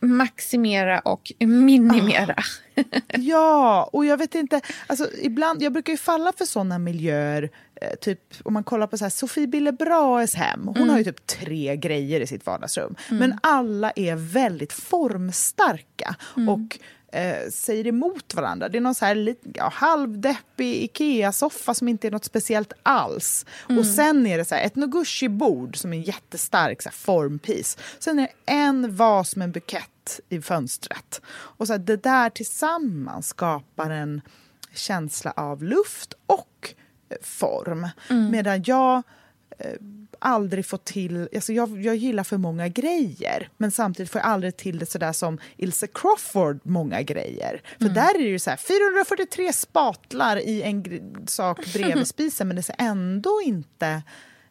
maximera 0.00 1.00
och 1.00 1.32
minimera. 1.38 2.34
Oh. 2.76 2.84
ja, 3.08 3.90
och 3.92 4.04
jag 4.04 4.16
vet 4.16 4.34
inte, 4.34 4.60
alltså 4.86 5.08
ibland, 5.22 5.62
jag 5.62 5.72
brukar 5.72 5.92
ju 5.92 5.96
falla 5.96 6.32
för 6.36 6.44
såna 6.44 6.78
miljöer, 6.78 7.50
eh, 7.80 7.94
typ 8.00 8.20
om 8.44 8.54
man 8.54 8.64
kollar 8.64 8.86
på 8.86 8.98
så 8.98 9.04
här, 9.04 9.10
Sofie 9.10 9.46
Billebraes 9.46 10.34
hem, 10.34 10.66
hon 10.66 10.76
mm. 10.76 10.88
har 10.88 10.98
ju 10.98 11.04
typ 11.04 11.26
tre 11.26 11.76
grejer 11.76 12.20
i 12.20 12.26
sitt 12.26 12.46
vardagsrum, 12.46 12.96
mm. 13.08 13.18
men 13.18 13.38
alla 13.42 13.92
är 13.96 14.16
väldigt 14.16 14.72
formstarka 14.72 16.16
mm. 16.36 16.48
och 16.48 16.78
eh, 17.16 17.50
säger 17.50 17.86
emot 17.86 18.34
varandra. 18.34 18.68
Det 18.68 18.78
är 18.78 18.80
någon 18.80 18.94
så 18.94 19.04
här 19.04 19.14
lite, 19.14 19.48
ja, 19.54 19.68
halvdeppig 19.74 20.82
Ikea-soffa 20.82 21.74
som 21.74 21.88
inte 21.88 22.06
är 22.06 22.10
något 22.10 22.24
speciellt 22.24 22.72
alls. 22.82 23.46
Mm. 23.68 23.78
Och 23.78 23.86
sen 23.86 24.26
är 24.26 24.38
det 24.38 24.44
så 24.44 24.54
här, 24.54 24.66
ett 24.66 24.76
Noguchi-bord 24.76 25.76
som 25.76 25.92
är 25.92 25.96
en 25.96 26.02
jättestark 26.02 26.82
så 26.82 26.88
här, 26.88 26.96
formpis. 26.96 27.78
Sen 27.98 28.18
är 28.18 28.22
det 28.22 28.52
en 28.52 28.96
vas 28.96 29.36
med 29.36 29.44
en 29.44 29.52
bukett 29.52 30.20
i 30.28 30.40
fönstret. 30.40 31.20
Och 31.28 31.66
så 31.66 31.72
här, 31.72 31.78
det 31.78 31.96
där 31.96 32.30
tillsammans 32.30 33.28
skapar 33.28 33.90
en 33.90 34.20
känsla 34.74 35.32
av 35.36 35.62
luft 35.62 36.14
och 36.26 36.74
eh, 37.08 37.16
form. 37.22 37.88
Mm. 38.10 38.30
Medan 38.30 38.62
jag 38.66 39.02
aldrig 40.18 40.66
få 40.66 40.76
till... 40.76 41.28
Alltså 41.34 41.52
jag, 41.52 41.82
jag 41.82 41.96
gillar 41.96 42.24
för 42.24 42.36
många 42.36 42.68
grejer, 42.68 43.48
men 43.56 43.70
samtidigt 43.70 44.12
får 44.12 44.20
jag 44.20 44.28
aldrig 44.28 44.56
till 44.56 44.78
det 44.78 44.86
sådär 44.86 45.12
som 45.12 45.38
Ilse 45.56 45.86
Crawford 45.86 46.60
många 46.62 47.02
grejer. 47.02 47.62
För 47.78 47.84
mm. 47.84 47.94
där 47.94 48.14
är 48.14 48.18
det 48.18 48.28
ju 48.28 48.38
så 48.38 48.50
här, 48.50 48.56
443 48.56 49.52
spatlar 49.52 50.36
i 50.36 50.62
en 50.62 51.02
sak 51.26 51.72
bredvid 51.72 52.06
spisen, 52.16 52.48
men 52.48 52.56
det 52.56 52.62
ser 52.62 52.76
ändå 52.78 53.40
inte 53.44 54.02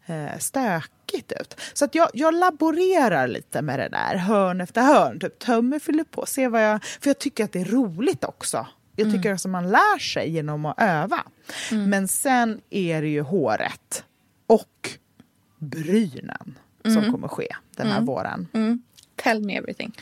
eh, 0.06 0.38
stökigt 0.40 1.32
ut. 1.42 1.62
Så 1.74 1.86
att 1.86 1.96
jag, 1.96 2.10
jag 2.14 2.34
laborerar 2.34 3.28
lite 3.28 3.62
med 3.62 3.80
det 3.80 3.90
där, 3.90 4.16
hörn 4.16 4.62
efter 4.62 4.82
hörn. 4.82 5.20
Typ 5.20 5.40
tömmer, 5.40 5.80
fyller 5.80 6.04
på, 6.04 6.26
se 6.26 6.48
vad 6.48 6.64
jag... 6.64 6.84
För 6.84 7.10
jag 7.10 7.20
tycker 7.20 7.44
att 7.44 7.52
det 7.52 7.62
är 7.62 7.66
roligt 7.66 8.24
också. 8.24 8.68
Jag 8.96 9.12
tycker 9.12 9.30
mm. 9.30 9.36
att 9.36 9.46
man 9.46 9.70
lär 9.70 10.00
sig 10.00 10.30
genom 10.30 10.66
att 10.66 10.82
öva. 10.82 11.24
Mm. 11.72 11.90
Men 11.90 12.08
sen 12.08 12.62
är 12.70 13.02
det 13.02 13.08
ju 13.08 13.22
håret 13.22 14.04
och 14.48 14.90
brynen 15.58 16.58
mm. 16.86 17.02
som 17.02 17.12
kommer 17.12 17.28
ske 17.28 17.48
den 17.76 17.88
här 17.88 17.98
mm. 17.98 18.06
våren. 18.06 18.48
Mm. 18.54 18.82
Tell 19.16 19.46
me 19.46 19.58
everything. 19.58 19.94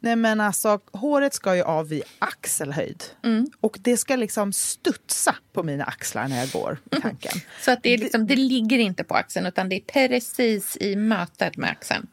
Nej 0.00 0.16
men 0.16 0.40
alltså, 0.40 0.80
håret 0.92 1.34
ska 1.34 1.56
ju 1.56 1.62
av 1.62 1.88
vid 1.88 2.02
axelhöjd. 2.18 3.04
Mm. 3.24 3.50
Och 3.60 3.78
det 3.80 3.96
ska 3.96 4.16
liksom 4.16 4.52
studsa 4.52 5.34
på 5.52 5.62
mina 5.62 5.84
axlar 5.84 6.28
när 6.28 6.38
jag 6.38 6.50
går, 6.50 6.78
i 6.90 7.00
tanken. 7.00 7.32
Mm. 7.32 7.44
Så 7.60 7.70
att 7.70 7.82
det, 7.82 7.90
är 7.90 7.98
liksom, 7.98 8.26
det 8.26 8.36
ligger 8.36 8.78
inte 8.78 9.04
på 9.04 9.14
axeln 9.14 9.46
utan 9.46 9.68
det 9.68 9.76
är 9.76 10.08
precis 10.08 10.76
i 10.80 10.96
mötet 10.96 11.56
med 11.56 11.70
axeln. 11.70 12.06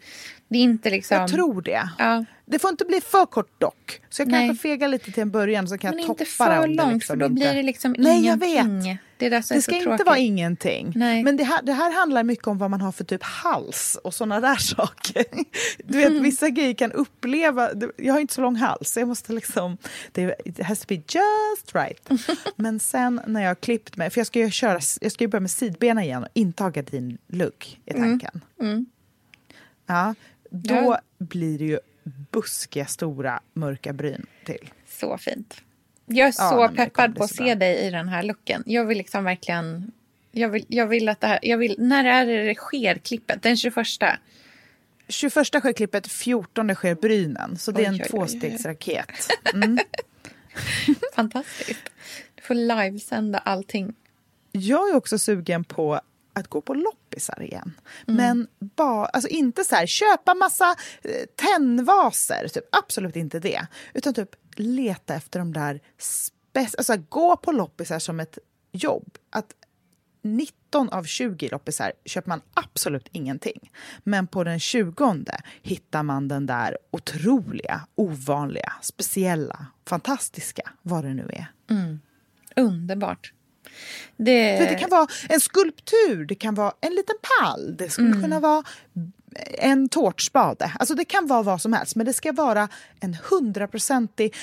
Det 0.48 0.58
är 0.58 0.64
inte 0.64 0.90
liksom... 0.90 1.18
Jag 1.18 1.30
tror 1.30 1.62
det. 1.62 1.90
Ja. 1.98 2.26
Det 2.46 2.60
får 2.60 2.70
inte 2.70 2.86
bli 2.86 3.02
för 3.02 3.26
kort 3.26 3.62
dock. 3.62 4.02
Så 4.10 4.22
jag 4.22 4.28
Nej. 4.28 4.48
kanske 4.48 4.62
fegar 4.62 4.88
lite 4.88 5.12
till 5.12 5.22
en 5.22 5.32
början 5.32 5.68
så 5.68 5.78
kan 5.78 5.90
Men 5.90 6.00
jag 6.00 6.08
toppa 6.08 6.50
det. 6.50 6.62
Men 6.62 6.72
inte 6.72 6.78
för 6.78 6.86
långt 6.86 6.94
liksom 6.94 7.14
för 7.14 7.16
då 7.16 7.26
inte... 7.26 7.36
blir 7.36 7.54
det 7.54 7.64
liksom 7.64 7.96
Nej, 7.98 8.20
ingenting. 8.20 8.56
Jag 8.56 8.64
vet. 8.66 9.00
Det, 9.18 9.30
det, 9.30 9.62
ska 9.62 9.76
inte 9.76 10.04
vara 10.04 10.18
ingenting. 10.18 10.94
Nej. 10.96 11.24
Men 11.24 11.38
det 11.38 11.44
här, 11.44 11.62
det 11.62 11.74
här 11.74 11.94
handlar 11.94 12.24
mycket 12.24 12.48
om 12.48 12.58
vad 12.58 12.72
man 12.72 12.82
har 12.82 12.92
för 12.92 13.04
typ 13.04 13.24
hals 13.24 13.98
och 14.04 14.14
såna 14.14 14.40
där 14.40 14.56
saker. 14.76 15.26
Du 15.84 15.98
vet, 15.98 16.10
mm. 16.10 16.24
vissa 16.24 16.50
grejer 16.50 16.74
kan 16.74 16.92
uppleva... 16.92 17.70
Jag 17.98 18.14
har 18.14 18.20
inte 18.20 18.34
så 18.34 18.42
lång 18.42 18.56
hals, 18.56 18.92
så 18.92 19.00
jag 19.00 19.08
måste 19.08 19.34
liksom... 19.34 19.78
Det 20.12 20.36
has 20.62 20.80
to 20.80 20.86
be 20.88 20.96
just 20.96 21.76
right. 21.76 22.10
Men 22.56 22.80
sen 22.80 23.22
när 23.28 23.42
jag 23.42 23.50
har 23.50 23.56
klippt 23.56 23.98
mig... 23.98 24.10
För 24.10 24.20
jag 24.20 24.28
ska 24.28 24.40
ju, 24.40 24.52
köra, 24.52 24.80
jag 25.02 25.12
ska 25.12 25.24
ju 25.24 25.28
börja 25.28 25.42
med 25.42 25.52
sidbena 25.52 26.04
igen 26.04 26.24
och 26.24 26.30
inte 26.34 26.64
ha 26.64 26.70
gardinlugg 26.70 27.82
i 27.86 27.92
mm. 27.92 28.10
tanken. 28.10 28.42
Mm. 28.60 28.72
Mm. 28.72 28.86
Ja, 29.86 30.16
då 30.50 30.76
ja. 30.76 31.00
blir 31.18 31.60
det 31.60 31.66
ju 31.66 31.80
buskiga, 32.32 32.86
stora, 32.86 33.40
mörka 33.54 33.94
bryn 33.94 34.26
till. 34.46 34.70
Så 34.88 35.18
fint. 35.18 35.62
Jag 36.06 36.28
är 36.28 36.32
så 36.32 36.42
ja, 36.42 36.72
peppad 36.76 37.16
på 37.16 37.24
att 37.24 37.36
se 37.36 37.56
dig 37.56 37.88
i 37.88 37.90
den 37.90 38.08
här 38.08 38.24
looken. 38.24 38.64
Jag 38.66 38.86
vill 38.86 38.98
liksom 38.98 39.24
verkligen... 39.24 39.92
Jag 40.32 40.50
vill, 40.50 40.66
jag 40.68 40.88
vill 40.88 41.10
att 41.10 41.22
det 41.22 41.28
här... 41.28 41.40
Jag 41.42 41.58
vill, 41.58 41.76
när 41.78 42.06
är 42.06 42.26
det 42.26 42.44
det 42.44 42.56
sker 42.56 42.96
klippet? 42.96 43.44
Den 43.44 43.58
21? 43.58 43.76
21 45.08 45.34
sker 45.48 45.74
klippet, 45.74 46.08
14 46.08 46.76
sker 46.76 46.96
brynen. 46.96 47.58
Så 47.58 47.72
det 47.72 47.86
är 47.86 47.88
en 47.88 47.94
oj, 47.94 48.08
tvåstegsraket. 48.10 49.30
Mm. 49.54 49.78
Fantastiskt. 51.16 51.90
Du 52.36 52.42
får 52.42 52.54
livesända 52.54 53.38
allting. 53.38 53.94
Jag 54.52 54.90
är 54.90 54.96
också 54.96 55.20
sugen 55.20 55.64
på 55.64 56.02
att 56.34 56.48
gå 56.48 56.62
på 56.62 56.74
loppisar 56.74 57.42
igen. 57.42 57.74
Mm. 58.08 58.18
Men 58.18 58.48
ba, 58.60 59.06
alltså 59.06 59.30
inte 59.30 59.64
så 59.64 59.76
här, 59.76 59.86
köpa 59.86 60.34
massa 60.34 60.76
eh, 61.04 61.12
tennvaser, 61.36 62.48
typ. 62.48 62.64
absolut 62.72 63.16
inte 63.16 63.40
det. 63.40 63.68
Utan 63.94 64.14
typ 64.14 64.30
leta 64.60 65.16
efter 65.16 65.40
de 65.40 65.54
där... 65.54 65.82
Alltså 66.78 66.98
gå 67.10 67.38
på 67.38 67.52
loppisar 67.52 68.00
som 68.00 68.20
ett 68.20 68.38
jobb. 68.72 69.18
Att 69.30 69.54
19 70.22 70.90
av 70.90 71.04
20 71.04 71.50
loppisar 71.50 71.92
köper 72.06 72.30
man 72.30 72.42
absolut 72.54 73.08
ingenting. 73.12 73.72
Men 74.04 74.28
på 74.28 74.44
den 74.44 74.60
20 74.60 75.26
hittar 75.62 76.04
man 76.04 76.28
den 76.28 76.46
där 76.46 76.78
otroliga, 76.92 77.88
ovanliga, 77.96 78.74
speciella, 78.82 79.66
fantastiska, 79.86 80.72
vad 80.82 81.04
det 81.04 81.14
nu 81.14 81.30
är. 81.34 81.52
Mm. 81.70 82.00
Underbart. 82.56 83.34
Det... 84.18 84.60
Det 84.60 84.76
kan 84.76 84.90
vara 84.90 85.08
en 85.30 85.40
skulptur, 85.40 86.26
det 86.26 86.36
kan 86.36 86.56
vara 86.56 86.74
en 86.82 86.96
liten 86.96 87.16
pall, 87.22 87.78
det 87.78 87.90
skulle 87.90 88.08
mm. 88.08 88.22
kunna 88.22 88.40
vara 88.40 88.64
en 89.58 89.90
tårtspade. 89.90 90.72
Alltså 90.80 90.96
det 90.96 91.06
kan 91.06 91.28
vara 91.28 91.44
vad 91.44 91.62
som 91.62 91.74
helst, 91.74 91.96
men 91.96 92.06
det 92.06 92.14
ska 92.14 92.32
vara 92.32 92.70
en 93.00 93.18
hundraprocentig... 93.30 94.36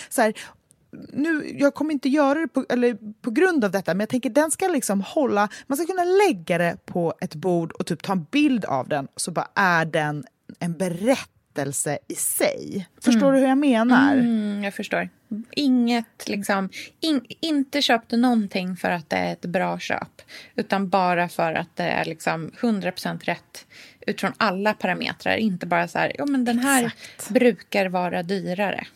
nu, 1.12 1.56
jag 1.58 1.74
kommer 1.74 1.92
inte 1.92 2.08
göra 2.08 2.38
det 2.38 2.48
på, 2.48 2.64
eller, 2.68 2.98
på 3.22 3.30
grund 3.30 3.64
av 3.64 3.70
detta, 3.70 3.94
men 3.94 4.00
jag 4.00 4.08
tänker 4.08 4.30
den 4.30 4.50
ska 4.50 4.68
liksom 4.68 5.00
hålla... 5.00 5.48
Man 5.66 5.76
ska 5.76 5.86
kunna 5.86 6.04
lägga 6.04 6.58
det 6.58 6.76
på 6.86 7.14
ett 7.20 7.34
bord 7.34 7.72
och 7.72 7.86
typ 7.86 8.02
ta 8.02 8.12
en 8.12 8.26
bild 8.30 8.64
av 8.64 8.88
den, 8.88 9.08
så 9.16 9.30
bara 9.30 9.48
är 9.54 9.84
den 9.84 10.24
en 10.58 10.78
berättelse 10.78 11.98
i 12.08 12.14
sig. 12.14 12.88
Förstår 13.00 13.28
mm. 13.28 13.34
du 13.34 13.40
hur 13.40 13.48
jag 13.48 13.58
menar? 13.58 14.12
Mm, 14.12 14.64
jag 14.64 14.74
förstår. 14.74 15.08
Inget, 15.50 16.28
liksom, 16.28 16.68
in, 17.00 17.26
inte 17.40 17.82
köpte 17.82 18.16
någonting 18.16 18.76
för 18.76 18.90
att 18.90 19.10
det 19.10 19.16
är 19.16 19.32
ett 19.32 19.46
bra 19.46 19.78
köp 19.78 20.22
utan 20.54 20.88
bara 20.88 21.28
för 21.28 21.52
att 21.52 21.76
det 21.76 21.84
är 21.84 22.04
liksom 22.04 22.50
100% 22.60 23.24
rätt 23.24 23.66
utifrån 24.06 24.32
alla 24.36 24.74
parametrar. 24.74 25.36
Inte 25.36 25.66
bara 25.66 25.88
så 25.88 25.98
här, 25.98 26.12
ja 26.18 26.26
men 26.26 26.44
den 26.44 26.58
här 26.58 26.86
Exakt. 26.86 27.30
brukar 27.30 27.86
vara 27.86 28.22
dyrare. 28.22 28.86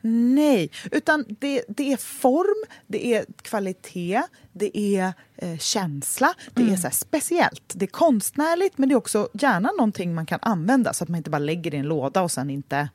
Nej, 0.00 0.70
utan 0.90 1.24
det, 1.28 1.64
det 1.68 1.92
är 1.92 1.96
form, 1.96 2.70
det 2.86 3.14
är 3.14 3.24
kvalitet, 3.42 4.22
det 4.52 4.78
är 4.78 5.12
eh, 5.36 5.58
känsla, 5.58 6.34
det 6.54 6.62
mm. 6.62 6.74
är 6.74 6.76
så 6.76 6.88
speciellt. 6.90 7.72
Det 7.74 7.84
är 7.84 7.90
konstnärligt, 7.90 8.78
men 8.78 8.88
det 8.88 8.92
är 8.92 8.96
också 8.96 9.28
gärna 9.32 9.70
någonting 9.78 10.14
man 10.14 10.26
kan 10.26 10.38
använda 10.42 10.92
så 10.92 11.04
att 11.04 11.08
man 11.08 11.18
inte 11.18 11.30
bara 11.30 11.38
lägger 11.38 11.70
det 11.70 11.76
i 11.76 11.80
en 11.80 11.86
låda 11.86 12.22
och 12.22 12.30
sen 12.30 12.50
inte 12.50 12.88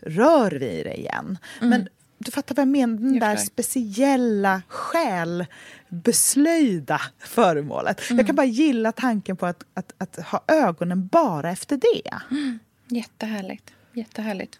rör 0.00 0.50
vid 0.50 0.86
det 0.86 0.94
igen. 0.94 1.38
Mm. 1.60 1.70
Men 1.70 1.88
du 2.18 2.30
fattar 2.30 2.54
vad 2.54 2.62
jag 2.62 2.68
menar? 2.68 2.96
Den 2.96 3.18
där 3.18 3.36
speciella 3.36 4.62
själbeslöjda 4.68 7.00
föremålet. 7.18 8.10
Mm. 8.10 8.18
Jag 8.18 8.26
kan 8.26 8.36
bara 8.36 8.46
gilla 8.46 8.92
tanken 8.92 9.36
på 9.36 9.46
att, 9.46 9.64
att, 9.74 9.92
att, 9.98 10.26
ha 10.26 10.44
ögonen 10.48 11.06
bara 11.06 11.50
efter 11.50 11.76
det. 11.76 12.10
Mm. 12.30 12.58
Jättehärligt. 12.88 13.72
Jättehärligt. 13.92 14.58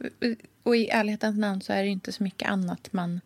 Och 0.62 0.76
i 0.76 0.88
ärlighetens 0.88 1.38
namn 1.38 1.60
så 1.60 1.72
är 1.72 1.82
det 1.82 1.88
inte 1.88 2.12
så 2.12 2.22
mycket 2.22 2.48
annat 2.48 2.92
man 2.92 3.20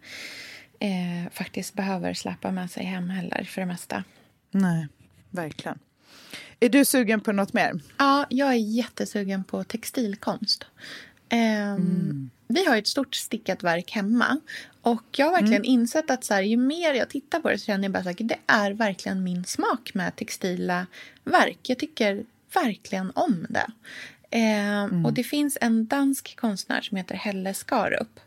eh, 0.81 1.31
faktiskt 1.33 1.75
behöver 1.75 2.15
släppa 2.15 2.51
med 2.51 2.71
sig 2.71 2.85
hem 2.85 3.11
heller 3.11 3.45
för 3.45 3.61
det 3.61 3.67
mesta. 3.67 4.05
Nej, 4.51 4.89
verkligen. 5.31 5.79
Är 6.61 6.69
du 6.69 6.85
sugen 6.85 7.21
på 7.21 7.33
något 7.33 7.53
mer? 7.53 7.81
Ja, 7.99 8.27
jag 8.31 8.49
är 8.49 8.59
jättesugen 8.59 9.45
på 9.45 9.65
textilkonst. 9.65 10.67
Um, 11.31 11.39
mm 11.39 12.31
vi 12.49 12.65
har 12.65 12.77
ett 12.77 12.87
stort 12.87 13.15
stickat 13.15 13.63
verk 13.63 13.91
hemma. 13.91 14.41
Och 14.83 15.05
jag 15.17 15.27
har 15.27 15.33
verkligen 15.33 15.63
mm. 15.63 15.71
insett 15.71 16.11
att 16.11 16.25
så 16.25 16.35
här, 16.35 16.43
ju 16.43 16.57
mer 16.57 16.95
jag 16.95 17.09
tittar 17.09 17.41
på 17.41 17.51
det 17.51 17.59
så 17.59 17.65
känner 17.65 17.85
jag 17.85 17.93
bara 17.93 18.11
att 18.11 18.19
det 18.19 18.39
är 18.47 18.71
verkligen 18.71 19.25
min 19.25 19.45
smak 19.45 19.91
med 19.95 20.17
textila 20.17 20.87
verk. 21.25 21.59
Jag 21.63 21.79
tycker 21.79 22.25
verkligen 22.55 23.13
om 23.15 23.47
det. 23.49 23.67
Eh, 24.31 24.83
mm. 24.83 25.07
Och 25.07 25.13
det 25.13 25.25
finns 25.25 25.59
en 25.61 25.87
dansk 25.87 26.37
konstnär 26.37 26.81
som 26.81 26.97
heter 26.97 27.15
Helle 27.15 27.55
Skarup. 27.55 28.21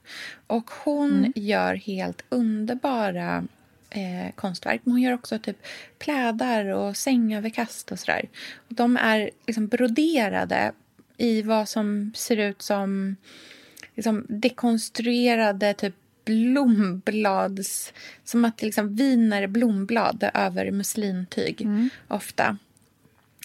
Och 0.48 0.72
hon 0.84 1.18
mm. 1.18 1.34
gör 1.36 1.76
helt 1.76 2.24
underbara 2.30 3.44
eh, 3.90 4.36
konstverk. 4.36 4.82
Men 4.84 4.92
hon 4.92 5.02
gör 5.02 5.14
också 5.14 5.40
typ 5.40 5.58
plädar 6.00 6.66
och 6.66 6.98
sängöverkast 6.98 7.92
och 7.92 8.00
sådär. 8.00 8.30
De 8.68 8.98
är 8.98 9.30
liksom 9.48 9.68
broderade 9.68 10.72
i 11.18 11.42
vad 11.42 11.70
som 11.70 12.12
ser 12.16 12.38
ut 12.38 12.62
som 12.62 13.16
liksom 13.96 14.26
dekonstruerade 14.30 15.74
typ 15.74 15.96
blomblads... 16.26 17.94
Som 18.24 18.46
att 18.46 18.62
liksom 18.62 18.96
viner 18.96 19.48
blomblad 19.48 20.30
över 20.34 20.72
muslintyg, 20.72 21.62
mm. 21.62 21.90
ofta. 22.08 22.58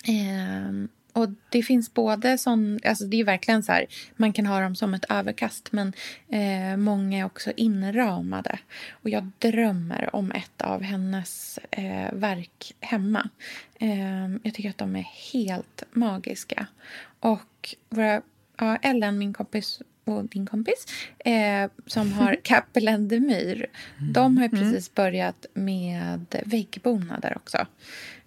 Eh, 0.05 0.89
och 1.17 1.29
det 1.49 1.63
finns 1.63 1.95
både 1.95 2.39
sån, 2.39 2.81
alltså 2.85 3.05
det 3.05 3.21
är 3.21 3.25
verkligen 3.25 3.63
så 3.63 3.73
här, 3.73 3.87
man 4.17 4.33
kan 4.33 4.47
ha 4.47 4.61
dem 4.61 4.77
som 4.77 4.95
ett 4.95 5.05
överkast 5.09 5.73
men 5.73 5.93
eh, 6.29 6.77
många 6.77 7.19
är 7.19 7.25
också 7.25 7.53
inramade. 7.57 8.59
Och 8.91 9.11
jag 9.11 9.31
drömmer 9.39 10.17
om 10.17 10.33
ett 10.33 10.63
av 10.63 10.83
hennes 10.83 11.59
eh, 11.71 12.13
verk 12.13 12.75
hemma. 12.81 13.29
Eh, 13.79 14.29
jag 14.43 14.55
tycker 14.55 14.71
att 14.71 14.79
de 14.79 14.97
är 14.97 15.07
helt 15.33 15.83
magiska. 15.93 16.67
Och 17.21 17.75
våra, 17.89 18.23
ja, 18.57 18.77
Ellen, 18.77 19.19
min 19.19 19.33
kompis, 19.33 19.81
och 20.07 20.25
din 20.25 20.47
kompis 20.47 20.87
eh, 21.19 21.71
som 21.87 22.13
har 22.13 22.37
Capellen 22.43 23.09
de 23.09 23.21
Myr. 23.21 23.67
Mm. 23.99 24.13
De 24.13 24.37
har 24.37 24.45
mm. 24.45 24.63
precis 24.63 24.95
börjat 24.95 25.47
med 25.55 26.27
väggbonader 26.45 27.33
också. 27.37 27.67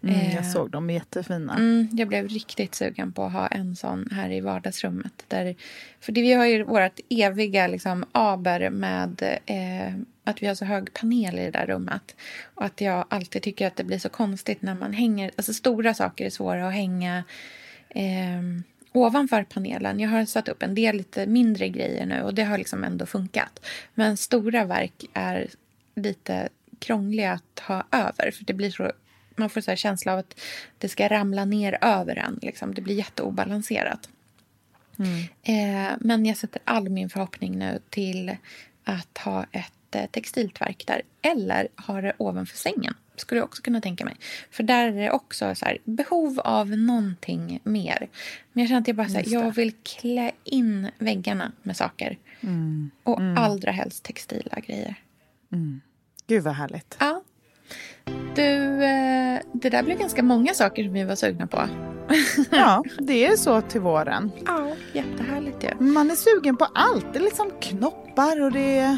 Mm, 0.03 0.15
jag 0.15 0.33
eh, 0.33 0.51
såg 0.51 0.71
dem, 0.71 0.89
jättefina. 0.89 1.55
Mm, 1.55 1.89
jag 1.91 2.07
blev 2.07 2.27
riktigt 2.27 2.75
sugen 2.75 3.11
på 3.11 3.23
att 3.23 3.33
ha 3.33 3.47
en 3.47 3.75
sån 3.75 4.09
här 4.11 4.31
i 4.31 4.41
vardagsrummet. 4.41 5.23
Där, 5.27 5.55
för 5.99 6.11
det, 6.11 6.21
vi 6.21 6.33
har 6.33 6.45
ju 6.45 6.63
vårt 6.63 6.99
eviga 7.09 7.67
liksom, 7.67 8.05
aber 8.11 8.69
med 8.69 9.39
eh, 9.45 9.93
att 10.23 10.43
vi 10.43 10.47
har 10.47 10.55
så 10.55 10.65
hög 10.65 10.93
panel 10.93 11.39
i 11.39 11.45
det 11.45 11.51
där 11.51 11.65
rummet. 11.65 12.15
Och 12.55 12.65
att 12.65 12.81
jag 12.81 13.05
alltid 13.09 13.41
tycker 13.41 13.67
att 13.67 13.75
det 13.75 13.83
blir 13.83 13.99
så 13.99 14.09
konstigt 14.09 14.61
när 14.61 14.75
man 14.75 14.93
hänger... 14.93 15.31
Alltså 15.35 15.53
stora 15.53 15.93
saker 15.93 16.25
är 16.25 16.29
svåra 16.29 16.67
att 16.67 16.73
hänga 16.73 17.23
eh, 17.89 18.41
ovanför 18.91 19.43
panelen. 19.43 19.99
Jag 19.99 20.09
har 20.09 20.25
satt 20.25 20.47
upp 20.47 20.63
en 20.63 20.75
del 20.75 20.95
lite 20.95 21.25
mindre 21.25 21.69
grejer 21.69 22.05
nu 22.05 22.21
och 22.21 22.33
det 22.33 22.43
har 22.43 22.57
liksom 22.57 22.83
ändå 22.83 23.05
funkat. 23.05 23.65
Men 23.93 24.17
stora 24.17 24.65
verk 24.65 25.05
är 25.13 25.49
lite 25.95 26.49
krångliga 26.79 27.31
att 27.31 27.59
ha 27.59 27.83
över 27.91 28.31
för 28.31 28.45
det 28.45 28.53
blir 28.53 28.71
så 28.71 28.91
man 29.35 29.49
får 29.49 29.61
så 29.61 29.75
känsla 29.75 30.13
av 30.13 30.19
att 30.19 30.39
det 30.77 30.89
ska 30.89 31.07
ramla 31.07 31.45
ner 31.45 31.77
över 31.81 32.15
en. 32.15 32.39
Liksom. 32.41 32.73
Det 32.73 32.81
blir 32.81 32.95
jätteobalanserat. 32.95 34.09
Mm. 34.99 35.19
Eh, 35.43 35.97
men 35.99 36.25
jag 36.25 36.37
sätter 36.37 36.61
all 36.65 36.89
min 36.89 37.09
förhoppning 37.09 37.59
nu 37.59 37.79
till 37.89 38.35
att 38.83 39.17
ha 39.17 39.45
ett 39.51 39.73
eh, 39.95 40.05
textilt 40.05 40.61
verk 40.61 40.83
där. 40.87 41.01
Eller 41.21 41.67
ha 41.87 42.01
det 42.01 42.13
ovanför 42.17 42.57
sängen. 42.57 42.93
Skulle 43.15 43.39
jag 43.39 43.45
också 43.45 43.61
kunna 43.61 43.81
tänka 43.81 44.05
mig. 44.05 44.15
För 44.51 44.63
där 44.63 44.87
är 44.87 44.91
det 44.91 45.11
också 45.11 45.55
så 45.55 45.65
här, 45.65 45.77
behov 45.83 46.39
av 46.39 46.69
någonting 46.69 47.59
mer. 47.63 48.09
Men 48.53 48.61
jag 48.61 48.67
känner 48.67 48.81
att 48.81 48.87
jag 48.87 48.95
bara 48.95 49.09
så 49.09 49.15
här, 49.15 49.25
jag 49.27 49.55
vill 49.55 49.73
klä 49.83 50.31
in 50.43 50.91
väggarna 50.97 51.51
med 51.63 51.77
saker. 51.77 52.17
Mm. 52.41 52.91
Och 53.03 53.19
mm. 53.19 53.37
allra 53.37 53.71
helst 53.71 54.03
textila 54.03 54.59
grejer. 54.67 54.95
Mm. 55.51 55.81
Gud 56.27 56.43
vad 56.43 56.53
härligt. 56.53 56.97
Ja. 56.99 57.23
Du, 58.35 58.83
eh, 58.83 59.39
det 59.53 59.69
där 59.69 59.83
blev 59.83 59.99
ganska 59.99 60.23
många 60.23 60.53
saker 60.53 60.83
som 60.83 60.93
vi 60.93 61.03
var 61.03 61.15
sugna 61.15 61.47
på. 61.47 61.69
ja, 62.51 62.83
det 62.99 63.25
är 63.25 63.35
så 63.35 63.61
till 63.61 63.81
våren. 63.81 64.31
Ja, 64.45 64.67
jättehärligt 64.93 65.63
ju. 65.63 65.67
Ja. 65.67 65.75
Man 65.79 66.11
är 66.11 66.15
sugen 66.15 66.57
på 66.57 66.65
allt. 66.65 67.13
Det 67.13 67.19
är 67.19 67.23
liksom 67.23 67.51
knoppar 67.61 68.41
och 68.41 68.51
det 68.51 68.97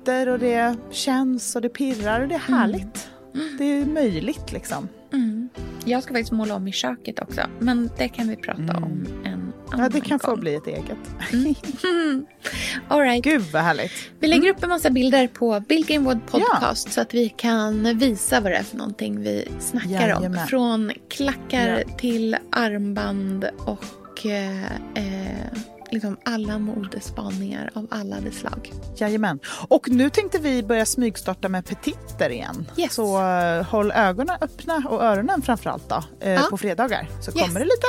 spritter 0.00 0.28
och 0.28 0.38
det 0.38 0.76
känns 0.90 1.56
och 1.56 1.62
det 1.62 1.68
pirrar 1.68 2.20
och 2.20 2.28
det 2.28 2.34
är 2.34 2.48
mm. 2.48 2.58
härligt. 2.58 3.08
Mm. 3.34 3.56
Det 3.58 3.64
är 3.64 3.84
möjligt 3.84 4.52
liksom. 4.52 4.88
Mm. 5.12 5.48
Jag 5.84 6.02
ska 6.02 6.12
faktiskt 6.12 6.32
måla 6.32 6.54
om 6.54 6.68
i 6.68 6.72
köket 6.72 7.18
också, 7.18 7.40
men 7.58 7.90
det 7.98 8.08
kan 8.08 8.28
vi 8.28 8.36
prata 8.36 8.62
mm. 8.62 8.84
om 8.84 9.06
en 9.24 9.52
Ja, 9.72 9.88
det 9.88 10.00
kan 10.00 10.18
få 10.18 10.36
bli 10.36 10.54
ett 10.54 10.66
eget. 10.66 10.98
Mm. 11.32 12.26
All 12.88 13.00
right. 13.00 13.24
Gud 13.24 13.42
vad 13.52 13.62
härligt. 13.62 13.92
Vi 14.20 14.28
lägger 14.28 14.42
mm. 14.42 14.56
upp 14.56 14.62
en 14.62 14.68
massa 14.68 14.90
bilder 14.90 15.28
på 15.28 15.60
Billgamewood 15.68 16.26
podcast 16.26 16.86
ja. 16.86 16.92
så 16.92 17.00
att 17.00 17.14
vi 17.14 17.28
kan 17.28 17.98
visa 17.98 18.40
vad 18.40 18.52
det 18.52 18.56
är 18.56 18.62
för 18.62 18.76
någonting 18.76 19.22
vi 19.22 19.48
snackar 19.60 19.90
Jajamän. 19.90 20.40
om. 20.40 20.46
Från 20.46 20.92
klackar 21.08 21.84
ja. 21.88 21.96
till 21.96 22.36
armband 22.50 23.50
och 23.58 24.26
eh, 24.26 24.64
eh, 24.94 25.46
liksom 25.90 26.16
alla 26.24 26.58
modespaningar 26.58 27.70
av 27.74 27.86
alla 27.90 28.20
de 28.20 28.30
slag. 28.30 28.72
Jajamän. 28.96 29.40
Och 29.68 29.88
nu 29.88 30.10
tänkte 30.10 30.38
vi 30.38 30.62
börja 30.62 30.86
smygstarta 30.86 31.48
med 31.48 31.66
petitter 31.66 32.30
igen. 32.30 32.66
Yes. 32.76 32.94
Så 32.94 33.22
uh, 33.22 33.62
håll 33.62 33.92
ögonen 33.92 34.36
öppna 34.40 34.82
och 34.88 35.02
öronen 35.02 35.42
framförallt 35.42 35.88
då, 35.88 36.04
uh, 36.24 36.30
ja. 36.30 36.46
på 36.50 36.56
fredagar. 36.56 37.08
Så 37.20 37.30
yes. 37.30 37.46
kommer 37.46 37.60
det 37.60 37.66
lite 37.66 37.86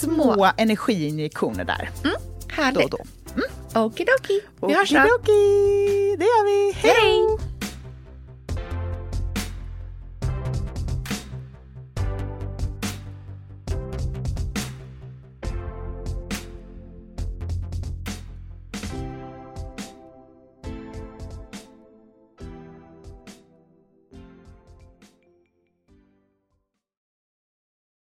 små 0.00 0.50
energiinjektioner 0.56 1.64
där. 1.64 1.90
Mm, 2.04 2.16
härligt. 2.48 2.90
Då 2.90 2.98
och 2.98 3.04
då. 3.26 3.32
Mm. 3.34 3.86
Okidoki. 3.86 4.40
Vi 4.60 4.74
hörs 4.74 4.90
då. 4.90 5.18
Det 6.18 6.24
gör 6.24 6.44
vi. 6.44 6.72
Hej! 6.72 6.94
Hej. 7.02 7.47